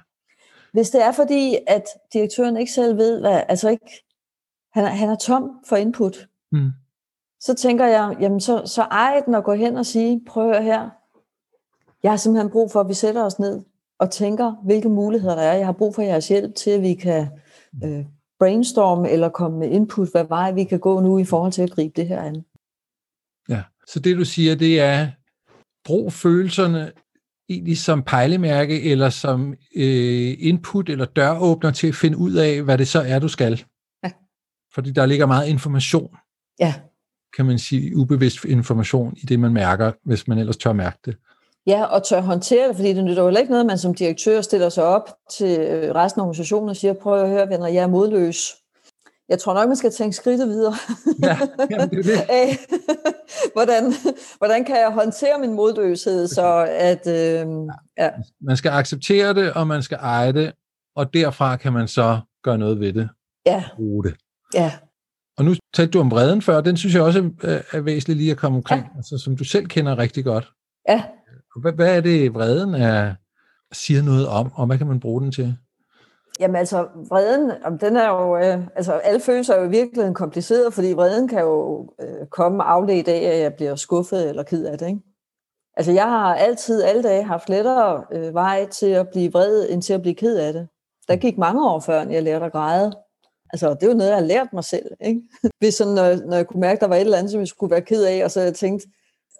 Hvis 0.72 0.90
det 0.90 1.02
er 1.02 1.12
fordi, 1.12 1.58
at 1.66 1.84
direktøren 2.12 2.56
ikke 2.56 2.72
selv 2.72 2.96
ved, 2.96 3.20
hvad, 3.20 3.42
altså 3.48 3.68
ikke, 3.68 4.04
han, 4.72 4.84
er, 4.84 4.88
han 4.88 5.08
er 5.08 5.16
tom 5.16 5.50
for 5.68 5.76
input, 5.76 6.28
mm. 6.52 6.70
så 7.40 7.54
tænker 7.54 7.86
jeg, 7.86 8.16
jamen 8.20 8.40
så, 8.40 8.62
så 8.66 8.82
ej 8.82 9.22
den 9.26 9.34
at 9.34 9.44
gå 9.44 9.52
hen 9.52 9.76
og 9.76 9.86
sige, 9.86 10.22
prøv 10.26 10.62
her, 10.62 10.90
jeg 12.02 12.12
har 12.12 12.16
simpelthen 12.16 12.50
brug 12.50 12.70
for, 12.70 12.80
at 12.80 12.88
vi 12.88 12.94
sætter 12.94 13.24
os 13.24 13.38
ned 13.38 13.62
og 13.98 14.10
tænker, 14.10 14.52
hvilke 14.64 14.88
muligheder 14.88 15.34
der 15.34 15.42
er. 15.42 15.56
Jeg 15.56 15.66
har 15.66 15.72
brug 15.72 15.94
for 15.94 16.02
jeres 16.02 16.28
hjælp 16.28 16.54
til, 16.54 16.70
at 16.70 16.82
vi 16.82 16.94
kan 16.94 17.28
øh, 17.84 18.04
brainstorme 18.38 19.10
eller 19.10 19.28
komme 19.28 19.58
med 19.58 19.68
input, 19.70 20.10
hvad 20.10 20.24
vej 20.24 20.52
vi 20.52 20.64
kan 20.64 20.80
gå 20.80 21.00
nu 21.00 21.18
i 21.18 21.24
forhold 21.24 21.52
til 21.52 21.62
at 21.62 21.70
gribe 21.70 21.92
det 21.96 22.08
her 22.08 22.22
an. 22.22 22.44
Ja, 23.48 23.62
så 23.86 24.00
det 24.00 24.16
du 24.16 24.24
siger, 24.24 24.54
det 24.54 24.80
er, 24.80 25.08
brug 25.90 26.12
følelserne 26.12 26.92
egentlig 27.48 27.78
som 27.78 28.02
pejlemærke 28.02 28.82
eller 28.82 29.10
som 29.10 29.54
øh, 29.76 30.36
input 30.38 30.88
eller 30.88 31.04
døråbner 31.04 31.70
til 31.70 31.86
at 31.86 31.94
finde 31.94 32.16
ud 32.16 32.34
af, 32.34 32.62
hvad 32.62 32.78
det 32.78 32.88
så 32.88 33.00
er, 33.06 33.18
du 33.18 33.28
skal. 33.28 33.64
Ja. 34.04 34.10
Fordi 34.74 34.90
der 34.90 35.06
ligger 35.06 35.26
meget 35.26 35.48
information. 35.48 36.16
Ja. 36.60 36.74
Kan 37.36 37.46
man 37.46 37.58
sige, 37.58 37.96
ubevidst 37.96 38.44
information 38.44 39.14
i 39.16 39.26
det, 39.26 39.40
man 39.40 39.52
mærker, 39.52 39.92
hvis 40.04 40.28
man 40.28 40.38
ellers 40.38 40.56
tør 40.56 40.72
mærke 40.72 40.98
det. 41.04 41.16
Ja, 41.66 41.84
og 41.84 42.06
tør 42.06 42.20
håndtere 42.20 42.68
det, 42.68 42.76
fordi 42.76 42.92
det 42.92 43.04
nytter 43.04 43.22
jo 43.22 43.28
ikke 43.28 43.50
noget, 43.50 43.64
at 43.64 43.66
man 43.66 43.78
som 43.78 43.94
direktør 43.94 44.40
stiller 44.40 44.68
sig 44.68 44.84
op 44.84 45.16
til 45.38 45.60
øh, 45.60 45.94
resten 45.94 46.20
af 46.20 46.24
organisationen 46.24 46.68
og 46.68 46.76
siger, 46.76 46.92
prøv 46.92 47.22
at 47.22 47.28
høre 47.28 47.48
venner, 47.48 47.66
jeg 47.66 47.82
er 47.82 47.88
modløs. 47.88 48.52
Jeg 49.30 49.38
tror 49.38 49.54
nok, 49.54 49.68
man 49.68 49.76
skal 49.76 49.92
tænke 49.92 50.16
skridtet 50.16 50.48
videre. 50.48 50.74
Ja, 51.22 51.38
jamen, 51.70 51.90
det 51.90 51.98
er 51.98 52.46
det. 52.46 52.58
Hvordan, 53.54 53.92
hvordan 54.38 54.64
kan 54.64 54.76
jeg 54.76 54.90
håndtere 54.92 55.38
min 55.40 55.52
modløshed, 55.52 56.28
så 56.28 56.66
at... 56.70 57.06
Øh, 57.06 57.46
ja. 57.98 58.10
Man 58.40 58.56
skal 58.56 58.70
acceptere 58.70 59.34
det, 59.34 59.52
og 59.52 59.66
man 59.66 59.82
skal 59.82 59.98
eje 60.00 60.32
det, 60.32 60.52
og 60.96 61.14
derfra 61.14 61.56
kan 61.56 61.72
man 61.72 61.88
så 61.88 62.20
gøre 62.42 62.58
noget 62.58 62.80
ved 62.80 62.92
det. 62.92 63.08
Ja. 63.46 63.64
Bruge 63.76 64.04
det. 64.04 64.14
Ja. 64.54 64.72
Og 65.38 65.44
nu 65.44 65.54
talte 65.74 65.90
du 65.90 66.00
om 66.00 66.10
vreden 66.10 66.42
før, 66.42 66.60
den 66.60 66.76
synes 66.76 66.94
jeg 66.94 67.02
også 67.02 67.30
er, 67.72 67.80
væsentligt 67.80 68.18
lige 68.18 68.30
at 68.30 68.36
komme 68.36 68.56
omkring, 68.56 68.82
ja. 68.82 68.96
altså, 68.96 69.18
som 69.18 69.36
du 69.36 69.44
selv 69.44 69.66
kender 69.66 69.98
rigtig 69.98 70.24
godt. 70.24 70.52
Ja. 70.88 71.04
Hvad, 71.60 71.72
hvad 71.72 71.96
er 71.96 72.00
det, 72.00 72.34
vreden 72.34 72.74
er, 72.74 73.14
siger 73.72 74.02
noget 74.02 74.28
om, 74.28 74.52
og 74.54 74.66
hvad 74.66 74.78
kan 74.78 74.86
man 74.86 75.00
bruge 75.00 75.22
den 75.22 75.32
til? 75.32 75.56
Jamen 76.40 76.56
altså, 76.56 76.86
vreden, 77.08 77.50
den 77.80 77.96
er 77.96 78.08
jo, 78.08 78.36
øh, 78.36 78.66
altså 78.76 78.92
alle 78.92 79.20
følelser 79.20 79.54
er 79.54 79.62
jo 79.62 79.68
virkelig 79.68 80.14
kompliceret, 80.14 80.74
fordi 80.74 80.92
vreden 80.92 81.28
kan 81.28 81.40
jo 81.40 81.88
øh, 82.00 82.26
komme 82.30 82.62
afledt 82.62 83.08
af, 83.08 83.22
at 83.34 83.40
jeg 83.40 83.54
bliver 83.54 83.76
skuffet 83.76 84.28
eller 84.28 84.42
ked 84.42 84.64
af 84.64 84.78
det, 84.78 84.86
ikke? 84.86 85.00
Altså 85.76 85.92
jeg 85.92 86.08
har 86.08 86.34
altid, 86.34 86.82
alle 86.82 87.02
dage, 87.02 87.24
haft 87.24 87.48
lettere 87.48 88.04
øh, 88.12 88.34
vej 88.34 88.66
til 88.66 88.86
at 88.86 89.08
blive 89.08 89.32
vred, 89.32 89.66
end 89.70 89.82
til 89.82 89.92
at 89.92 90.02
blive 90.02 90.14
ked 90.14 90.36
af 90.36 90.52
det. 90.52 90.68
Der 91.08 91.16
gik 91.16 91.38
mange 91.38 91.70
år 91.70 91.80
før, 91.80 92.08
jeg 92.08 92.22
lærte 92.22 92.44
at 92.44 92.52
græde. 92.52 92.92
Altså, 93.52 93.70
det 93.74 93.82
er 93.82 93.86
jo 93.86 93.94
noget, 93.94 94.10
jeg 94.10 94.18
har 94.18 94.24
lært 94.24 94.52
mig 94.52 94.64
selv, 94.64 94.86
ikke? 95.00 95.22
Hvis 95.58 95.74
sådan, 95.74 95.94
når, 95.94 96.26
når 96.26 96.36
jeg 96.36 96.46
kunne 96.46 96.60
mærke, 96.60 96.76
at 96.76 96.80
der 96.80 96.86
var 96.86 96.96
et 96.96 97.00
eller 97.00 97.18
andet, 97.18 97.30
som 97.30 97.40
jeg 97.40 97.48
skulle 97.48 97.70
være 97.70 97.82
ked 97.82 98.04
af, 98.04 98.24
og 98.24 98.30
så 98.30 98.40
jeg 98.40 98.54
tænkte, 98.54 98.88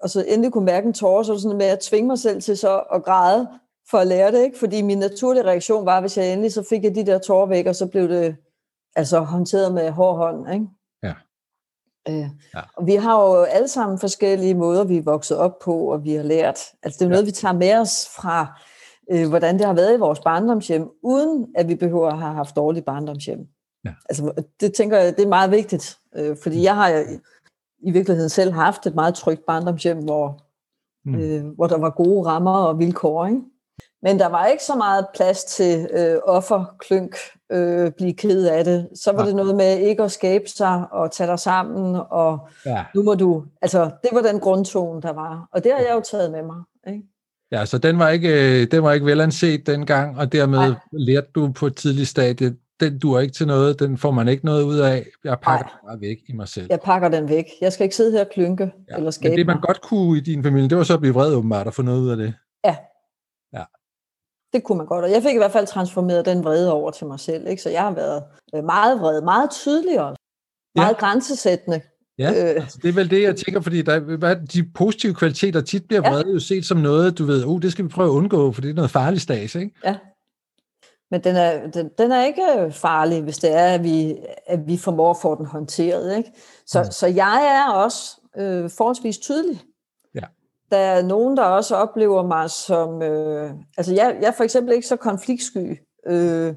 og 0.03 0.11
så 0.11 0.25
endelig 0.29 0.53
kunne 0.53 0.65
mærke 0.65 0.87
en 0.87 0.93
tårer, 0.93 1.23
så 1.23 1.33
var 1.33 1.35
det 1.35 1.43
sådan 1.43 1.59
med 1.59 1.67
at 1.67 1.81
tvinge 1.81 2.07
mig 2.07 2.19
selv 2.19 2.43
til 2.43 2.59
så 2.59 2.83
at 2.95 3.05
græde, 3.05 3.49
for 3.91 3.99
at 3.99 4.07
lære 4.07 4.33
det, 4.33 4.45
ikke? 4.45 4.59
Fordi 4.59 4.83
min 4.83 4.99
naturlige 4.99 5.45
reaktion 5.45 5.87
var, 5.87 6.01
hvis 6.01 6.17
jeg 6.17 6.33
endelig 6.33 6.53
så 6.53 6.67
fik 6.69 6.85
jeg 6.85 6.95
de 6.95 7.07
der 7.07 7.19
tårer 7.19 7.47
væk, 7.47 7.67
og 7.67 7.77
så 7.77 7.87
blev 7.87 8.09
det 8.09 8.37
altså 8.97 9.21
håndteret 9.21 9.75
med 9.75 9.91
hård 9.91 10.17
hånd, 10.17 10.53
ikke? 10.53 10.67
Ja. 11.03 11.15
Øh, 12.09 12.29
ja. 12.55 12.61
Og 12.77 12.87
vi 12.87 12.95
har 12.95 13.23
jo 13.23 13.43
alle 13.43 13.69
sammen 13.69 13.99
forskellige 13.99 14.55
måder, 14.55 14.85
vi 14.85 14.97
er 14.97 15.03
vokset 15.03 15.37
op 15.37 15.59
på, 15.59 15.75
og 15.75 16.05
vi 16.05 16.15
har 16.15 16.23
lært. 16.23 16.59
Altså 16.83 16.99
det 16.99 17.03
er 17.03 17.07
jo 17.07 17.11
ja. 17.11 17.15
noget, 17.15 17.27
vi 17.27 17.31
tager 17.33 17.55
med 17.55 17.75
os 17.79 18.09
fra, 18.17 18.61
øh, 19.11 19.29
hvordan 19.29 19.59
det 19.59 19.67
har 19.67 19.75
været 19.75 19.97
i 19.97 19.99
vores 19.99 20.21
barndomshjem, 20.21 20.89
uden 21.03 21.47
at 21.55 21.69
vi 21.69 21.75
behøver 21.75 22.09
at 22.09 22.19
have 22.19 22.35
haft 22.35 22.57
dårlige 22.57 22.83
barndomshjem. 22.83 23.49
Ja. 23.85 23.91
Altså 24.09 24.45
det 24.61 24.75
tænker 24.75 24.99
jeg, 24.99 25.17
det 25.17 25.25
er 25.25 25.29
meget 25.29 25.51
vigtigt, 25.51 25.99
øh, 26.17 26.37
fordi 26.43 26.63
jeg 26.63 26.75
har 26.75 27.05
i 27.83 27.91
virkeligheden 27.91 28.31
selv 28.31 28.53
haft 28.53 28.87
et 28.87 28.95
meget 28.95 29.15
trygt 29.15 29.47
barndomshjem, 29.47 29.99
hvor, 29.99 30.43
mm. 31.05 31.15
øh, 31.15 31.47
hvor 31.47 31.67
der 31.67 31.79
var 31.79 31.91
gode 31.91 32.27
rammer 32.27 32.57
og 32.57 32.79
vilkår, 32.79 33.27
ikke? 33.27 33.41
Men 34.03 34.19
der 34.19 34.29
var 34.29 34.47
ikke 34.47 34.65
så 34.65 34.75
meget 34.75 35.07
plads 35.15 35.45
til 35.45 35.89
øh, 35.93 36.17
offerklynk, 36.25 37.17
øh, 37.53 37.91
blive 37.91 38.15
ked 38.15 38.47
af 38.47 38.65
det. 38.65 38.89
Så 38.95 39.13
var 39.13 39.23
ja. 39.23 39.27
det 39.27 39.37
noget 39.37 39.57
med 39.57 39.79
ikke 39.79 40.03
at 40.03 40.13
skabe 40.13 40.45
sig 40.49 40.85
og 40.93 41.13
tage 41.13 41.31
dig 41.31 41.39
sammen, 41.39 42.01
og 42.11 42.49
ja. 42.67 42.85
nu 42.95 43.03
må 43.03 43.15
du... 43.15 43.45
Altså, 43.63 43.91
det 44.03 44.11
var 44.13 44.23
den 44.23 44.41
grundtone, 44.41 45.03
der 45.03 45.13
var. 45.13 45.49
Og 45.53 45.65
det 45.65 45.73
har 45.73 45.79
jeg 45.79 45.93
jo 45.95 46.03
taget 46.11 46.31
med 46.31 46.43
mig. 46.43 46.63
Ikke? 46.87 47.03
Ja, 47.53 47.65
så 47.65 47.79
den 47.79 47.99
var 47.99 48.09
ikke, 48.09 48.61
øh, 48.63 48.67
den 48.71 48.83
var 48.83 48.93
ikke 48.93 49.07
velanset 49.07 49.67
dengang, 49.67 50.19
og 50.19 50.33
dermed 50.33 50.59
Nej. 50.59 50.75
lærte 50.93 51.29
du 51.35 51.53
på 51.53 51.67
et 51.67 51.77
tidligt 51.77 52.09
stadie, 52.09 52.55
den 52.81 52.99
dur 52.99 53.21
ikke 53.21 53.35
til 53.35 53.47
noget, 53.47 53.81
den 53.81 53.99
får 53.99 54.11
man 54.11 54.29
ikke 54.29 54.45
noget 54.45 54.63
ud 54.63 54.79
af. 54.79 55.07
Jeg 55.25 55.39
pakker 55.43 55.65
Nej. 55.65 55.73
den 55.81 55.89
bare 55.89 56.01
væk 56.01 56.17
i 56.29 56.33
mig 56.33 56.49
selv. 56.49 56.67
Jeg 56.71 56.81
pakker 56.85 57.09
den 57.09 57.29
væk. 57.29 57.45
Jeg 57.61 57.73
skal 57.73 57.85
ikke 57.85 57.97
sidde 57.97 58.13
her 58.13 58.21
og 58.21 58.31
klynke 58.35 58.73
ja. 58.91 58.97
eller 58.97 59.11
skabe 59.11 59.31
Men 59.31 59.39
det, 59.39 59.47
man 59.47 59.57
mig. 59.57 59.63
godt 59.63 59.81
kunne 59.81 60.19
i 60.19 60.21
din 60.21 60.43
familie, 60.43 60.69
det 60.69 60.79
var 60.79 60.85
så 60.85 60.95
at 60.95 61.01
blive 61.01 61.15
vred 61.15 61.35
åbenbart 61.35 61.67
og 61.67 61.75
få 61.75 61.83
noget 61.83 62.01
ud 62.01 62.11
af 62.11 62.17
det. 62.17 62.35
Ja. 62.65 62.77
Det 64.53 64.65
kunne 64.65 64.79
man 64.79 64.87
godt, 64.87 65.05
og 65.05 65.11
jeg 65.11 65.23
fik 65.23 65.35
i 65.35 65.39
hvert 65.39 65.53
fald 65.53 65.67
transformeret 65.67 66.25
den 66.25 66.45
vrede 66.45 66.73
over 66.73 66.91
til 66.91 67.07
mig 67.07 67.21
selv. 67.21 67.49
Ikke? 67.49 67.63
Så 67.63 67.71
jeg 67.71 67.83
har 67.83 67.95
været 67.95 68.23
øh, 68.55 68.65
meget 68.65 69.01
vred, 69.01 69.23
meget 69.23 69.51
tydelig 69.51 70.01
også. 70.01 70.21
Meget 70.75 70.95
ja. 70.95 70.99
grænsesættende. 70.99 71.81
Ja, 72.19 72.31
øh. 72.31 72.63
altså 72.63 72.79
det 72.83 72.89
er 72.89 72.93
vel 72.93 73.11
det, 73.11 73.23
jeg 73.23 73.37
tænker, 73.37 73.61
fordi 73.61 73.83
der, 73.83 74.35
de 74.35 74.65
positive 74.75 75.15
kvaliteter 75.15 75.61
tit 75.61 75.89
bliver 75.89 76.01
vrede 76.01 76.25
ja. 76.27 76.33
jo 76.33 76.39
set 76.39 76.65
som 76.67 76.79
noget, 76.79 77.19
du 77.19 77.25
ved, 77.25 77.45
oh, 77.45 77.63
det 77.63 77.73
skal 77.73 77.85
vi 77.85 77.89
prøve 77.89 78.09
at 78.09 78.13
undgå, 78.13 78.53
for 78.53 78.61
det 78.61 78.71
er 78.71 78.75
noget 78.75 78.91
farligt 78.91 79.23
stas, 79.23 79.55
ikke? 79.55 79.71
Ja. 79.85 79.97
Men 81.11 81.25
den 81.25 81.37
er, 81.37 81.71
den, 81.71 81.91
den 81.99 82.13
er 82.13 82.25
ikke 82.25 82.73
farlig, 82.73 83.23
hvis 83.23 83.39
det 83.39 83.53
er, 83.53 83.67
at 83.67 83.85
vi, 83.85 84.17
at 84.47 84.67
vi 84.67 84.77
formår 84.77 85.11
at 85.11 85.17
få 85.23 85.35
den 85.35 85.47
håndteret. 85.47 86.17
Ikke? 86.17 86.31
Så, 86.67 86.83
mm. 86.83 86.91
så 86.91 87.07
jeg 87.07 87.67
er 87.67 87.73
også 87.73 88.21
øh, 88.37 88.71
forholdsvis 88.71 89.19
tydelig. 89.19 89.61
Der 90.71 90.77
er 90.77 91.03
nogen, 91.03 91.37
der 91.37 91.43
også 91.43 91.77
oplever 91.77 92.27
mig 92.27 92.51
som... 92.51 93.03
Øh, 93.03 93.51
altså, 93.77 93.95
jeg, 93.95 94.17
jeg 94.21 94.29
er 94.29 94.33
for 94.37 94.45
eksempel 94.45 94.75
ikke 94.75 94.87
så 94.87 94.97
konfliktsky. 94.97 95.79
Øh, 96.07 96.55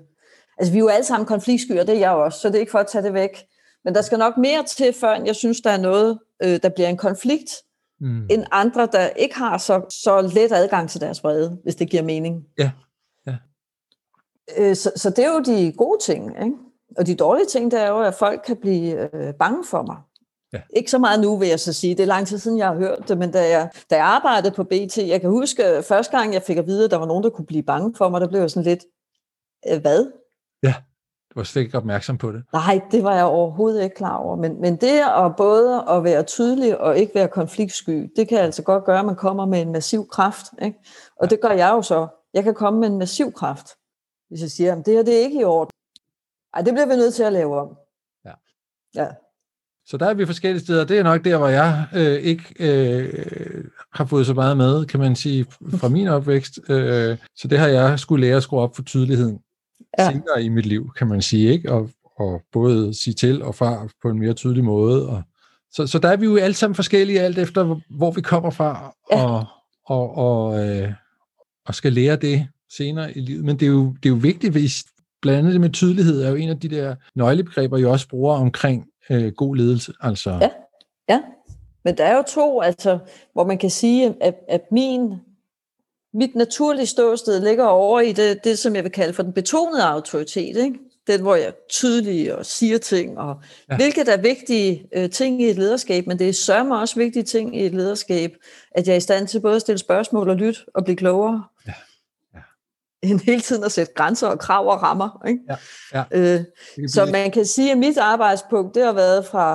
altså, 0.57 0.71
vi 0.71 0.77
er 0.77 0.83
jo 0.83 0.87
alle 0.87 1.05
sammen 1.05 1.25
konfliktsky, 1.25 1.79
og 1.79 1.87
det 1.87 1.95
er 1.95 1.99
jeg 1.99 2.11
også, 2.11 2.39
så 2.39 2.47
det 2.47 2.55
er 2.55 2.59
ikke 2.59 2.71
for 2.71 2.79
at 2.79 2.87
tage 2.87 3.03
det 3.03 3.13
væk. 3.13 3.45
Men 3.85 3.95
der 3.95 4.01
skal 4.01 4.19
nok 4.19 4.37
mere 4.37 4.63
til, 4.63 4.93
før 4.93 5.23
jeg 5.25 5.35
synes, 5.35 5.61
der 5.61 5.69
er 5.69 5.77
noget, 5.77 6.19
øh, 6.43 6.59
der 6.63 6.69
bliver 6.69 6.89
en 6.89 6.97
konflikt, 6.97 7.51
mm. 7.99 8.25
end 8.29 8.45
andre, 8.51 8.87
der 8.91 9.07
ikke 9.09 9.35
har 9.35 9.57
så, 9.57 9.81
så 10.03 10.21
let 10.21 10.51
adgang 10.51 10.89
til 10.89 11.01
deres 11.01 11.23
vrede, 11.23 11.59
hvis 11.63 11.75
det 11.75 11.89
giver 11.89 12.03
mening. 12.03 12.43
Ja. 12.59 12.71
ja. 13.27 13.35
Øh, 14.57 14.75
så, 14.75 14.91
så 14.95 15.09
det 15.09 15.25
er 15.25 15.33
jo 15.33 15.39
de 15.39 15.73
gode 15.77 15.99
ting. 16.01 16.43
Ikke? 16.43 16.55
Og 16.97 17.07
de 17.07 17.15
dårlige 17.15 17.45
ting, 17.45 17.71
det 17.71 17.81
er 17.81 17.87
jo, 17.87 18.01
at 18.01 18.13
folk 18.13 18.41
kan 18.45 18.57
blive 18.57 19.15
øh, 19.15 19.33
bange 19.33 19.65
for 19.65 19.81
mig. 19.81 19.97
Ja. 20.53 20.61
Ikke 20.75 20.91
så 20.91 20.99
meget 20.99 21.19
nu, 21.19 21.37
vil 21.37 21.47
jeg 21.47 21.59
så 21.59 21.73
sige. 21.73 21.95
Det 21.95 22.03
er 22.03 22.07
lang 22.07 22.27
tid 22.27 22.37
siden, 22.37 22.57
jeg 22.57 22.67
har 22.67 22.75
hørt 22.75 23.07
det, 23.07 23.17
men 23.17 23.31
da 23.31 23.49
jeg, 23.49 23.71
da 23.89 23.95
jeg 23.95 24.05
arbejdede 24.05 24.53
på 24.55 24.63
BT, 24.63 24.97
jeg 24.97 25.21
kan 25.21 25.29
huske, 25.29 25.83
første 25.83 26.17
gang 26.17 26.33
jeg 26.33 26.41
fik 26.41 26.57
at 26.57 26.67
vide, 26.67 26.85
at 26.85 26.91
der 26.91 26.97
var 26.97 27.05
nogen, 27.05 27.23
der 27.23 27.29
kunne 27.29 27.45
blive 27.45 27.63
bange 27.63 27.95
for 27.95 28.09
mig, 28.09 28.21
der 28.21 28.27
blev 28.27 28.39
jeg 28.39 28.51
sådan 28.51 28.69
lidt, 28.69 28.83
øh, 29.67 29.81
hvad? 29.81 30.11
Ja, 30.63 30.73
du 31.33 31.39
var 31.39 31.43
slet 31.43 31.61
ikke 31.61 31.77
opmærksom 31.77 32.17
på 32.17 32.31
det. 32.31 32.43
Nej, 32.53 32.81
det 32.91 33.03
var 33.03 33.15
jeg 33.15 33.25
overhovedet 33.25 33.83
ikke 33.83 33.95
klar 33.95 34.17
over. 34.17 34.35
Men, 34.35 34.61
men 34.61 34.75
det 34.75 34.99
at 34.99 35.35
både 35.37 35.83
at 35.89 36.03
være 36.03 36.23
tydelig 36.23 36.79
og 36.79 36.97
ikke 36.97 37.15
være 37.15 37.27
konfliktsky, 37.27 38.11
det 38.15 38.27
kan 38.27 38.37
altså 38.37 38.63
godt 38.63 38.85
gøre, 38.85 38.99
at 38.99 39.05
man 39.05 39.15
kommer 39.15 39.45
med 39.45 39.61
en 39.61 39.71
massiv 39.71 40.07
kraft. 40.07 40.45
Ikke? 40.61 40.77
Og 41.15 41.25
ja. 41.25 41.29
det 41.29 41.41
gør 41.41 41.49
jeg 41.49 41.69
jo 41.69 41.81
så. 41.81 42.07
Jeg 42.33 42.43
kan 42.43 42.53
komme 42.53 42.79
med 42.79 42.87
en 42.87 42.97
massiv 42.97 43.31
kraft, 43.31 43.67
hvis 44.29 44.41
jeg 44.41 44.51
siger, 44.51 44.75
at 44.75 44.85
det 44.85 44.93
her 44.93 45.03
det 45.03 45.15
er 45.15 45.19
ikke 45.19 45.39
i 45.39 45.43
orden. 45.43 45.71
Ej, 46.53 46.61
det 46.61 46.73
bliver 46.73 46.85
vi 46.85 46.95
nødt 46.95 47.13
til 47.13 47.23
at 47.23 47.33
lave 47.33 47.59
om. 47.59 47.77
Ja. 48.25 48.33
Ja. 48.95 49.07
Så 49.93 49.97
der 49.97 50.05
er 50.05 50.13
vi 50.13 50.25
forskellige 50.25 50.63
steder. 50.63 50.85
Det 50.85 50.97
er 50.97 51.03
nok 51.03 51.25
der, 51.25 51.37
hvor 51.37 51.47
jeg 51.47 51.85
øh, 51.95 52.13
ikke 52.13 52.43
øh, 52.59 53.23
har 53.93 54.05
fået 54.05 54.25
så 54.25 54.33
meget 54.33 54.57
med, 54.57 54.85
kan 54.85 54.99
man 54.99 55.15
sige, 55.15 55.45
fra 55.77 55.89
min 55.89 56.07
opvækst. 56.07 56.59
Øh, 56.69 57.17
så 57.35 57.47
det 57.47 57.59
har 57.59 57.67
jeg 57.67 57.99
skulle 57.99 58.25
lære 58.25 58.37
at 58.37 58.43
skrue 58.43 58.59
op 58.59 58.75
for 58.75 58.83
tydeligheden 58.83 59.39
ja. 59.99 60.11
senere 60.11 60.43
i 60.43 60.49
mit 60.49 60.65
liv, 60.65 60.91
kan 60.97 61.07
man 61.07 61.21
sige, 61.21 61.51
ikke? 61.51 61.71
Og, 61.71 61.89
og 62.19 62.41
både 62.51 62.93
sige 62.93 63.13
til 63.13 63.43
og 63.43 63.55
fra 63.55 63.87
på 64.01 64.09
en 64.09 64.19
mere 64.19 64.33
tydelig 64.33 64.63
måde. 64.63 65.09
Og, 65.09 65.23
så, 65.71 65.87
så 65.87 65.99
der 65.99 66.09
er 66.09 66.17
vi 66.17 66.25
jo 66.25 66.37
alle 66.37 66.55
sammen 66.55 66.75
forskellige, 66.75 67.21
alt 67.21 67.37
efter 67.37 67.79
hvor 67.97 68.11
vi 68.11 68.21
kommer 68.21 68.49
fra, 68.49 68.95
ja. 69.11 69.25
og, 69.25 69.45
og, 69.85 70.17
og, 70.17 70.69
øh, 70.69 70.91
og 71.65 71.75
skal 71.75 71.93
lære 71.93 72.15
det 72.15 72.47
senere 72.77 73.17
i 73.17 73.21
livet. 73.21 73.45
Men 73.45 73.59
det 73.59 73.65
er 73.65 73.71
jo, 73.71 73.95
det 74.03 74.09
er 74.09 74.13
jo 74.13 74.19
vigtigt, 74.21 74.53
hvis 74.53 74.83
blandt 75.21 75.39
andet 75.39 75.53
det 75.53 75.61
med 75.61 75.69
tydelighed 75.69 76.23
er 76.23 76.29
jo 76.29 76.35
en 76.35 76.49
af 76.49 76.59
de 76.59 76.67
der 76.67 76.95
nøglebegreber, 77.15 77.77
jeg 77.77 77.87
også 77.87 78.07
bruger 78.07 78.35
omkring 78.35 78.85
øh, 79.09 79.31
god 79.31 79.55
ledelse. 79.55 79.93
Altså. 80.01 80.37
Ja, 80.41 80.49
ja. 81.09 81.21
Men 81.85 81.97
der 81.97 82.03
er 82.03 82.17
jo 82.17 82.23
to, 82.27 82.61
altså, 82.61 82.99
hvor 83.33 83.45
man 83.45 83.57
kan 83.57 83.69
sige, 83.69 84.15
at, 84.21 84.35
at 84.49 84.61
min, 84.71 85.13
mit 86.13 86.35
naturlige 86.35 86.85
ståsted 86.85 87.41
ligger 87.41 87.65
over 87.65 87.99
i 87.99 88.11
det, 88.11 88.43
det, 88.43 88.59
som 88.59 88.75
jeg 88.75 88.83
vil 88.83 88.91
kalde 88.91 89.13
for 89.13 89.23
den 89.23 89.33
betonede 89.33 89.83
autoritet. 89.83 90.57
Ikke? 90.57 90.79
Den, 91.07 91.21
hvor 91.21 91.35
jeg 91.35 91.53
tydelig 91.69 92.35
og 92.35 92.45
siger 92.45 92.77
ting, 92.77 93.17
og 93.17 93.35
ja. 93.69 93.75
hvilket 93.75 94.07
er 94.07 94.17
vigtige 94.17 94.87
øh, 94.95 95.09
ting 95.09 95.41
i 95.41 95.45
et 95.45 95.55
lederskab, 95.55 96.07
men 96.07 96.19
det 96.19 96.29
er 96.29 96.33
sørme 96.33 96.79
også 96.79 96.95
vigtige 96.95 97.23
ting 97.23 97.57
i 97.57 97.65
et 97.65 97.73
lederskab, 97.73 98.31
at 98.71 98.87
jeg 98.87 98.93
er 98.93 98.97
i 98.97 98.99
stand 98.99 99.27
til 99.27 99.39
både 99.39 99.55
at 99.55 99.61
stille 99.61 99.79
spørgsmål 99.79 100.29
og 100.29 100.35
lytte 100.35 100.59
og 100.75 100.83
blive 100.83 100.97
klogere. 100.97 101.43
Ja 101.67 101.73
end 103.03 103.19
hele 103.19 103.41
tiden 103.41 103.63
at 103.63 103.71
sætte 103.71 103.93
grænser 103.93 104.27
og 104.27 104.39
krav 104.39 104.67
og 104.67 104.81
rammer. 104.81 105.25
Ikke? 105.27 105.39
Ja, 105.49 105.55
ja. 105.93 106.35
Øh, 106.35 106.43
så 106.87 107.05
man 107.05 107.31
kan 107.31 107.45
sige, 107.45 107.71
at 107.71 107.77
mit 107.77 107.97
arbejdspunkt, 107.97 108.75
det 108.75 108.85
har 108.85 108.93
været 108.93 109.25
fra, 109.25 109.53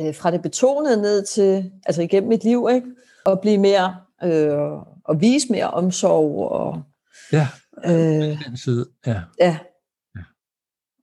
øh, 0.00 0.14
fra 0.14 0.30
det 0.30 0.42
betonede 0.42 1.02
ned 1.02 1.26
til, 1.26 1.70
altså 1.86 2.02
igennem 2.02 2.28
mit 2.28 2.44
liv, 2.44 2.68
ikke? 2.74 2.86
at 3.26 3.40
blive 3.40 3.58
mere, 3.58 3.96
øh, 4.24 4.58
og 5.04 5.20
vise 5.20 5.52
mere 5.52 5.70
omsorg. 5.70 6.50
Og, 6.50 6.82
ja, 7.32 7.48
øh, 7.86 8.44
den 8.46 8.56
side, 8.56 8.86
ja. 9.06 9.20
ja. 9.40 9.56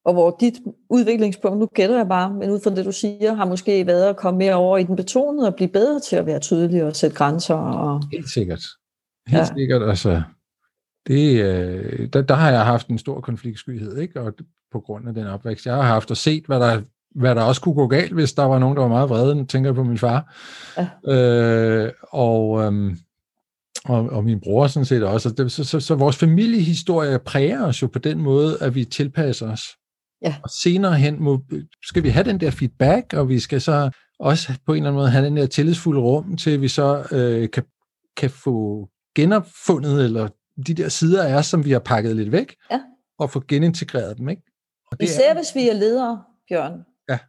Og 0.06 0.14
hvor 0.14 0.38
dit 0.40 0.54
udviklingspunkt, 0.90 1.60
nu 1.60 1.66
gætter 1.66 1.98
jeg 1.98 2.08
bare, 2.08 2.34
men 2.34 2.50
ud 2.50 2.60
fra 2.60 2.70
det 2.70 2.86
du 2.86 2.92
siger, 2.92 3.34
har 3.34 3.46
måske 3.46 3.88
været 3.88 4.10
at 4.10 4.18
komme 4.18 4.38
mere 4.38 4.56
over 4.56 4.78
i 4.78 4.84
den 4.84 4.96
betonede 4.96 5.48
og 5.48 5.56
blive 5.56 5.68
bedre 5.68 6.00
til 6.00 6.16
at 6.16 6.26
være 6.26 6.40
tydelig 6.40 6.84
og 6.84 6.96
sætte 6.96 7.16
grænser. 7.16 7.56
Og... 7.56 8.02
Helt 8.12 8.30
sikkert. 8.30 8.64
Helt 9.28 9.40
ja. 9.40 9.46
sikkert, 9.58 9.90
altså 9.90 10.22
det, 11.08 11.42
øh, 11.42 12.10
der, 12.14 12.22
der 12.22 12.36
har 12.36 12.52
jeg 12.52 12.66
haft 12.66 12.88
en 12.88 12.98
stor 12.98 13.22
konfliktskyhed, 13.22 13.98
ikke? 13.98 14.22
Og 14.22 14.34
på 14.72 14.80
grund 14.80 15.08
af 15.08 15.14
den 15.14 15.28
opvækst, 15.28 15.66
jeg 15.66 15.76
har 15.76 15.82
haft 15.82 16.12
og 16.12 16.18
set, 16.18 16.46
hvad 16.46 16.60
der, 16.60 16.82
hvad 17.16 17.36
der 17.36 17.42
også 17.42 17.62
kunne 17.62 17.76
gå 17.76 17.88
galt, 17.88 18.14
hvis 18.14 18.34
der 18.34 18.44
var 18.44 18.60
nogen, 18.60 18.76
der 18.76 18.82
var 18.82 18.90
meget 18.90 19.10
vrede. 19.10 19.36
Nu 19.36 19.46
tænker 19.46 19.70
jeg 19.70 19.76
på 19.76 19.84
min 19.84 19.98
far. 19.98 20.36
Ja. 20.78 21.14
Øh, 21.14 21.92
og, 22.12 22.64
øhm, 22.64 22.98
og, 23.86 24.10
og 24.10 24.24
min 24.24 24.40
bror 24.40 24.68
sådan 24.68 24.86
set 24.86 25.04
også. 25.04 25.30
Så, 25.38 25.50
så, 25.50 25.64
så, 25.64 25.80
så 25.80 25.96
vores 25.96 26.18
familiehistorie 26.18 27.20
præger 27.20 27.64
os 27.64 27.82
jo 27.82 27.88
på 27.88 28.00
den 28.00 28.22
måde, 28.22 28.58
at 28.62 28.76
vi 28.76 28.86
tilpasser 28.86 29.52
os. 29.52 29.62
Ja. 30.22 30.36
Og 30.44 30.50
senere 30.50 30.96
hen 30.96 31.24
må, 31.24 31.42
skal 31.84 32.04
vi 32.04 32.10
have 32.10 32.24
den 32.24 32.40
der 32.40 32.52
feedback, 32.52 33.14
og 33.14 33.30
vi 33.30 33.40
skal 33.40 33.62
så 33.62 33.90
også 34.20 34.54
på 34.66 34.74
en 34.74 34.78
eller 34.78 34.90
anden 34.90 35.00
måde 35.00 35.10
have 35.10 35.26
den 35.26 35.38
der 35.38 35.46
tillidsfulde 35.46 36.02
rum, 36.02 36.38
til 36.38 36.62
vi 36.62 36.68
så 36.68 37.08
øh, 37.12 37.50
kan, 37.50 37.64
kan 38.18 38.30
få 38.30 38.88
genopfundet 39.16 40.06
eller 40.06 40.28
de 40.68 40.74
der 40.74 40.90
sider 40.90 41.38
os, 41.38 41.46
som 41.46 41.66
vi 41.66 41.72
har 41.72 41.80
pakket 41.80 42.16
lidt 42.16 42.32
væk, 42.32 42.56
ja. 42.72 42.82
og 43.20 43.30
få 43.30 43.42
genintegreret 43.48 44.18
dem. 44.18 44.30
Ikke? 44.30 44.42
Og 44.92 45.00
det 45.00 45.06
Især 45.06 45.30
er, 45.30 45.34
hvis 45.34 45.56
vi 45.56 45.70
er 45.70 45.74
ledere, 45.74 46.24
Bjørn. 46.50 46.86
Ja. 47.10 47.20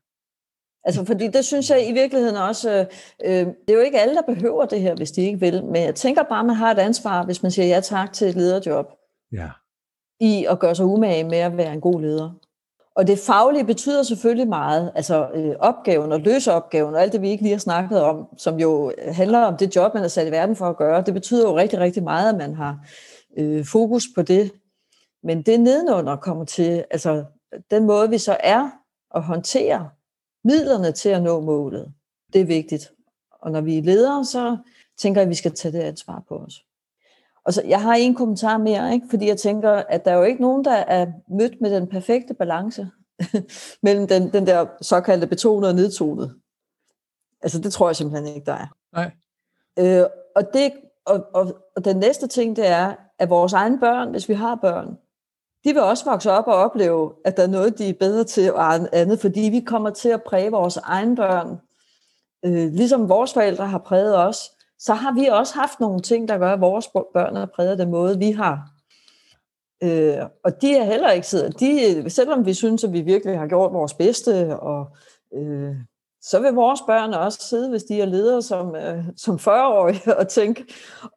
Altså, 0.85 1.05
fordi 1.05 1.29
det 1.29 1.45
synes 1.45 1.71
jeg 1.71 1.89
i 1.89 1.93
virkeligheden 1.93 2.37
også, 2.37 2.71
øh, 2.71 2.87
øh, 3.25 3.47
det 3.47 3.71
er 3.71 3.75
jo 3.75 3.81
ikke 3.81 4.01
alle, 4.01 4.15
der 4.15 4.35
behøver 4.35 4.67
det 4.67 4.81
her, 4.81 4.95
hvis 4.95 5.11
de 5.11 5.23
ikke 5.23 5.41
vil, 5.41 5.65
men 5.65 5.83
jeg 5.83 5.95
tænker 5.95 6.23
bare, 6.23 6.41
at 6.41 6.47
man 6.47 6.57
har 6.57 6.71
et 6.71 6.79
ansvar, 6.79 7.25
hvis 7.25 7.43
man 7.43 7.53
siger 7.53 7.67
ja 7.67 7.81
tak 7.81 8.13
til 8.13 8.29
et 8.29 8.37
lederjob. 8.37 8.87
Ja. 9.33 9.49
I 10.21 10.45
at 10.45 10.59
gøre 10.59 10.75
sig 10.75 10.87
umage 10.87 11.25
med 11.25 11.39
at 11.39 11.57
være 11.57 11.73
en 11.73 11.81
god 11.81 12.01
leder. 12.01 12.31
Og 12.99 13.07
det 13.07 13.19
faglige 13.19 13.65
betyder 13.65 14.03
selvfølgelig 14.03 14.49
meget, 14.49 14.93
altså 14.95 15.29
øh, 15.35 15.55
opgaven 15.61 16.13
og 16.13 16.21
løse 16.21 16.53
opgaven 16.53 16.95
og 16.95 17.03
alt 17.03 17.13
det, 17.13 17.23
vi 17.23 17.31
ikke 17.31 17.43
lige 17.43 17.53
har 17.53 17.59
snakket 17.59 18.03
om, 18.03 18.27
som 18.39 18.61
jo 18.61 18.93
handler 19.13 19.39
om 19.39 19.57
det 19.57 19.77
job, 19.77 19.95
man 19.95 20.05
er 20.05 20.09
sat 20.09 20.29
i 20.29 20.31
verden 20.31 20.57
for 20.57 20.67
at 20.67 20.77
gøre, 20.77 21.03
det 21.03 21.15
betyder 21.15 21.49
jo 21.49 21.57
rigtig, 21.57 21.79
rigtig 21.79 22.03
meget, 22.03 22.29
at 22.29 22.39
man 22.39 22.55
har 22.55 22.79
øh, 23.39 23.65
fokus 23.65 24.05
på 24.15 24.23
det. 24.23 24.53
Men 25.23 25.43
det 25.43 25.61
nedenunder 25.61 26.17
kommer 26.17 26.45
til, 26.45 26.85
altså 26.91 27.25
den 27.71 27.87
måde, 27.87 28.11
vi 28.11 28.19
så 28.19 28.37
er 28.41 28.71
at 29.15 29.23
håndtere 29.23 29.91
midlerne 30.45 30.93
til 30.93 31.09
at 31.09 31.23
nå 31.23 31.41
målet, 31.41 31.93
det 32.33 32.41
er 32.41 32.45
vigtigt. 32.45 32.93
Og 33.31 33.51
når 33.51 33.61
vi 33.61 33.79
er 33.79 33.83
ledere, 33.83 34.25
så 34.25 34.57
tænker 34.99 35.21
jeg, 35.21 35.27
at 35.27 35.31
vi 35.31 35.35
skal 35.35 35.55
tage 35.55 35.73
det 35.73 35.81
ansvar 35.81 36.23
på 36.29 36.37
os. 36.37 36.65
Og 37.45 37.55
så, 37.55 37.63
jeg 37.63 37.83
har 37.83 37.95
en 37.95 38.15
kommentar 38.15 38.59
mere, 38.59 38.93
ikke? 38.93 39.07
fordi 39.11 39.27
jeg 39.27 39.39
tænker, 39.39 39.71
at 39.71 40.05
der 40.05 40.11
er 40.11 40.17
jo 40.17 40.23
ikke 40.23 40.43
nogen, 40.43 40.65
der 40.65 40.73
er 40.73 41.07
mødt 41.29 41.61
med 41.61 41.71
den 41.71 41.87
perfekte 41.87 42.35
balance 42.35 42.91
mellem 43.83 44.07
den, 44.07 44.33
den 44.33 44.47
der 44.47 44.67
såkaldte 44.83 45.27
betonede 45.27 45.71
og 45.71 45.75
nedtonede. 45.75 46.35
Altså 47.43 47.59
det 47.59 47.73
tror 47.73 47.89
jeg 47.89 47.97
simpelthen 47.97 48.35
ikke, 48.35 48.47
der 48.47 48.53
er. 48.53 48.67
Nej. 48.93 49.11
Øh, 49.79 50.07
og, 50.37 50.43
det, 50.53 50.73
og, 51.07 51.27
og, 51.35 51.57
og 51.77 51.85
den 51.85 51.97
næste 51.97 52.27
ting, 52.27 52.57
det 52.57 52.67
er, 52.67 52.95
at 53.19 53.31
vores 53.31 53.53
egne 53.53 53.81
børn, 53.81 54.11
hvis 54.11 54.29
vi 54.29 54.35
har 54.35 54.55
børn, 54.55 54.99
de 55.65 55.73
vil 55.73 55.83
også 55.83 56.05
vokse 56.05 56.31
op 56.31 56.47
og 56.47 56.55
opleve, 56.55 57.13
at 57.25 57.37
der 57.37 57.43
er 57.43 57.47
noget, 57.47 57.79
de 57.79 57.89
er 57.89 57.95
bedre 58.01 58.25
til 58.25 58.53
og 58.53 58.97
andet, 58.97 59.21
fordi 59.21 59.41
vi 59.41 59.61
kommer 59.61 59.91
til 59.91 60.09
at 60.09 60.23
præge 60.23 60.51
vores 60.51 60.77
egne 60.77 61.17
børn, 61.17 61.57
øh, 62.45 62.73
ligesom 62.73 63.09
vores 63.09 63.33
forældre 63.33 63.67
har 63.67 63.79
præget 63.79 64.19
os, 64.19 64.39
så 64.79 64.95
har 64.95 65.13
vi 65.13 65.27
også 65.27 65.55
haft 65.55 65.81
nogle 65.81 66.01
ting, 66.01 66.29
der 66.29 66.39
gør, 66.39 66.53
at 66.53 66.61
vores 66.61 66.89
børn 67.15 67.37
er 67.37 67.47
præget 67.47 67.71
af 67.71 67.77
den 67.77 67.91
måde, 67.91 68.19
vi 68.19 68.31
har. 68.31 68.71
Øh, 69.83 70.27
og 70.45 70.63
de 70.63 70.77
er 70.77 70.85
heller 70.85 71.11
ikke 71.11 71.27
sidder. 71.27 71.51
De, 71.51 72.11
selvom 72.11 72.47
vi 72.47 72.55
synes, 72.55 72.85
at 72.85 72.93
vi 72.93 73.01
virkelig 73.01 73.39
har 73.39 73.47
gjort 73.47 73.73
vores 73.73 73.95
bedste, 73.95 74.61
og 74.61 74.97
øh, 75.35 75.77
så 76.31 76.41
vil 76.41 76.53
vores 76.53 76.81
børn 76.87 77.15
også 77.15 77.39
sidde, 77.49 77.71
hvis 77.71 77.83
de 77.83 78.01
er 78.01 78.07
ledere 78.07 78.43
som, 78.43 78.77
øh, 78.77 79.05
som 79.17 79.35
40-årige, 79.35 80.19
og 80.19 80.29
tænke, 80.29 80.65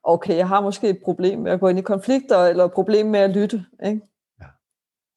okay, 0.03 0.37
jeg 0.37 0.47
har 0.47 0.61
måske 0.61 0.89
et 0.89 0.99
problem 1.05 1.39
med 1.39 1.51
at 1.51 1.59
gå 1.59 1.67
ind 1.67 1.79
i 1.79 1.81
konflikter, 1.81 2.37
eller 2.37 2.65
et 2.65 2.71
problem 2.71 3.05
med 3.05 3.19
at 3.19 3.29
lytte. 3.29 3.65
Ikke? 3.85 4.01
Ja. 4.41 4.45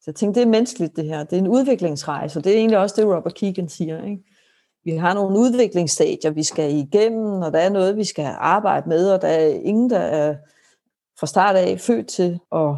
Så 0.01 0.03
jeg 0.07 0.15
tænker, 0.15 0.33
det 0.33 0.41
er 0.41 0.51
menneskeligt 0.51 0.95
det 0.95 1.05
her. 1.05 1.23
Det 1.23 1.33
er 1.33 1.37
en 1.37 1.47
udviklingsrejse, 1.47 2.39
og 2.39 2.43
det 2.43 2.53
er 2.53 2.57
egentlig 2.57 2.77
også 2.77 2.95
det, 2.97 3.05
Robert 3.05 3.33
Keegan 3.33 3.69
siger. 3.69 4.03
Ikke? 4.03 4.23
Vi 4.83 4.91
har 4.91 5.13
nogle 5.13 5.39
udviklingsstadier, 5.39 6.31
vi 6.31 6.43
skal 6.43 6.73
igennem, 6.73 7.41
og 7.41 7.53
der 7.53 7.59
er 7.59 7.69
noget, 7.69 7.97
vi 7.97 8.03
skal 8.03 8.35
arbejde 8.37 8.89
med, 8.89 9.11
og 9.11 9.21
der 9.21 9.27
er 9.27 9.47
ingen, 9.47 9.89
der 9.89 9.99
er 9.99 10.35
fra 11.19 11.27
start 11.27 11.55
af 11.55 11.79
født 11.79 12.07
til 12.07 12.39
at 12.51 12.75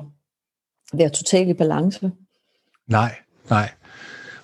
være 0.93 1.09
totalt 1.09 1.49
i 1.49 1.53
balance. 1.53 2.11
Nej, 2.88 3.15
nej. 3.49 3.70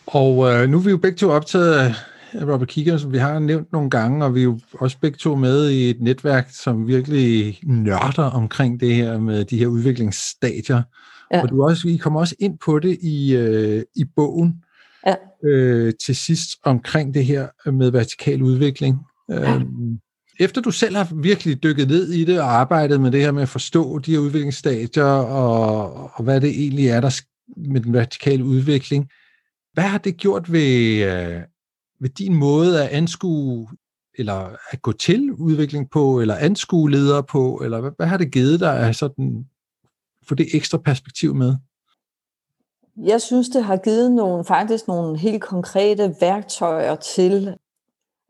Og 0.06 0.52
øh, 0.52 0.70
nu 0.70 0.78
er 0.78 0.82
vi 0.82 0.90
jo 0.90 0.98
begge 0.98 1.18
to 1.18 1.30
optaget 1.30 1.74
af 1.74 1.94
Robert 2.42 2.68
Keegan, 2.68 3.00
som 3.00 3.14
vi 3.14 3.18
har 3.18 3.40
nævnt 3.40 3.72
nogle 3.72 3.90
gange, 3.90 4.26
og 4.26 4.36
vi 4.36 4.40
er 4.40 4.44
jo 4.44 4.60
også 4.74 4.98
begge 5.02 5.18
to 5.18 5.36
med 5.36 5.70
i 5.70 5.90
et 5.90 6.02
netværk, 6.02 6.48
som 6.52 6.88
virkelig 6.88 7.60
nørder 7.64 8.24
omkring 8.24 8.80
det 8.80 8.96
her 8.96 9.20
med 9.20 9.46
de 9.46 9.58
her 9.58 9.68
udviklingsstadier. 9.68 10.82
Ja. 11.34 11.42
Og 11.42 11.50
du 11.50 11.64
også, 11.64 11.88
I 11.88 11.98
kommer 11.98 12.20
også 12.20 12.36
ind 12.40 12.58
på 12.66 12.80
det 12.80 12.98
i, 13.02 13.36
øh, 13.36 13.84
i 13.96 14.06
bogen 14.16 14.64
ja. 15.08 15.16
øh, 15.50 15.94
til 16.06 16.16
sidst 16.16 16.50
omkring 16.64 17.14
det 17.14 17.26
her 17.26 17.72
med 17.72 17.92
vertikal 17.92 18.42
udvikling. 18.42 18.98
Ja. 19.30 19.56
Øhm, 19.56 20.00
efter 20.40 20.62
du 20.62 20.72
selv 20.72 20.96
har 20.96 21.10
virkelig 21.16 21.64
dykket 21.64 21.88
ned 21.88 22.10
i 22.10 22.26
det 22.26 22.40
og 22.40 22.52
arbejdet 22.52 23.02
med 23.02 23.12
det 23.12 23.22
her 23.22 23.32
med 23.32 23.42
at 23.42 23.50
forstå 23.50 24.00
de 24.00 24.12
her 24.12 24.20
udviklingsstadier 24.20 25.04
og, 25.04 25.94
og 26.14 26.24
hvad 26.24 26.42
det 26.42 26.50
egentlig 26.50 26.88
er, 26.88 27.02
der 27.02 27.22
med 27.58 27.82
den 27.82 27.94
vertikale 27.94 28.44
udvikling, 28.44 29.10
hvad 29.74 29.84
har 29.84 29.98
det 29.98 30.18
gjort 30.18 30.52
ved, 30.52 31.44
med 32.00 32.10
ved 32.10 32.16
din 32.16 32.36
måde 32.36 32.84
at 32.84 32.90
anskue 32.90 33.68
eller 34.18 34.56
at 34.72 34.82
gå 34.82 34.92
til 34.92 35.32
udvikling 35.32 35.90
på, 35.92 36.20
eller 36.20 36.36
anskue 36.36 36.92
ledere 36.92 37.24
på, 37.24 37.62
eller 37.64 37.82
hvad, 37.82 37.92
hvad 37.98 38.08
har 38.08 38.18
det 38.18 38.32
givet 38.32 38.60
dig 38.60 38.80
at 38.80 38.96
sådan, 38.96 39.46
få 40.28 40.36
det 40.36 40.48
ekstra 40.54 40.78
perspektiv 40.78 41.36
med? 41.36 41.56
Jeg 42.98 43.22
synes, 43.22 43.50
det 43.50 43.64
har 43.64 43.78
givet 43.78 44.12
nogle, 44.12 44.46
faktisk 44.46 44.88
nogle 44.88 45.18
helt 45.18 45.42
konkrete 45.42 46.16
værktøjer 46.22 46.96
til, 46.96 47.56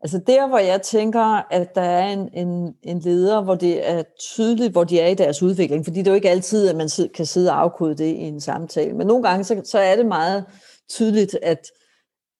altså 0.00 0.20
der, 0.26 0.48
hvor 0.48 0.58
jeg 0.58 0.82
tænker, 0.82 1.42
at 1.50 1.74
der 1.74 1.80
er 1.80 2.12
en, 2.12 2.28
en, 2.32 2.74
en 2.82 2.98
leder, 2.98 3.42
hvor 3.42 3.54
det 3.54 3.90
er 3.90 4.02
tydeligt, 4.34 4.72
hvor 4.72 4.84
de 4.84 5.00
er 5.00 5.08
i 5.08 5.14
deres 5.14 5.42
udvikling, 5.42 5.84
fordi 5.84 5.98
det 5.98 6.06
er 6.06 6.10
jo 6.10 6.14
ikke 6.14 6.30
altid, 6.30 6.68
at 6.68 6.76
man 6.76 6.88
kan 7.14 7.26
sidde 7.26 7.50
og 7.50 7.60
afkode 7.60 7.94
det 7.94 8.04
i 8.04 8.20
en 8.20 8.40
samtale, 8.40 8.92
men 8.92 9.06
nogle 9.06 9.28
gange, 9.28 9.44
så, 9.44 9.62
så 9.64 9.78
er 9.78 9.96
det 9.96 10.06
meget 10.06 10.44
tydeligt, 10.88 11.38
at, 11.42 11.70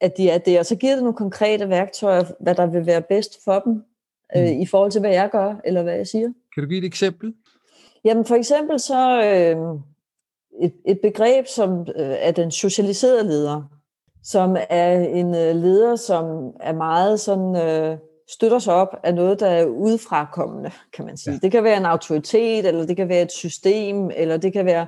at 0.04 0.16
de 0.16 0.30
er 0.30 0.38
det, 0.38 0.58
og 0.58 0.66
så 0.66 0.76
giver 0.76 0.94
det 0.94 1.02
nogle 1.02 1.16
konkrete 1.16 1.68
værktøjer, 1.68 2.24
hvad 2.40 2.54
der 2.54 2.66
vil 2.66 2.86
være 2.86 3.02
bedst 3.02 3.44
for 3.44 3.58
dem, 3.58 3.82
øh, 4.36 4.42
mm. 4.42 4.48
øh, 4.48 4.60
i 4.60 4.66
forhold 4.66 4.90
til, 4.90 5.00
hvad 5.00 5.12
jeg 5.12 5.28
gør, 5.32 5.54
eller 5.64 5.82
hvad 5.82 5.94
jeg 5.94 6.06
siger. 6.06 6.28
Kan 6.54 6.62
du 6.62 6.68
give 6.68 6.78
et 6.78 6.84
eksempel? 6.84 7.34
Jamen 8.04 8.24
for 8.24 8.34
eksempel 8.34 8.80
så 8.80 9.22
øh, 9.22 9.56
et, 10.62 10.74
et 10.86 11.00
begreb, 11.02 11.46
som 11.46 11.80
øh, 11.80 12.16
er 12.18 12.30
den 12.30 12.50
socialiserede 12.50 13.24
leder, 13.28 13.62
som 14.22 14.56
er 14.70 14.98
en 14.98 15.34
øh, 15.34 15.56
leder, 15.56 15.96
som 15.96 16.52
er 16.60 16.72
meget 16.72 17.20
sådan... 17.20 17.56
Øh, 17.56 17.98
støtter 18.28 18.58
sig 18.58 18.74
op 18.74 18.96
af 19.02 19.14
noget, 19.14 19.40
der 19.40 19.46
er 19.46 19.64
udefrakommende, 19.64 20.70
kan 20.92 21.04
man 21.04 21.16
sige. 21.16 21.32
Ja. 21.32 21.38
Det 21.42 21.52
kan 21.52 21.64
være 21.64 21.76
en 21.76 21.86
autoritet, 21.86 22.66
eller 22.66 22.86
det 22.86 22.96
kan 22.96 23.08
være 23.08 23.22
et 23.22 23.32
system, 23.32 24.10
eller 24.16 24.36
det 24.36 24.52
kan 24.52 24.66
være 24.66 24.86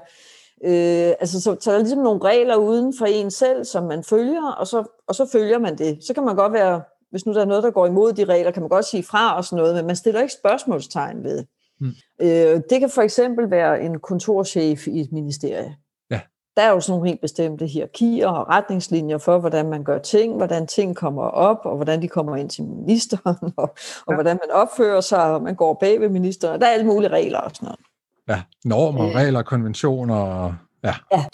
Øh, 0.64 1.12
altså, 1.20 1.40
så, 1.40 1.56
så 1.60 1.70
der 1.70 1.76
er 1.76 1.80
ligesom 1.80 2.02
nogle 2.02 2.24
regler 2.24 2.56
uden 2.56 2.94
for 2.98 3.06
en 3.06 3.30
selv, 3.30 3.64
som 3.64 3.84
man 3.84 4.04
følger, 4.04 4.50
og 4.50 4.66
så, 4.66 4.84
og 5.08 5.14
så 5.14 5.26
følger 5.32 5.58
man 5.58 5.78
det. 5.78 6.04
Så 6.04 6.14
kan 6.14 6.24
man 6.24 6.36
godt 6.36 6.52
være, 6.52 6.82
hvis 7.10 7.26
nu 7.26 7.34
der 7.34 7.40
er 7.40 7.44
noget, 7.44 7.62
der 7.62 7.70
går 7.70 7.86
imod 7.86 8.12
de 8.12 8.24
regler, 8.24 8.50
kan 8.50 8.62
man 8.62 8.68
godt 8.68 8.84
sige 8.84 9.02
fra 9.02 9.36
og 9.36 9.44
sådan 9.44 9.62
noget, 9.62 9.76
men 9.76 9.86
man 9.86 9.96
stiller 9.96 10.20
ikke 10.20 10.32
spørgsmålstegn 10.32 11.24
ved. 11.24 11.44
Mm. 11.80 11.92
Øh, 12.20 12.60
det 12.70 12.80
kan 12.80 12.90
for 12.90 13.02
eksempel 13.02 13.50
være 13.50 13.82
en 13.82 13.98
kontorchef 13.98 14.88
i 14.88 15.00
et 15.00 15.12
ministerie. 15.12 15.76
Ja. 16.10 16.20
Der 16.56 16.62
er 16.62 16.70
jo 16.70 16.80
sådan 16.80 16.92
nogle 16.92 17.08
helt 17.08 17.20
bestemte 17.20 17.66
hierarkier 17.66 18.28
og 18.28 18.48
retningslinjer 18.48 19.18
for, 19.18 19.38
hvordan 19.38 19.70
man 19.70 19.84
gør 19.84 19.98
ting, 19.98 20.36
hvordan 20.36 20.66
ting 20.66 20.96
kommer 20.96 21.22
op, 21.22 21.60
og 21.64 21.76
hvordan 21.76 22.02
de 22.02 22.08
kommer 22.08 22.36
ind 22.36 22.50
til 22.50 22.64
ministeren, 22.64 23.36
og, 23.56 23.74
og 24.06 24.10
ja. 24.10 24.14
hvordan 24.14 24.38
man 24.42 24.50
opfører 24.50 25.00
sig, 25.00 25.24
og 25.34 25.42
man 25.42 25.54
går 25.54 25.74
bag 25.74 26.00
ved 26.00 26.08
ministeren. 26.08 26.60
Der 26.60 26.66
er 26.66 26.70
alle 26.70 26.86
mulige 26.86 27.10
regler 27.10 27.38
og 27.38 27.50
sådan 27.54 27.66
noget. 27.66 27.80
Ja, 28.28 28.42
normer, 28.64 29.08
øh, 29.08 29.14
regler, 29.14 29.42
konventioner. 29.42 30.54
Ja. 30.84 30.94
ja. 31.12 31.24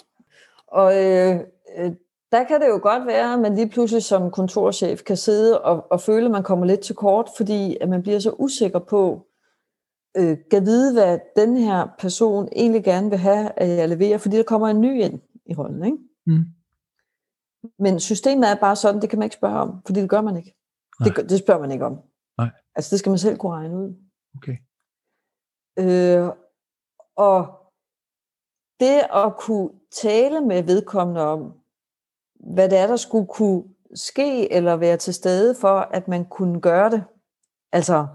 Og 0.67 1.03
øh, 1.03 1.39
øh, 1.77 1.91
der 2.31 2.43
kan 2.43 2.61
det 2.61 2.67
jo 2.67 2.79
godt 2.81 3.07
være, 3.07 3.33
at 3.33 3.39
man 3.39 3.55
lige 3.55 3.69
pludselig 3.69 4.03
som 4.03 4.31
kontorchef 4.31 5.03
kan 5.03 5.17
sidde 5.17 5.61
og, 5.61 5.91
og 5.91 6.01
føle, 6.01 6.25
at 6.25 6.31
man 6.31 6.43
kommer 6.43 6.65
lidt 6.65 6.79
til 6.79 6.95
kort, 6.95 7.29
fordi 7.37 7.77
at 7.81 7.89
man 7.89 8.01
bliver 8.01 8.19
så 8.19 8.35
usikker 8.39 8.79
på, 8.79 9.27
øh, 10.17 10.37
kan 10.51 10.65
vide, 10.65 10.93
hvad 10.93 11.19
den 11.35 11.57
her 11.57 11.87
person 11.99 12.49
egentlig 12.55 12.83
gerne 12.83 13.09
vil 13.09 13.19
have, 13.19 13.51
at 13.57 13.69
jeg 13.69 13.89
leverer, 13.89 14.17
fordi 14.17 14.37
der 14.37 14.43
kommer 14.43 14.67
en 14.67 14.81
ny 14.81 15.01
ind 15.01 15.21
i 15.45 15.55
rollen. 15.55 15.85
Ikke? 15.85 15.97
Mm. 16.25 16.45
Men 17.79 17.99
systemet 17.99 18.49
er 18.49 18.55
bare 18.55 18.75
sådan, 18.75 19.01
det 19.01 19.09
kan 19.09 19.19
man 19.19 19.25
ikke 19.25 19.35
spørge 19.35 19.59
om, 19.59 19.81
fordi 19.85 20.01
det 20.01 20.09
gør 20.09 20.21
man 20.21 20.37
ikke. 20.37 20.55
Det, 21.03 21.29
det 21.29 21.39
spørger 21.39 21.61
man 21.61 21.71
ikke 21.71 21.85
om. 21.85 21.99
Nej. 22.37 22.49
Altså 22.75 22.89
det 22.91 22.99
skal 22.99 23.09
man 23.09 23.19
selv 23.19 23.37
kunne 23.37 23.51
regne 23.51 23.77
ud. 23.77 23.95
Okay. 24.37 24.57
Øh, 25.79 26.29
og 27.17 27.63
det 28.79 29.01
at 29.13 29.37
kunne 29.37 29.69
tale 30.01 30.41
med 30.41 30.63
vedkommende 30.63 31.21
om, 31.21 31.53
hvad 32.53 32.69
det 32.69 32.77
er, 32.77 32.87
der 32.87 32.95
skulle 32.95 33.27
kunne 33.27 33.63
ske 33.95 34.53
eller 34.53 34.75
være 34.75 34.97
til 34.97 35.13
stede 35.13 35.55
for, 35.61 35.79
at 35.79 36.07
man 36.07 36.25
kunne 36.25 36.61
gøre 36.61 36.89
det, 36.89 37.03
altså 37.71 38.07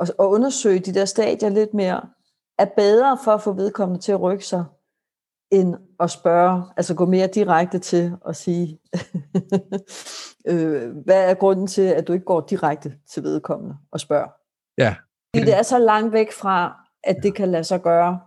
at, 0.00 0.10
at 0.10 0.24
undersøge 0.24 0.80
de 0.80 0.94
der 0.94 1.04
stadier 1.04 1.48
lidt 1.48 1.74
mere, 1.74 2.08
er 2.58 2.66
bedre 2.76 3.18
for 3.24 3.32
at 3.32 3.42
få 3.42 3.52
vedkommende 3.52 4.02
til 4.02 4.12
at 4.12 4.20
rykke 4.20 4.46
sig, 4.46 4.64
end 5.50 5.74
at 6.00 6.10
spørge, 6.10 6.64
altså 6.76 6.94
gå 6.94 7.06
mere 7.06 7.26
direkte 7.26 7.78
til 7.78 8.16
at 8.28 8.36
sige, 8.36 8.80
øh, 10.50 10.96
hvad 11.04 11.30
er 11.30 11.34
grunden 11.34 11.66
til, 11.66 11.82
at 11.82 12.08
du 12.08 12.12
ikke 12.12 12.24
går 12.24 12.40
direkte 12.40 12.94
til 13.12 13.22
vedkommende 13.22 13.76
og 13.92 14.00
spørger? 14.00 14.28
Ja. 14.78 14.94
Fordi 15.34 15.46
det 15.46 15.58
er 15.58 15.62
så 15.62 15.78
langt 15.78 16.12
væk 16.12 16.32
fra, 16.32 16.76
at 17.04 17.16
det 17.22 17.34
kan 17.34 17.48
lade 17.48 17.64
sig 17.64 17.82
gøre, 17.82 18.20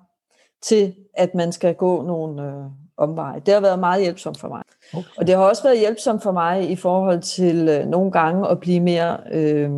til 0.61 0.95
at 1.13 1.35
man 1.35 1.51
skal 1.51 1.75
gå 1.75 2.01
nogle 2.01 2.43
øh, 2.43 2.65
omveje. 2.97 3.41
Det 3.45 3.53
har 3.53 3.61
været 3.61 3.79
meget 3.79 4.01
hjælpsomt 4.01 4.39
for 4.39 4.47
mig. 4.47 4.61
Okay. 4.93 5.09
Og 5.17 5.27
det 5.27 5.35
har 5.35 5.43
også 5.43 5.63
været 5.63 5.79
hjælpsomt 5.79 6.23
for 6.23 6.31
mig 6.31 6.69
i 6.71 6.75
forhold 6.75 7.21
til 7.21 7.69
øh, 7.69 7.85
nogle 7.85 8.11
gange 8.11 8.49
at 8.49 8.59
blive 8.59 8.79
mere, 8.79 9.17
øh, 9.31 9.71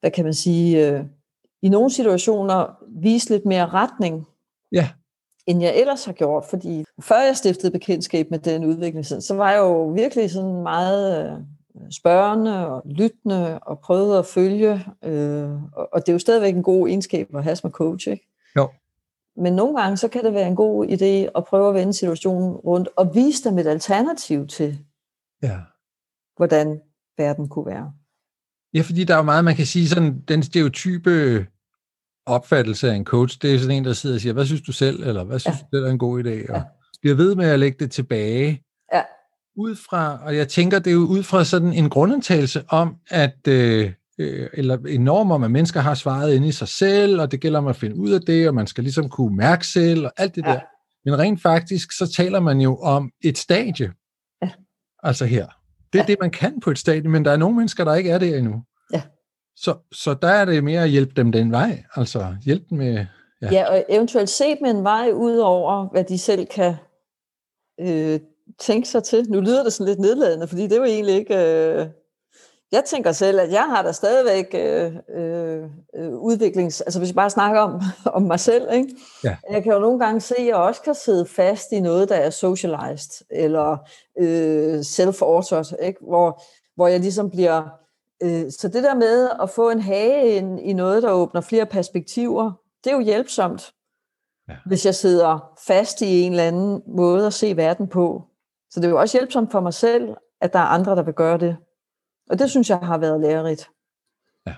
hvad 0.00 0.10
kan 0.10 0.24
man 0.24 0.34
sige, 0.34 0.88
øh, 0.88 1.04
i 1.62 1.68
nogle 1.68 1.90
situationer 1.90 2.78
vise 3.02 3.30
lidt 3.30 3.46
mere 3.46 3.66
retning. 3.66 4.26
Ja. 4.72 4.88
end 5.46 5.62
jeg 5.62 5.76
ellers 5.76 6.04
har 6.04 6.12
gjort, 6.12 6.44
fordi 6.44 6.84
før 7.00 7.20
jeg 7.26 7.36
stiftede 7.36 7.72
bekendtskab 7.72 8.30
med 8.30 8.38
den 8.38 8.64
udvikling, 8.64 9.06
så 9.06 9.34
var 9.36 9.50
jeg 9.50 9.58
jo 9.58 9.88
virkelig 9.88 10.30
sådan 10.30 10.62
meget 10.62 11.26
øh, 11.26 11.38
spørgende 11.90 12.68
og 12.68 12.82
lyttende 12.84 13.58
og 13.58 13.78
prøvede 13.78 14.18
at 14.18 14.26
følge, 14.26 14.72
øh, 15.04 15.50
og 15.92 16.00
det 16.00 16.08
er 16.08 16.12
jo 16.12 16.18
stadigvæk 16.18 16.54
en 16.54 16.62
god 16.62 16.88
egenskab 16.88 17.28
at 17.34 17.44
have 17.44 17.56
som 17.56 17.70
coach, 17.70 18.08
ikke? 18.08 18.28
Jo. 18.56 18.68
Men 19.36 19.52
nogle 19.52 19.80
gange, 19.80 19.96
så 19.96 20.08
kan 20.08 20.24
det 20.24 20.34
være 20.34 20.48
en 20.48 20.56
god 20.56 20.86
idé 20.86 21.30
at 21.38 21.44
prøve 21.44 21.68
at 21.68 21.74
vende 21.74 21.92
situationen 21.92 22.52
rundt 22.52 22.88
og 22.96 23.14
vise 23.14 23.48
dem 23.48 23.58
et 23.58 23.66
alternativ 23.66 24.46
til, 24.46 24.78
ja. 25.42 25.58
hvordan 26.36 26.80
verden 27.18 27.48
kunne 27.48 27.66
være. 27.66 27.92
Ja, 28.74 28.80
fordi 28.80 29.04
der 29.04 29.14
er 29.14 29.18
jo 29.18 29.24
meget, 29.24 29.44
man 29.44 29.56
kan 29.56 29.66
sige, 29.66 29.88
sådan 29.88 30.20
den 30.28 30.42
stereotype 30.42 31.46
opfattelse 32.26 32.90
af 32.90 32.94
en 32.94 33.04
coach, 33.04 33.38
det 33.42 33.54
er 33.54 33.58
sådan 33.58 33.76
en, 33.76 33.84
der 33.84 33.92
sidder 33.92 34.16
og 34.16 34.20
siger, 34.20 34.32
hvad 34.32 34.46
synes 34.46 34.62
du 34.62 34.72
selv, 34.72 35.02
eller 35.02 35.24
hvad 35.24 35.38
synes 35.38 35.56
ja. 35.56 35.78
du, 35.78 35.82
det 35.82 35.86
er 35.86 35.92
en 35.92 35.98
god 35.98 36.24
idé, 36.24 36.52
og 36.52 36.56
ja. 36.56 36.62
bliver 37.00 37.16
ved 37.16 37.34
med 37.34 37.46
at 37.46 37.58
lægge 37.58 37.78
det 37.78 37.90
tilbage. 37.90 38.62
Ja. 38.92 39.02
Ud 39.56 39.76
fra, 39.76 40.24
og 40.24 40.36
jeg 40.36 40.48
tænker, 40.48 40.78
det 40.78 40.90
er 40.90 40.94
jo 40.94 41.06
ud 41.06 41.22
fra 41.22 41.44
sådan 41.44 41.72
en 41.72 41.90
grundantagelse 41.90 42.64
om, 42.68 42.96
at 43.10 43.48
øh, 43.48 43.92
øh, 44.18 44.48
eller 44.52 44.78
enormt 44.88 45.32
om, 45.32 45.44
at 45.44 45.50
mennesker 45.50 45.80
har 45.80 45.94
svaret 45.94 46.34
inde 46.34 46.48
i 46.48 46.52
sig 46.52 46.68
selv, 46.68 47.20
og 47.20 47.32
det 47.32 47.40
gælder 47.40 47.58
om 47.58 47.66
at 47.66 47.76
finde 47.76 47.96
ud 47.96 48.10
af 48.10 48.20
det, 48.20 48.48
og 48.48 48.54
man 48.54 48.66
skal 48.66 48.84
ligesom 48.84 49.08
kunne 49.08 49.36
mærke 49.36 49.66
selv, 49.66 50.04
og 50.04 50.12
alt 50.16 50.34
det 50.34 50.46
ja. 50.46 50.52
der. 50.52 50.60
Men 51.04 51.18
rent 51.18 51.42
faktisk, 51.42 51.92
så 51.92 52.12
taler 52.12 52.40
man 52.40 52.60
jo 52.60 52.76
om 52.76 53.10
et 53.24 53.38
stadie. 53.38 53.92
Ja. 54.42 54.50
Altså 55.02 55.24
her. 55.24 55.46
Det 55.92 55.98
er 55.98 56.02
ja. 56.02 56.06
det, 56.06 56.16
man 56.20 56.30
kan 56.30 56.60
på 56.60 56.70
et 56.70 56.78
stadie, 56.78 57.10
men 57.10 57.24
der 57.24 57.30
er 57.30 57.36
nogle 57.36 57.56
mennesker, 57.56 57.84
der 57.84 57.94
ikke 57.94 58.10
er 58.10 58.18
der 58.18 58.38
endnu. 58.38 58.62
Ja. 58.92 59.02
Så, 59.56 59.74
så 59.92 60.14
der 60.14 60.28
er 60.28 60.44
det 60.44 60.64
mere 60.64 60.82
at 60.82 60.90
hjælpe 60.90 61.12
dem 61.16 61.32
den 61.32 61.52
vej. 61.52 61.84
Altså 61.94 62.36
hjælpe 62.44 62.66
dem 62.70 62.78
med... 62.78 63.06
Ja, 63.42 63.48
ja 63.52 63.70
og 63.70 63.84
eventuelt 63.88 64.28
se 64.28 64.56
med 64.60 64.70
en 64.70 64.84
vej 64.84 65.10
ud 65.14 65.36
over, 65.36 65.88
hvad 65.92 66.04
de 66.04 66.18
selv 66.18 66.46
kan 66.46 66.74
øh, 67.80 68.20
tænke 68.58 68.88
sig 68.88 69.04
til. 69.04 69.30
Nu 69.30 69.40
lyder 69.40 69.64
det 69.64 69.72
sådan 69.72 69.88
lidt 69.88 69.98
nedladende, 69.98 70.48
fordi 70.48 70.62
det 70.62 70.72
er 70.72 70.76
jo 70.76 70.84
egentlig 70.84 71.14
ikke... 71.14 71.36
Øh, 71.36 71.86
jeg 72.72 72.84
tænker 72.84 73.12
selv, 73.12 73.40
at 73.40 73.52
jeg 73.52 73.64
har 73.64 73.82
da 73.82 73.92
stadigvæk 73.92 74.54
øh, 74.54 74.96
øh, 75.16 75.64
øh, 75.96 76.12
udviklings... 76.12 76.80
Altså 76.80 76.98
hvis 76.98 77.08
jeg 77.08 77.14
bare 77.14 77.30
snakker 77.30 77.60
om, 77.60 77.80
om 78.16 78.22
mig 78.22 78.40
selv, 78.40 78.72
ikke? 78.72 78.96
Ja. 79.24 79.36
Jeg 79.50 79.62
kan 79.62 79.72
jo 79.72 79.78
nogle 79.78 79.98
gange 79.98 80.20
se, 80.20 80.36
at 80.38 80.46
jeg 80.46 80.56
også 80.56 80.82
kan 80.82 80.94
sidde 80.94 81.26
fast 81.26 81.72
i 81.72 81.80
noget, 81.80 82.08
der 82.08 82.14
er 82.14 82.30
socialized, 82.30 83.26
eller 83.30 83.76
øh, 84.18 84.78
self-authored, 84.80 85.86
ikke? 85.86 86.00
Hvor, 86.08 86.42
hvor 86.74 86.86
jeg 86.88 87.00
ligesom 87.00 87.30
bliver... 87.30 87.62
Øh, 88.22 88.50
så 88.50 88.68
det 88.68 88.82
der 88.82 88.94
med 88.94 89.30
at 89.42 89.50
få 89.50 89.70
en 89.70 89.80
hage 89.80 90.36
ind 90.36 90.60
i 90.60 90.72
noget, 90.72 91.02
der 91.02 91.10
åbner 91.10 91.40
flere 91.40 91.66
perspektiver, 91.66 92.52
det 92.84 92.90
er 92.90 92.96
jo 92.96 93.02
hjælpsomt, 93.02 93.72
ja. 94.48 94.54
hvis 94.66 94.86
jeg 94.86 94.94
sidder 94.94 95.52
fast 95.66 96.00
i 96.00 96.22
en 96.22 96.32
eller 96.32 96.44
anden 96.44 96.82
måde 96.86 97.26
at 97.26 97.34
se 97.34 97.56
verden 97.56 97.88
på. 97.88 98.22
Så 98.70 98.80
det 98.80 98.86
er 98.86 98.90
jo 98.90 99.00
også 99.00 99.18
hjælpsomt 99.18 99.52
for 99.52 99.60
mig 99.60 99.74
selv, 99.74 100.14
at 100.40 100.52
der 100.52 100.58
er 100.58 100.64
andre, 100.64 100.96
der 100.96 101.02
vil 101.02 101.14
gøre 101.14 101.38
det. 101.38 101.56
Og 102.30 102.38
det 102.38 102.50
synes 102.50 102.70
jeg 102.70 102.78
har 102.78 102.98
været 102.98 103.20
lærerigt. 103.20 103.70
Ja. 104.46 104.54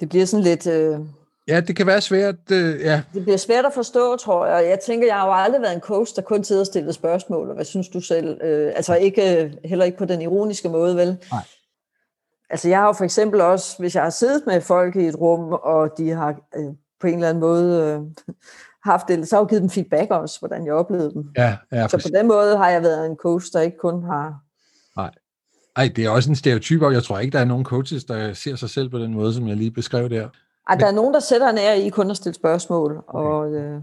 Det 0.00 0.08
bliver 0.08 0.26
sådan 0.26 0.44
lidt... 0.44 0.66
Øh, 0.66 1.00
ja, 1.48 1.60
det 1.60 1.76
kan 1.76 1.86
være 1.86 2.00
svært. 2.00 2.50
Øh, 2.52 2.80
ja. 2.80 3.02
Det 3.14 3.22
bliver 3.22 3.36
svært 3.36 3.66
at 3.66 3.72
forstå, 3.74 4.16
tror 4.16 4.46
jeg. 4.46 4.68
Jeg 4.68 4.80
tænker, 4.80 5.06
jeg 5.06 5.16
har 5.16 5.26
jo 5.26 5.32
aldrig 5.32 5.62
været 5.62 5.74
en 5.74 5.80
coach, 5.80 6.16
der 6.16 6.22
kun 6.22 6.44
sidder 6.44 6.62
og 6.62 6.66
stiller 6.66 6.92
spørgsmål. 6.92 7.48
Og 7.48 7.54
hvad 7.54 7.64
synes 7.64 7.88
du 7.88 8.00
selv? 8.00 8.40
Øh, 8.42 8.72
altså 8.76 8.94
ikke, 8.94 9.52
heller 9.64 9.84
ikke 9.84 9.98
på 9.98 10.04
den 10.04 10.22
ironiske 10.22 10.68
måde, 10.68 10.96
vel? 10.96 11.18
Nej. 11.30 11.42
Altså 12.50 12.68
jeg 12.68 12.78
har 12.78 12.86
jo 12.86 12.92
for 12.92 13.04
eksempel 13.04 13.40
også, 13.40 13.78
hvis 13.78 13.94
jeg 13.94 14.02
har 14.02 14.10
siddet 14.10 14.42
med 14.46 14.60
folk 14.60 14.96
i 14.96 15.06
et 15.06 15.20
rum, 15.20 15.52
og 15.52 15.98
de 15.98 16.10
har 16.10 16.40
øh, 16.56 16.74
på 17.00 17.06
en 17.06 17.14
eller 17.14 17.28
anden 17.28 17.40
måde 17.40 17.82
øh, 17.82 18.26
haft 18.84 19.08
det, 19.08 19.28
så 19.28 19.36
har 19.36 19.42
jeg 19.42 19.48
givet 19.48 19.62
dem 19.62 19.70
feedback 19.70 20.10
også, 20.10 20.38
hvordan 20.38 20.66
jeg 20.66 20.74
oplevede 20.74 21.12
dem. 21.12 21.24
Ja, 21.36 21.56
ja, 21.72 21.88
så 21.88 21.96
på 21.96 22.18
den 22.18 22.28
måde 22.28 22.56
har 22.56 22.70
jeg 22.70 22.82
været 22.82 23.06
en 23.06 23.16
coach, 23.16 23.52
der 23.52 23.60
ikke 23.60 23.78
kun 23.78 24.02
har 24.02 24.40
Nej 24.96 25.10
Ej, 25.76 25.90
det 25.96 26.04
er 26.04 26.10
også 26.10 26.30
en 26.30 26.36
stereotyp, 26.36 26.82
og 26.82 26.92
jeg 26.92 27.02
tror 27.02 27.18
ikke, 27.18 27.32
der 27.32 27.38
er 27.38 27.44
nogen 27.44 27.64
coaches, 27.64 28.04
der 28.04 28.32
ser 28.32 28.56
sig 28.56 28.70
selv 28.70 28.88
på 28.88 28.98
den 28.98 29.14
måde, 29.14 29.34
som 29.34 29.48
jeg 29.48 29.56
lige 29.56 29.70
beskrev 29.70 30.10
der. 30.10 30.28
Ej, 30.68 30.74
der 30.76 30.86
er 30.86 30.92
nogen, 30.92 31.14
der 31.14 31.20
sætter 31.20 31.48
en 31.48 31.58
ære 31.58 31.80
i 31.80 31.88
kun 31.90 32.10
at 32.10 32.16
stille 32.16 32.34
spørgsmål, 32.34 33.04
og 33.08 33.52
øh, 33.54 33.80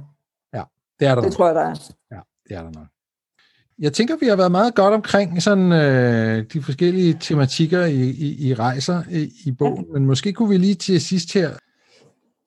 ja, 0.53 0.63
det 0.99 1.07
er 1.07 1.15
der 1.15 1.21
det 1.21 1.23
nok. 1.23 1.33
tror 1.33 1.45
jeg, 1.45 1.55
der 1.55 1.61
er. 1.61 1.75
Ja, 2.11 2.19
det 2.49 2.57
er 2.57 2.61
der 2.63 2.71
nok. 2.79 2.87
Jeg 3.79 3.93
tænker, 3.93 4.15
vi 4.19 4.25
har 4.27 4.35
været 4.35 4.51
meget 4.51 4.75
godt 4.75 4.93
omkring 4.93 5.43
sådan, 5.43 5.71
øh, 5.71 6.45
de 6.53 6.63
forskellige 6.63 7.17
tematikker 7.19 7.85
i, 7.85 8.01
i, 8.09 8.47
i 8.47 8.53
rejser 8.53 9.03
i, 9.11 9.31
i 9.45 9.51
bogen, 9.51 9.85
ja. 9.87 9.93
men 9.93 10.05
måske 10.05 10.33
kunne 10.33 10.49
vi 10.49 10.57
lige 10.57 10.75
til 10.75 11.01
sidst 11.01 11.33
her, 11.33 11.49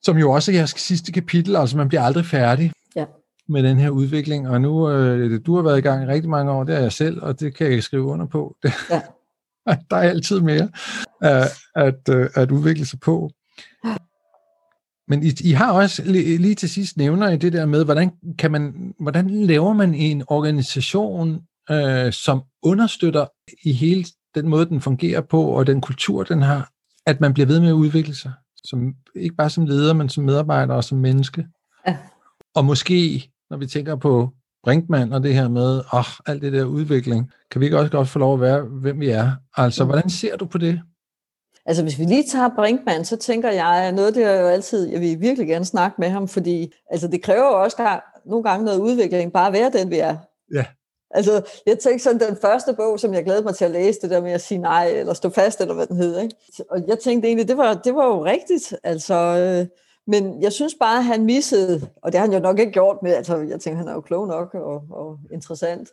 som 0.01 0.17
jo 0.17 0.31
også 0.31 0.51
er 0.51 0.55
jeres 0.55 0.69
sidste 0.77 1.11
kapitel, 1.11 1.55
altså 1.55 1.77
man 1.77 1.87
bliver 1.87 2.01
aldrig 2.01 2.25
færdig 2.25 2.71
Ja. 2.95 3.05
med 3.49 3.63
den 3.63 3.77
her 3.77 3.89
udvikling, 3.89 4.49
og 4.49 4.61
nu, 4.61 4.89
øh, 4.89 5.39
du 5.45 5.55
har 5.55 5.61
været 5.61 5.77
i 5.77 5.81
gang 5.81 6.03
i 6.03 6.07
rigtig 6.07 6.29
mange 6.29 6.51
år, 6.51 6.63
det 6.63 6.75
er 6.75 6.79
jeg 6.79 6.91
selv, 6.91 7.23
og 7.23 7.39
det 7.39 7.55
kan 7.55 7.71
jeg 7.71 7.83
skrive 7.83 8.03
under 8.03 8.25
på. 8.25 8.55
Det, 8.63 8.73
Ja. 9.69 9.77
der 9.89 9.95
er 9.95 10.09
altid 10.09 10.39
mere 10.39 10.69
at, 11.21 11.47
at, 11.75 12.09
øh, 12.09 12.29
at 12.35 12.51
udvikle 12.51 12.85
sig 12.85 12.99
på. 12.99 13.31
Men 15.07 15.23
I, 15.23 15.31
I 15.43 15.51
har 15.51 15.71
også 15.71 16.01
li- 16.01 16.37
lige 16.37 16.55
til 16.55 16.69
sidst 16.69 16.97
nævner 16.97 17.29
I 17.29 17.37
det 17.37 17.53
der 17.53 17.65
med, 17.65 17.85
hvordan 17.85 18.11
kan 18.39 18.51
man, 18.51 18.93
hvordan 18.99 19.29
laver 19.29 19.73
man 19.73 19.95
en 19.95 20.23
organisation, 20.27 21.41
øh, 21.71 22.13
som 22.13 22.43
understøtter 22.63 23.25
i 23.63 23.71
hele 23.73 24.05
den 24.35 24.47
måde, 24.47 24.65
den 24.65 24.81
fungerer 24.81 25.21
på, 25.21 25.43
og 25.43 25.67
den 25.67 25.81
kultur, 25.81 26.23
den 26.23 26.41
har, 26.41 26.69
at 27.05 27.21
man 27.21 27.33
bliver 27.33 27.47
ved 27.47 27.59
med 27.59 27.69
at 27.69 27.73
udvikle 27.73 28.15
sig, 28.15 28.31
som, 28.63 28.93
ikke 29.15 29.35
bare 29.35 29.49
som 29.49 29.65
leder, 29.65 29.93
men 29.93 30.09
som 30.09 30.23
medarbejder 30.23 30.73
og 30.73 30.83
som 30.83 30.97
menneske. 30.97 31.47
Ja. 31.87 31.97
Og 32.55 32.65
måske, 32.65 33.29
når 33.49 33.57
vi 33.57 33.67
tænker 33.67 33.95
på 33.95 34.33
Brinkmann 34.63 35.13
og 35.13 35.23
det 35.23 35.33
her 35.33 35.49
med, 35.49 35.77
åh, 35.77 35.99
oh, 35.99 36.05
alt 36.25 36.41
det 36.41 36.53
der 36.53 36.63
udvikling, 36.63 37.31
kan 37.51 37.61
vi 37.61 37.65
ikke 37.65 37.79
også 37.79 37.91
godt 37.91 38.07
få 38.07 38.19
lov 38.19 38.33
at 38.33 38.41
være, 38.41 38.61
hvem 38.61 38.99
vi 38.99 39.09
er? 39.09 39.31
Altså, 39.57 39.83
hvordan 39.83 40.09
ser 40.09 40.37
du 40.37 40.45
på 40.45 40.57
det? 40.57 40.81
Altså 41.65 41.83
hvis 41.83 41.99
vi 41.99 42.03
lige 42.03 42.23
tager 42.31 42.49
Brinkmann, 42.55 43.05
så 43.05 43.17
tænker 43.17 43.51
jeg, 43.51 43.67
at 43.67 43.93
noget 43.93 44.15
det 44.15 44.23
er 44.23 44.41
jo 44.41 44.47
altid, 44.47 44.87
jeg 44.89 45.01
vil 45.01 45.21
virkelig 45.21 45.47
gerne 45.47 45.65
snakke 45.65 45.95
med 45.99 46.09
ham, 46.09 46.27
fordi 46.27 46.73
altså, 46.91 47.07
det 47.07 47.23
kræver 47.23 47.45
jo 47.45 47.63
også 47.63 47.77
der, 47.79 47.99
nogle 48.29 48.43
gange 48.43 48.65
noget 48.65 48.79
udvikling, 48.79 49.33
bare 49.33 49.47
at 49.47 49.53
være 49.53 49.71
den 49.71 49.89
vi 49.89 49.97
er. 49.97 50.17
Ja. 50.53 50.65
Altså, 51.11 51.41
jeg 51.65 51.79
tænkte 51.79 52.03
sådan, 52.03 52.19
den 52.19 52.37
første 52.41 52.73
bog, 52.73 52.99
som 52.99 53.13
jeg 53.13 53.23
glædede 53.23 53.43
mig 53.43 53.55
til 53.55 53.65
at 53.65 53.71
læse, 53.71 53.99
det 54.01 54.09
der 54.09 54.21
med 54.21 54.31
at 54.31 54.41
sige 54.41 54.57
nej, 54.57 54.87
eller 54.87 55.13
stå 55.13 55.29
fast, 55.29 55.61
eller 55.61 55.73
hvad 55.73 55.87
den 55.87 55.97
hed, 55.97 56.19
ikke? 56.19 56.35
Og 56.69 56.83
jeg 56.87 56.99
tænkte 56.99 57.27
egentlig, 57.27 57.47
det 57.47 57.57
var, 57.57 57.73
det 57.73 57.95
var 57.95 58.05
jo 58.05 58.25
rigtigt, 58.25 58.73
altså, 58.83 59.15
øh, 59.15 59.67
men 60.07 60.41
jeg 60.41 60.51
synes 60.51 60.75
bare, 60.79 60.97
at 60.97 61.05
han 61.05 61.25
missede, 61.25 61.89
og 62.03 62.11
det 62.11 62.19
har 62.19 62.27
han 62.27 62.33
jo 62.33 62.39
nok 62.39 62.59
ikke 62.59 62.71
gjort 62.71 62.97
med, 63.03 63.13
altså, 63.13 63.37
jeg 63.37 63.59
tænker, 63.59 63.77
han 63.77 63.87
er 63.87 63.93
jo 63.93 64.01
klog 64.01 64.27
nok 64.27 64.53
og, 64.53 64.83
og 64.89 65.19
interessant, 65.31 65.89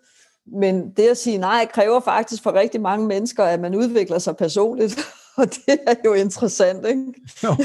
men 0.46 0.90
det 0.90 1.08
at 1.08 1.16
sige 1.16 1.38
nej, 1.38 1.66
kræver 1.72 2.00
faktisk 2.00 2.42
for 2.42 2.52
rigtig 2.52 2.80
mange 2.80 3.06
mennesker, 3.06 3.44
at 3.44 3.60
man 3.60 3.74
udvikler 3.74 4.18
sig 4.18 4.36
personligt, 4.36 4.98
og 5.38 5.46
det 5.46 5.78
er 5.86 5.94
jo 6.04 6.12
interessant, 6.12 6.86
ikke? 6.86 7.04
Jo, 7.44 7.50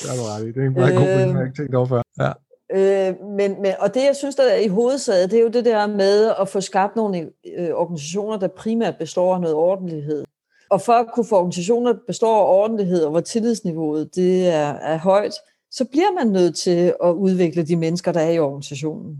det 0.00 0.10
er 0.10 0.16
du 0.16 0.22
ret 0.22 0.44
i. 0.44 0.52
Det 0.52 0.62
er 0.62 0.66
en 0.66 0.72
meget 0.72 0.96
god 0.96 1.04
pointe, 1.04 1.20
jeg 1.20 1.32
har 1.32 1.44
ikke 1.44 1.56
tænkt 1.56 1.74
over 1.74 1.86
før. 1.86 2.02
Ja. 2.20 2.32
Øh, 2.72 3.14
men, 3.24 3.62
men, 3.62 3.72
og 3.78 3.94
det, 3.94 4.04
jeg 4.04 4.16
synes, 4.16 4.34
der 4.34 4.42
er 4.42 4.56
i 4.56 4.68
hovedsædet, 4.68 5.30
det 5.30 5.38
er 5.38 5.42
jo 5.42 5.48
det 5.48 5.64
der 5.64 5.86
med 5.86 6.32
at 6.40 6.48
få 6.48 6.60
skabt 6.60 6.96
nogle 6.96 7.30
øh, 7.58 7.70
organisationer, 7.70 8.36
der 8.38 8.48
primært 8.48 8.94
består 8.98 9.34
af 9.34 9.40
noget 9.40 9.56
ordentlighed. 9.56 10.24
Og 10.70 10.80
for 10.80 10.92
at 10.92 11.06
kunne 11.14 11.26
få 11.26 11.36
organisationer, 11.36 11.92
der 11.92 11.98
består 12.06 12.36
af 12.36 12.58
ordentlighed, 12.60 13.04
og 13.04 13.10
hvor 13.10 13.20
tillidsniveauet 13.20 14.14
det 14.14 14.48
er, 14.48 14.72
er 14.72 14.98
højt, 14.98 15.34
så 15.70 15.84
bliver 15.84 16.24
man 16.24 16.32
nødt 16.32 16.56
til 16.56 16.94
at 17.04 17.10
udvikle 17.12 17.62
de 17.62 17.76
mennesker, 17.76 18.12
der 18.12 18.20
er 18.20 18.30
i 18.30 18.38
organisationen. 18.38 19.16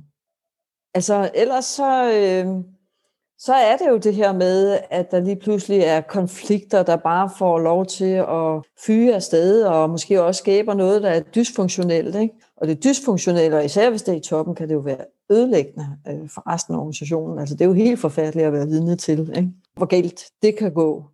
Altså, 0.94 1.30
ellers 1.34 1.64
så, 1.64 2.12
øh, 2.12 2.64
så 3.38 3.54
er 3.54 3.76
det 3.76 3.88
jo 3.88 3.96
det 3.96 4.14
her 4.14 4.32
med, 4.32 4.78
at 4.90 5.10
der 5.10 5.20
lige 5.20 5.36
pludselig 5.36 5.80
er 5.80 6.00
konflikter, 6.00 6.82
der 6.82 6.96
bare 6.96 7.30
får 7.38 7.58
lov 7.58 7.86
til 7.86 8.12
at 8.14 8.62
fyre 8.86 9.14
afsted, 9.14 9.62
og 9.62 9.90
måske 9.90 10.22
også 10.22 10.38
skaber 10.38 10.74
noget, 10.74 11.02
der 11.02 11.08
er 11.08 11.20
dysfunktionelt. 11.20 12.16
Ikke? 12.16 12.34
Og 12.56 12.68
det 12.68 12.84
dysfunktionelle, 12.84 13.56
og 13.56 13.64
især 13.64 13.90
hvis 13.90 14.02
det 14.02 14.12
er 14.12 14.18
i 14.18 14.20
toppen, 14.20 14.54
kan 14.54 14.68
det 14.68 14.74
jo 14.74 14.78
være 14.78 15.04
ødelæggende 15.30 15.86
øh, 16.08 16.28
for 16.34 16.52
resten 16.52 16.74
af 16.74 16.78
organisationen. 16.78 17.38
Altså 17.38 17.54
det 17.54 17.60
er 17.60 17.68
jo 17.68 17.72
helt 17.72 18.00
forfærdeligt 18.00 18.46
at 18.46 18.52
være 18.52 18.66
vidne 18.66 18.96
til, 18.96 19.32
ikke? 19.36 19.50
hvor 19.76 19.86
galt 19.86 20.24
det 20.42 20.56
kan 20.56 20.74
gå. 20.74 21.04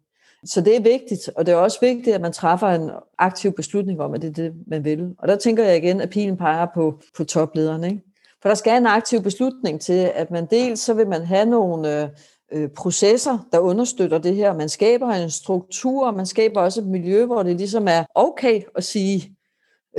Så 0.44 0.60
det 0.60 0.76
er 0.76 0.80
vigtigt, 0.80 1.30
og 1.36 1.46
det 1.46 1.52
er 1.52 1.56
også 1.56 1.78
vigtigt, 1.80 2.14
at 2.14 2.20
man 2.20 2.32
træffer 2.32 2.66
en 2.66 2.90
aktiv 3.18 3.52
beslutning 3.52 4.00
om, 4.00 4.14
at 4.14 4.22
det 4.22 4.28
er 4.28 4.32
det, 4.32 4.52
man 4.66 4.84
vil. 4.84 5.14
Og 5.18 5.28
der 5.28 5.36
tænker 5.36 5.64
jeg 5.64 5.76
igen, 5.76 6.00
at 6.00 6.10
pilen 6.10 6.36
peger 6.36 6.66
på, 6.74 7.00
på 7.16 7.24
toplederen. 7.24 7.84
Ikke? 7.84 8.00
For 8.42 8.48
der 8.48 8.54
skal 8.54 8.76
en 8.76 8.86
aktiv 8.86 9.22
beslutning 9.22 9.80
til, 9.80 10.10
at 10.14 10.30
man 10.30 10.46
dels 10.46 10.80
så 10.80 10.94
vil 10.94 11.08
man 11.08 11.22
have 11.22 11.46
nogle 11.46 12.10
øh, 12.52 12.68
processer, 12.68 13.48
der 13.52 13.58
understøtter 13.58 14.18
det 14.18 14.36
her. 14.36 14.54
Man 14.54 14.68
skaber 14.68 15.08
en 15.08 15.30
struktur, 15.30 16.10
man 16.10 16.26
skaber 16.26 16.60
også 16.60 16.80
et 16.80 16.86
miljø, 16.86 17.24
hvor 17.24 17.42
det 17.42 17.56
ligesom 17.56 17.88
er 17.88 18.04
okay 18.14 18.62
at 18.76 18.84
sige, 18.84 19.36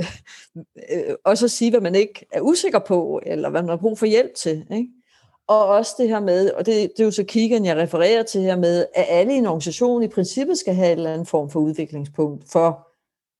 øh, 0.00 0.06
øh, 0.92 1.14
også 1.24 1.44
at 1.44 1.50
sige, 1.50 1.70
hvad 1.70 1.80
man 1.80 1.94
ikke 1.94 2.26
er 2.32 2.40
usikker 2.40 2.78
på, 2.78 3.20
eller 3.26 3.50
hvad 3.50 3.62
man 3.62 3.68
har 3.68 3.76
brug 3.76 3.98
for 3.98 4.06
hjælp 4.06 4.34
til. 4.34 4.66
Ikke? 4.70 4.88
Og 5.48 5.66
også 5.66 5.94
det 5.98 6.08
her 6.08 6.20
med, 6.20 6.50
og 6.50 6.66
det, 6.66 6.74
det 6.96 7.00
er 7.00 7.04
jo 7.04 7.10
så 7.10 7.24
kiggen, 7.24 7.64
jeg 7.64 7.76
refererer 7.76 8.22
til 8.22 8.40
her 8.40 8.56
med, 8.56 8.86
at 8.94 9.06
alle 9.08 9.34
i 9.34 9.36
en 9.36 9.46
organisation 9.46 10.02
i 10.02 10.08
princippet 10.08 10.58
skal 10.58 10.74
have 10.74 10.92
en 10.92 10.98
eller 10.98 11.12
anden 11.12 11.26
form 11.26 11.50
for 11.50 11.60
udviklingspunkt, 11.60 12.50
for 12.52 12.88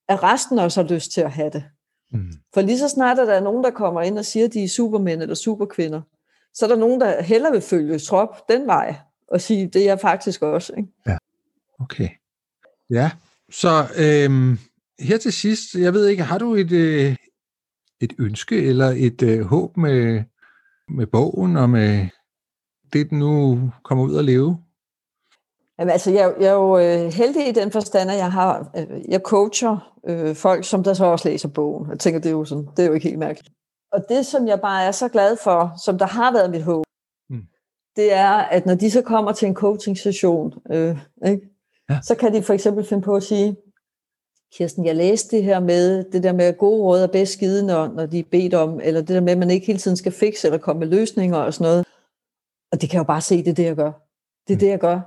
at 0.08 0.22
resten 0.22 0.58
også 0.58 0.82
har 0.82 0.88
lyst 0.88 1.12
til 1.12 1.20
at 1.20 1.30
have 1.30 1.50
det. 1.50 1.64
Mm. 2.12 2.32
For 2.54 2.60
lige 2.60 2.78
så 2.78 2.88
snart, 2.88 3.18
at 3.18 3.26
der 3.26 3.34
er 3.34 3.40
nogen, 3.40 3.64
der 3.64 3.70
kommer 3.70 4.02
ind 4.02 4.18
og 4.18 4.24
siger, 4.24 4.46
at 4.46 4.52
de 4.52 4.64
er 4.64 4.68
supermænd 4.68 5.22
eller 5.22 5.34
superkvinder, 5.34 6.00
så 6.54 6.64
er 6.64 6.68
der 6.68 6.76
nogen, 6.76 7.00
der 7.00 7.22
hellere 7.22 7.52
vil 7.52 7.60
følge 7.60 7.98
trop 7.98 8.48
den 8.48 8.66
vej, 8.66 8.94
og 9.28 9.40
sige, 9.40 9.66
det 9.66 9.82
er 9.82 9.86
jeg 9.86 10.00
faktisk 10.00 10.42
også. 10.42 10.72
Ikke? 10.76 10.88
Ja, 11.06 11.16
okay. 11.80 12.08
Ja, 12.90 13.10
så 13.50 13.86
øhm, 13.98 14.58
her 15.00 15.18
til 15.18 15.32
sidst, 15.32 15.74
jeg 15.74 15.94
ved 15.94 16.06
ikke, 16.06 16.22
har 16.22 16.38
du 16.38 16.54
et, 16.54 16.72
øh, 16.72 17.16
et 18.00 18.12
ønske 18.18 18.62
eller 18.62 18.86
et 18.96 19.22
øh, 19.22 19.40
håb 19.40 19.76
med, 19.76 20.22
med 20.88 21.06
bogen 21.06 21.56
og 21.56 21.70
med 21.70 22.08
det, 22.92 23.10
den 23.10 23.18
nu 23.18 23.60
kommer 23.84 24.04
ud 24.04 24.18
at 24.18 24.24
leve? 24.24 24.58
Jamen, 25.78 25.92
altså, 25.92 26.10
jeg, 26.10 26.34
jeg 26.40 26.46
er 26.46 26.52
jo 26.52 26.78
øh, 26.78 27.12
heldig 27.12 27.48
i 27.48 27.52
den 27.52 27.70
forstand, 27.70 28.10
at 28.10 28.16
jeg 28.16 28.32
har, 28.32 28.70
øh, 28.76 29.10
jeg 29.10 29.20
coacher 29.24 29.92
øh, 30.08 30.34
folk, 30.34 30.64
som 30.64 30.84
der 30.84 30.94
så 30.94 31.04
også 31.04 31.28
læser 31.28 31.48
bogen. 31.48 31.90
Jeg 31.90 31.98
tænker, 31.98 32.20
det 32.20 32.28
er 32.28 32.32
jo 32.32 32.44
sådan, 32.44 32.68
det 32.76 32.82
er 32.82 32.86
jo 32.86 32.92
ikke 32.92 33.08
helt 33.08 33.18
mærkeligt. 33.18 33.54
Og 33.92 34.04
det, 34.08 34.26
som 34.26 34.46
jeg 34.46 34.60
bare 34.60 34.84
er 34.84 34.90
så 34.90 35.08
glad 35.08 35.36
for, 35.42 35.72
som 35.84 35.98
der 35.98 36.06
har 36.06 36.32
været 36.32 36.50
mit 36.50 36.62
håb, 36.62 36.84
mm. 37.30 37.42
det 37.96 38.12
er, 38.12 38.32
at 38.32 38.66
når 38.66 38.74
de 38.74 38.90
så 38.90 39.02
kommer 39.02 39.32
til 39.32 39.48
en 39.48 39.54
coaching-session, 39.54 40.52
øh, 40.70 40.98
ikke, 41.26 41.48
ja. 41.90 41.98
så 42.02 42.14
kan 42.14 42.34
de 42.34 42.42
for 42.42 42.54
eksempel 42.54 42.84
finde 42.84 43.02
på 43.02 43.16
at 43.16 43.22
sige, 43.22 43.56
Kirsten, 44.52 44.86
jeg 44.86 44.96
læste 44.96 45.36
det 45.36 45.44
her 45.44 45.60
med, 45.60 46.04
det 46.12 46.22
der 46.22 46.32
med 46.32 46.44
at 46.44 46.58
gode 46.58 46.82
råd 46.82 47.02
er 47.02 47.06
bedst 47.06 47.32
skide, 47.32 47.66
når, 47.66 47.88
når 47.88 48.06
de 48.06 48.18
er 48.18 48.24
bedt 48.30 48.54
om, 48.54 48.80
eller 48.84 49.00
det 49.00 49.08
der 49.08 49.20
med, 49.20 49.32
at 49.32 49.38
man 49.38 49.50
ikke 49.50 49.66
hele 49.66 49.78
tiden 49.78 49.96
skal 49.96 50.12
fikse 50.12 50.46
eller 50.48 50.58
komme 50.58 50.80
med 50.80 50.88
løsninger 50.88 51.38
og 51.38 51.54
sådan 51.54 51.64
noget. 51.64 51.86
Og 52.72 52.80
det 52.80 52.90
kan 52.90 52.96
jeg 52.96 53.04
jo 53.04 53.06
bare 53.06 53.20
se, 53.20 53.36
det 53.36 53.48
er 53.48 53.54
det, 53.54 53.64
jeg 53.64 53.76
gør. 53.76 53.92
Det 54.48 54.54
er 54.54 54.58
det, 54.58 54.68
jeg 54.68 54.78
gør. 54.78 55.00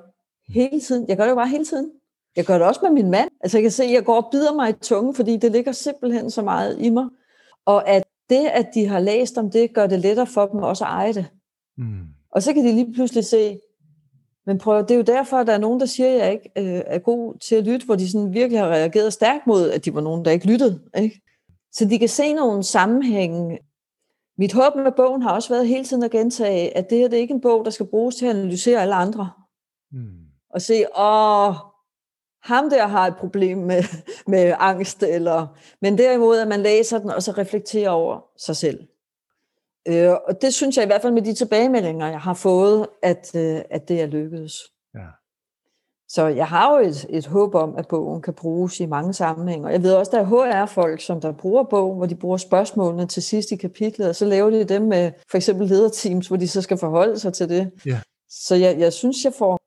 Hele 0.51 0.79
tiden. 0.79 1.05
Jeg 1.07 1.17
gør 1.17 1.23
det 1.23 1.29
jo 1.29 1.35
bare 1.35 1.47
hele 1.47 1.65
tiden. 1.65 1.91
Jeg 2.35 2.45
gør 2.45 2.57
det 2.57 2.67
også 2.67 2.79
med 2.83 2.91
min 2.91 3.11
mand. 3.11 3.29
Altså 3.41 3.57
jeg 3.57 3.63
kan 3.63 3.71
se, 3.71 3.83
at 3.83 3.91
jeg 3.91 4.05
går 4.05 4.21
og 4.21 4.27
bider 4.31 4.53
mig 4.53 4.69
i 4.69 4.73
tungen, 4.73 5.15
fordi 5.15 5.37
det 5.37 5.51
ligger 5.51 5.71
simpelthen 5.71 6.31
så 6.31 6.41
meget 6.41 6.77
i 6.79 6.89
mig. 6.89 7.05
Og 7.65 7.89
at 7.89 8.03
det, 8.29 8.47
at 8.47 8.67
de 8.73 8.87
har 8.87 8.99
læst 8.99 9.37
om 9.37 9.51
det, 9.51 9.73
gør 9.73 9.87
det 9.87 9.99
lettere 9.99 10.27
for 10.27 10.45
dem 10.45 10.59
også 10.59 10.83
at 10.83 10.89
eje 10.89 11.13
det. 11.13 11.25
Mm. 11.77 12.05
Og 12.31 12.43
så 12.43 12.53
kan 12.53 12.65
de 12.65 12.71
lige 12.71 12.93
pludselig 12.93 13.25
se, 13.25 13.59
men 14.49 14.57
prøv, 14.57 14.81
det 14.81 14.91
er 14.91 14.95
jo 14.95 15.01
derfor, 15.01 15.37
at 15.37 15.47
der 15.47 15.53
er 15.53 15.57
nogen, 15.57 15.79
der 15.79 15.85
siger, 15.85 16.09
at 16.09 16.19
jeg 16.19 16.31
ikke 16.31 16.51
øh, 16.57 16.81
er 16.85 16.99
god 16.99 17.39
til 17.39 17.55
at 17.55 17.63
lytte, 17.63 17.85
hvor 17.85 17.95
de 17.95 18.11
sådan 18.11 18.33
virkelig 18.33 18.59
har 18.59 18.67
reageret 18.67 19.13
stærkt 19.13 19.47
mod, 19.47 19.69
at 19.69 19.85
de 19.85 19.95
var 19.95 20.01
nogen, 20.01 20.25
der 20.25 20.31
ikke 20.31 20.47
lyttede. 20.47 20.81
Ikke? 20.97 21.21
Så 21.71 21.85
de 21.85 21.99
kan 21.99 22.09
se 22.09 22.33
nogle 22.33 22.63
sammenhænge. 22.63 23.59
Mit 24.37 24.53
håb 24.53 24.75
med 24.75 24.91
bogen 24.91 25.21
har 25.21 25.31
også 25.31 25.49
været 25.49 25.67
hele 25.67 25.85
tiden 25.85 26.03
at 26.03 26.11
gentage, 26.11 26.77
at 26.77 26.89
det 26.89 26.97
her 26.97 27.07
det 27.07 27.17
er 27.17 27.21
ikke 27.21 27.33
en 27.33 27.41
bog, 27.41 27.65
der 27.65 27.71
skal 27.71 27.85
bruges 27.85 28.15
til 28.15 28.25
at 28.25 28.35
analysere 28.35 28.81
alle 28.81 28.95
andre. 28.95 29.29
Mm. 29.91 30.07
Og 30.53 30.61
se, 30.61 30.85
åh, 30.99 31.53
ham 32.43 32.69
der 32.69 32.87
har 32.87 33.07
et 33.07 33.17
problem 33.17 33.57
med, 33.57 33.83
med 34.33 34.53
angst, 34.59 35.03
eller, 35.03 35.47
men 35.81 35.97
derimod, 35.97 36.37
at 36.37 36.47
man 36.47 36.61
læser 36.61 36.99
den, 36.99 37.09
og 37.09 37.23
så 37.23 37.31
reflekterer 37.31 37.89
over 37.89 38.25
sig 38.37 38.55
selv. 38.55 38.87
Øh, 39.87 40.11
og 40.27 40.41
det 40.41 40.53
synes 40.53 40.77
jeg 40.77 40.83
i 40.83 40.87
hvert 40.87 41.01
fald 41.01 41.13
med 41.13 41.21
de 41.21 41.33
tilbagemeldinger, 41.33 42.07
jeg 42.07 42.19
har 42.21 42.33
fået, 42.33 42.87
at, 43.03 43.31
øh, 43.35 43.61
at 43.69 43.87
det 43.87 44.01
er 44.01 44.05
lykkedes. 44.05 44.53
Ja. 44.95 45.05
Så 46.09 46.27
jeg 46.27 46.47
har 46.47 46.77
jo 46.77 46.87
et, 46.87 47.05
et 47.09 47.27
håb 47.27 47.55
om, 47.55 47.75
at 47.75 47.87
bogen 47.87 48.21
kan 48.21 48.33
bruges 48.33 48.79
i 48.79 48.85
mange 48.85 49.13
sammenhænge. 49.13 49.67
Og 49.67 49.71
jeg 49.71 49.83
ved 49.83 49.93
også, 49.93 50.09
at 50.09 50.13
der 50.13 50.37
er 50.37 50.63
HR-folk, 50.65 51.01
som 51.01 51.21
der 51.21 51.31
bruger 51.31 51.63
bogen, 51.63 51.97
hvor 51.97 52.05
de 52.05 52.15
bruger 52.15 52.37
spørgsmålene 52.37 53.07
til 53.07 53.23
sidst 53.23 53.51
i 53.51 53.55
kapitlet, 53.55 54.09
og 54.09 54.15
så 54.15 54.25
laver 54.25 54.49
de 54.49 54.63
dem 54.63 54.81
med 54.81 55.11
for 55.31 55.37
eksempel 55.37 55.67
lederteams, 55.67 56.27
hvor 56.27 56.37
de 56.37 56.47
så 56.47 56.61
skal 56.61 56.77
forholde 56.77 57.19
sig 57.19 57.33
til 57.33 57.49
det. 57.49 57.71
Ja. 57.85 58.01
Så 58.29 58.55
jeg, 58.55 58.79
jeg 58.79 58.93
synes, 58.93 59.25
jeg 59.25 59.33
får, 59.33 59.59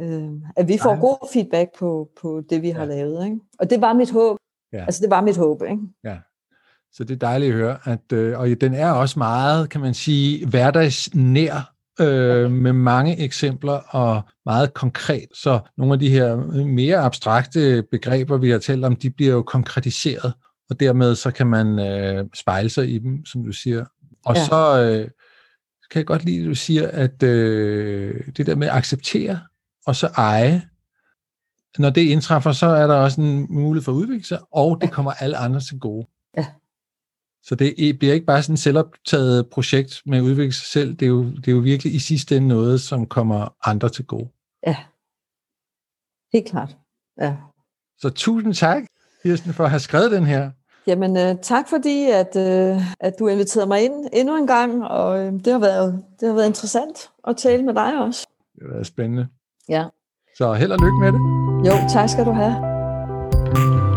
øh, 0.00 0.32
at 0.56 0.68
vi 0.68 0.78
får 0.78 0.90
Ej. 0.90 1.00
god 1.00 1.28
feedback 1.32 1.78
på, 1.78 2.08
på 2.20 2.42
det, 2.50 2.62
vi 2.62 2.68
ja. 2.68 2.74
har 2.74 2.84
lavet. 2.84 3.24
Ikke? 3.24 3.40
Og 3.58 3.70
det 3.70 3.80
var 3.80 3.92
mit 3.92 4.10
håb. 4.10 4.36
Ja. 4.72 4.84
Altså, 4.84 5.02
det 5.02 5.10
var 5.10 5.20
mit 5.20 5.36
håb. 5.36 5.62
Ikke? 5.62 5.82
Ja. 6.04 6.18
Så 6.92 7.04
det 7.04 7.14
er 7.14 7.18
dejligt 7.18 7.52
at 7.52 7.58
høre. 7.58 7.78
At, 7.84 8.12
øh, 8.12 8.38
og 8.38 8.48
den 8.60 8.74
er 8.74 8.90
også 8.90 9.18
meget, 9.18 9.70
kan 9.70 9.80
man 9.80 9.94
sige, 9.94 10.46
hverdagsnær 10.46 11.74
øh, 12.00 12.50
med 12.50 12.72
mange 12.72 13.20
eksempler 13.20 13.72
og 13.72 14.22
meget 14.46 14.74
konkret. 14.74 15.26
Så 15.34 15.60
nogle 15.78 15.92
af 15.92 15.98
de 15.98 16.10
her 16.10 16.36
mere 16.64 16.98
abstrakte 16.98 17.84
begreber, 17.90 18.36
vi 18.36 18.50
har 18.50 18.58
talt 18.58 18.84
om, 18.84 18.96
de 18.96 19.10
bliver 19.10 19.32
jo 19.32 19.42
konkretiseret, 19.42 20.32
og 20.70 20.80
dermed 20.80 21.14
så 21.14 21.30
kan 21.30 21.46
man 21.46 21.78
øh, 21.78 22.24
spejle 22.34 22.70
sig 22.70 22.90
i 22.90 22.98
dem, 22.98 23.26
som 23.26 23.44
du 23.44 23.52
siger. 23.52 23.84
Og 24.24 24.36
ja. 24.36 24.44
så 24.44 24.82
øh, 24.82 25.08
kan 25.90 25.98
jeg 25.98 26.06
godt 26.06 26.24
lide, 26.24 26.40
at 26.40 26.46
du 26.46 26.54
siger, 26.54 26.88
at 26.88 27.22
øh, 27.22 28.14
det 28.36 28.46
der 28.46 28.54
med 28.54 28.66
at 28.66 28.74
acceptere 28.74 29.40
og 29.86 29.96
så 29.96 30.06
eje, 30.06 30.62
når 31.78 31.90
det 31.90 32.00
indtræffer, 32.00 32.52
så 32.52 32.66
er 32.66 32.86
der 32.86 32.94
også 32.94 33.20
en 33.20 33.46
mulighed 33.50 33.84
for 33.84 33.92
at 33.92 33.96
udvikle 33.96 34.26
sig, 34.26 34.38
og 34.52 34.78
det 34.80 34.90
kommer 34.90 35.12
alle 35.12 35.36
andre 35.36 35.60
til 35.60 35.78
gode. 35.78 36.06
Ja. 36.36 36.46
Så 37.42 37.54
det 37.54 37.98
bliver 37.98 38.14
ikke 38.14 38.26
bare 38.26 38.42
sådan 38.42 38.54
et 38.54 38.58
selvoptaget 38.58 39.50
projekt 39.50 40.02
med 40.06 40.18
at 40.18 40.22
udvikle 40.22 40.52
sig 40.52 40.66
selv, 40.66 40.94
det 40.94 41.02
er, 41.02 41.10
jo, 41.10 41.24
det 41.24 41.48
er 41.48 41.52
jo 41.52 41.58
virkelig 41.58 41.94
i 41.94 41.98
sidste 41.98 42.36
ende 42.36 42.48
noget, 42.48 42.80
som 42.80 43.06
kommer 43.06 43.68
andre 43.68 43.88
til 43.88 44.04
gode. 44.06 44.28
Ja, 44.66 44.76
helt 46.32 46.46
klart. 46.48 46.76
Ja. 47.20 47.36
Så 47.98 48.10
tusind 48.10 48.54
tak, 48.54 48.82
Kirsten, 49.22 49.52
for 49.52 49.64
at 49.64 49.70
have 49.70 49.80
skrevet 49.80 50.10
den 50.10 50.26
her. 50.26 50.50
Jamen, 50.86 51.10
uh, 51.16 51.40
tak 51.42 51.68
fordi, 51.68 52.10
at, 52.10 52.36
uh, 52.36 52.82
at 53.00 53.14
du 53.18 53.28
inviterede 53.28 53.68
mig 53.68 53.84
ind 53.84 54.06
endnu 54.12 54.36
en 54.36 54.46
gang, 54.46 54.84
og 54.84 55.26
uh, 55.26 55.32
det, 55.32 55.52
har 55.52 55.58
været, 55.58 56.04
det 56.20 56.28
har 56.28 56.34
været 56.34 56.46
interessant 56.46 57.10
at 57.28 57.36
tale 57.36 57.62
med 57.62 57.74
dig 57.74 57.98
også. 58.00 58.26
Det 58.54 58.62
har 58.62 58.72
været 58.72 58.86
spændende. 58.86 59.28
Ja. 59.68 59.84
Så 60.36 60.52
held 60.52 60.72
og 60.72 60.78
lykke 60.78 60.98
med 61.00 61.12
det. 61.12 61.20
Jo, 61.68 61.88
tak 61.92 62.08
skal 62.08 62.24
du 62.24 62.32
have. 62.32 63.89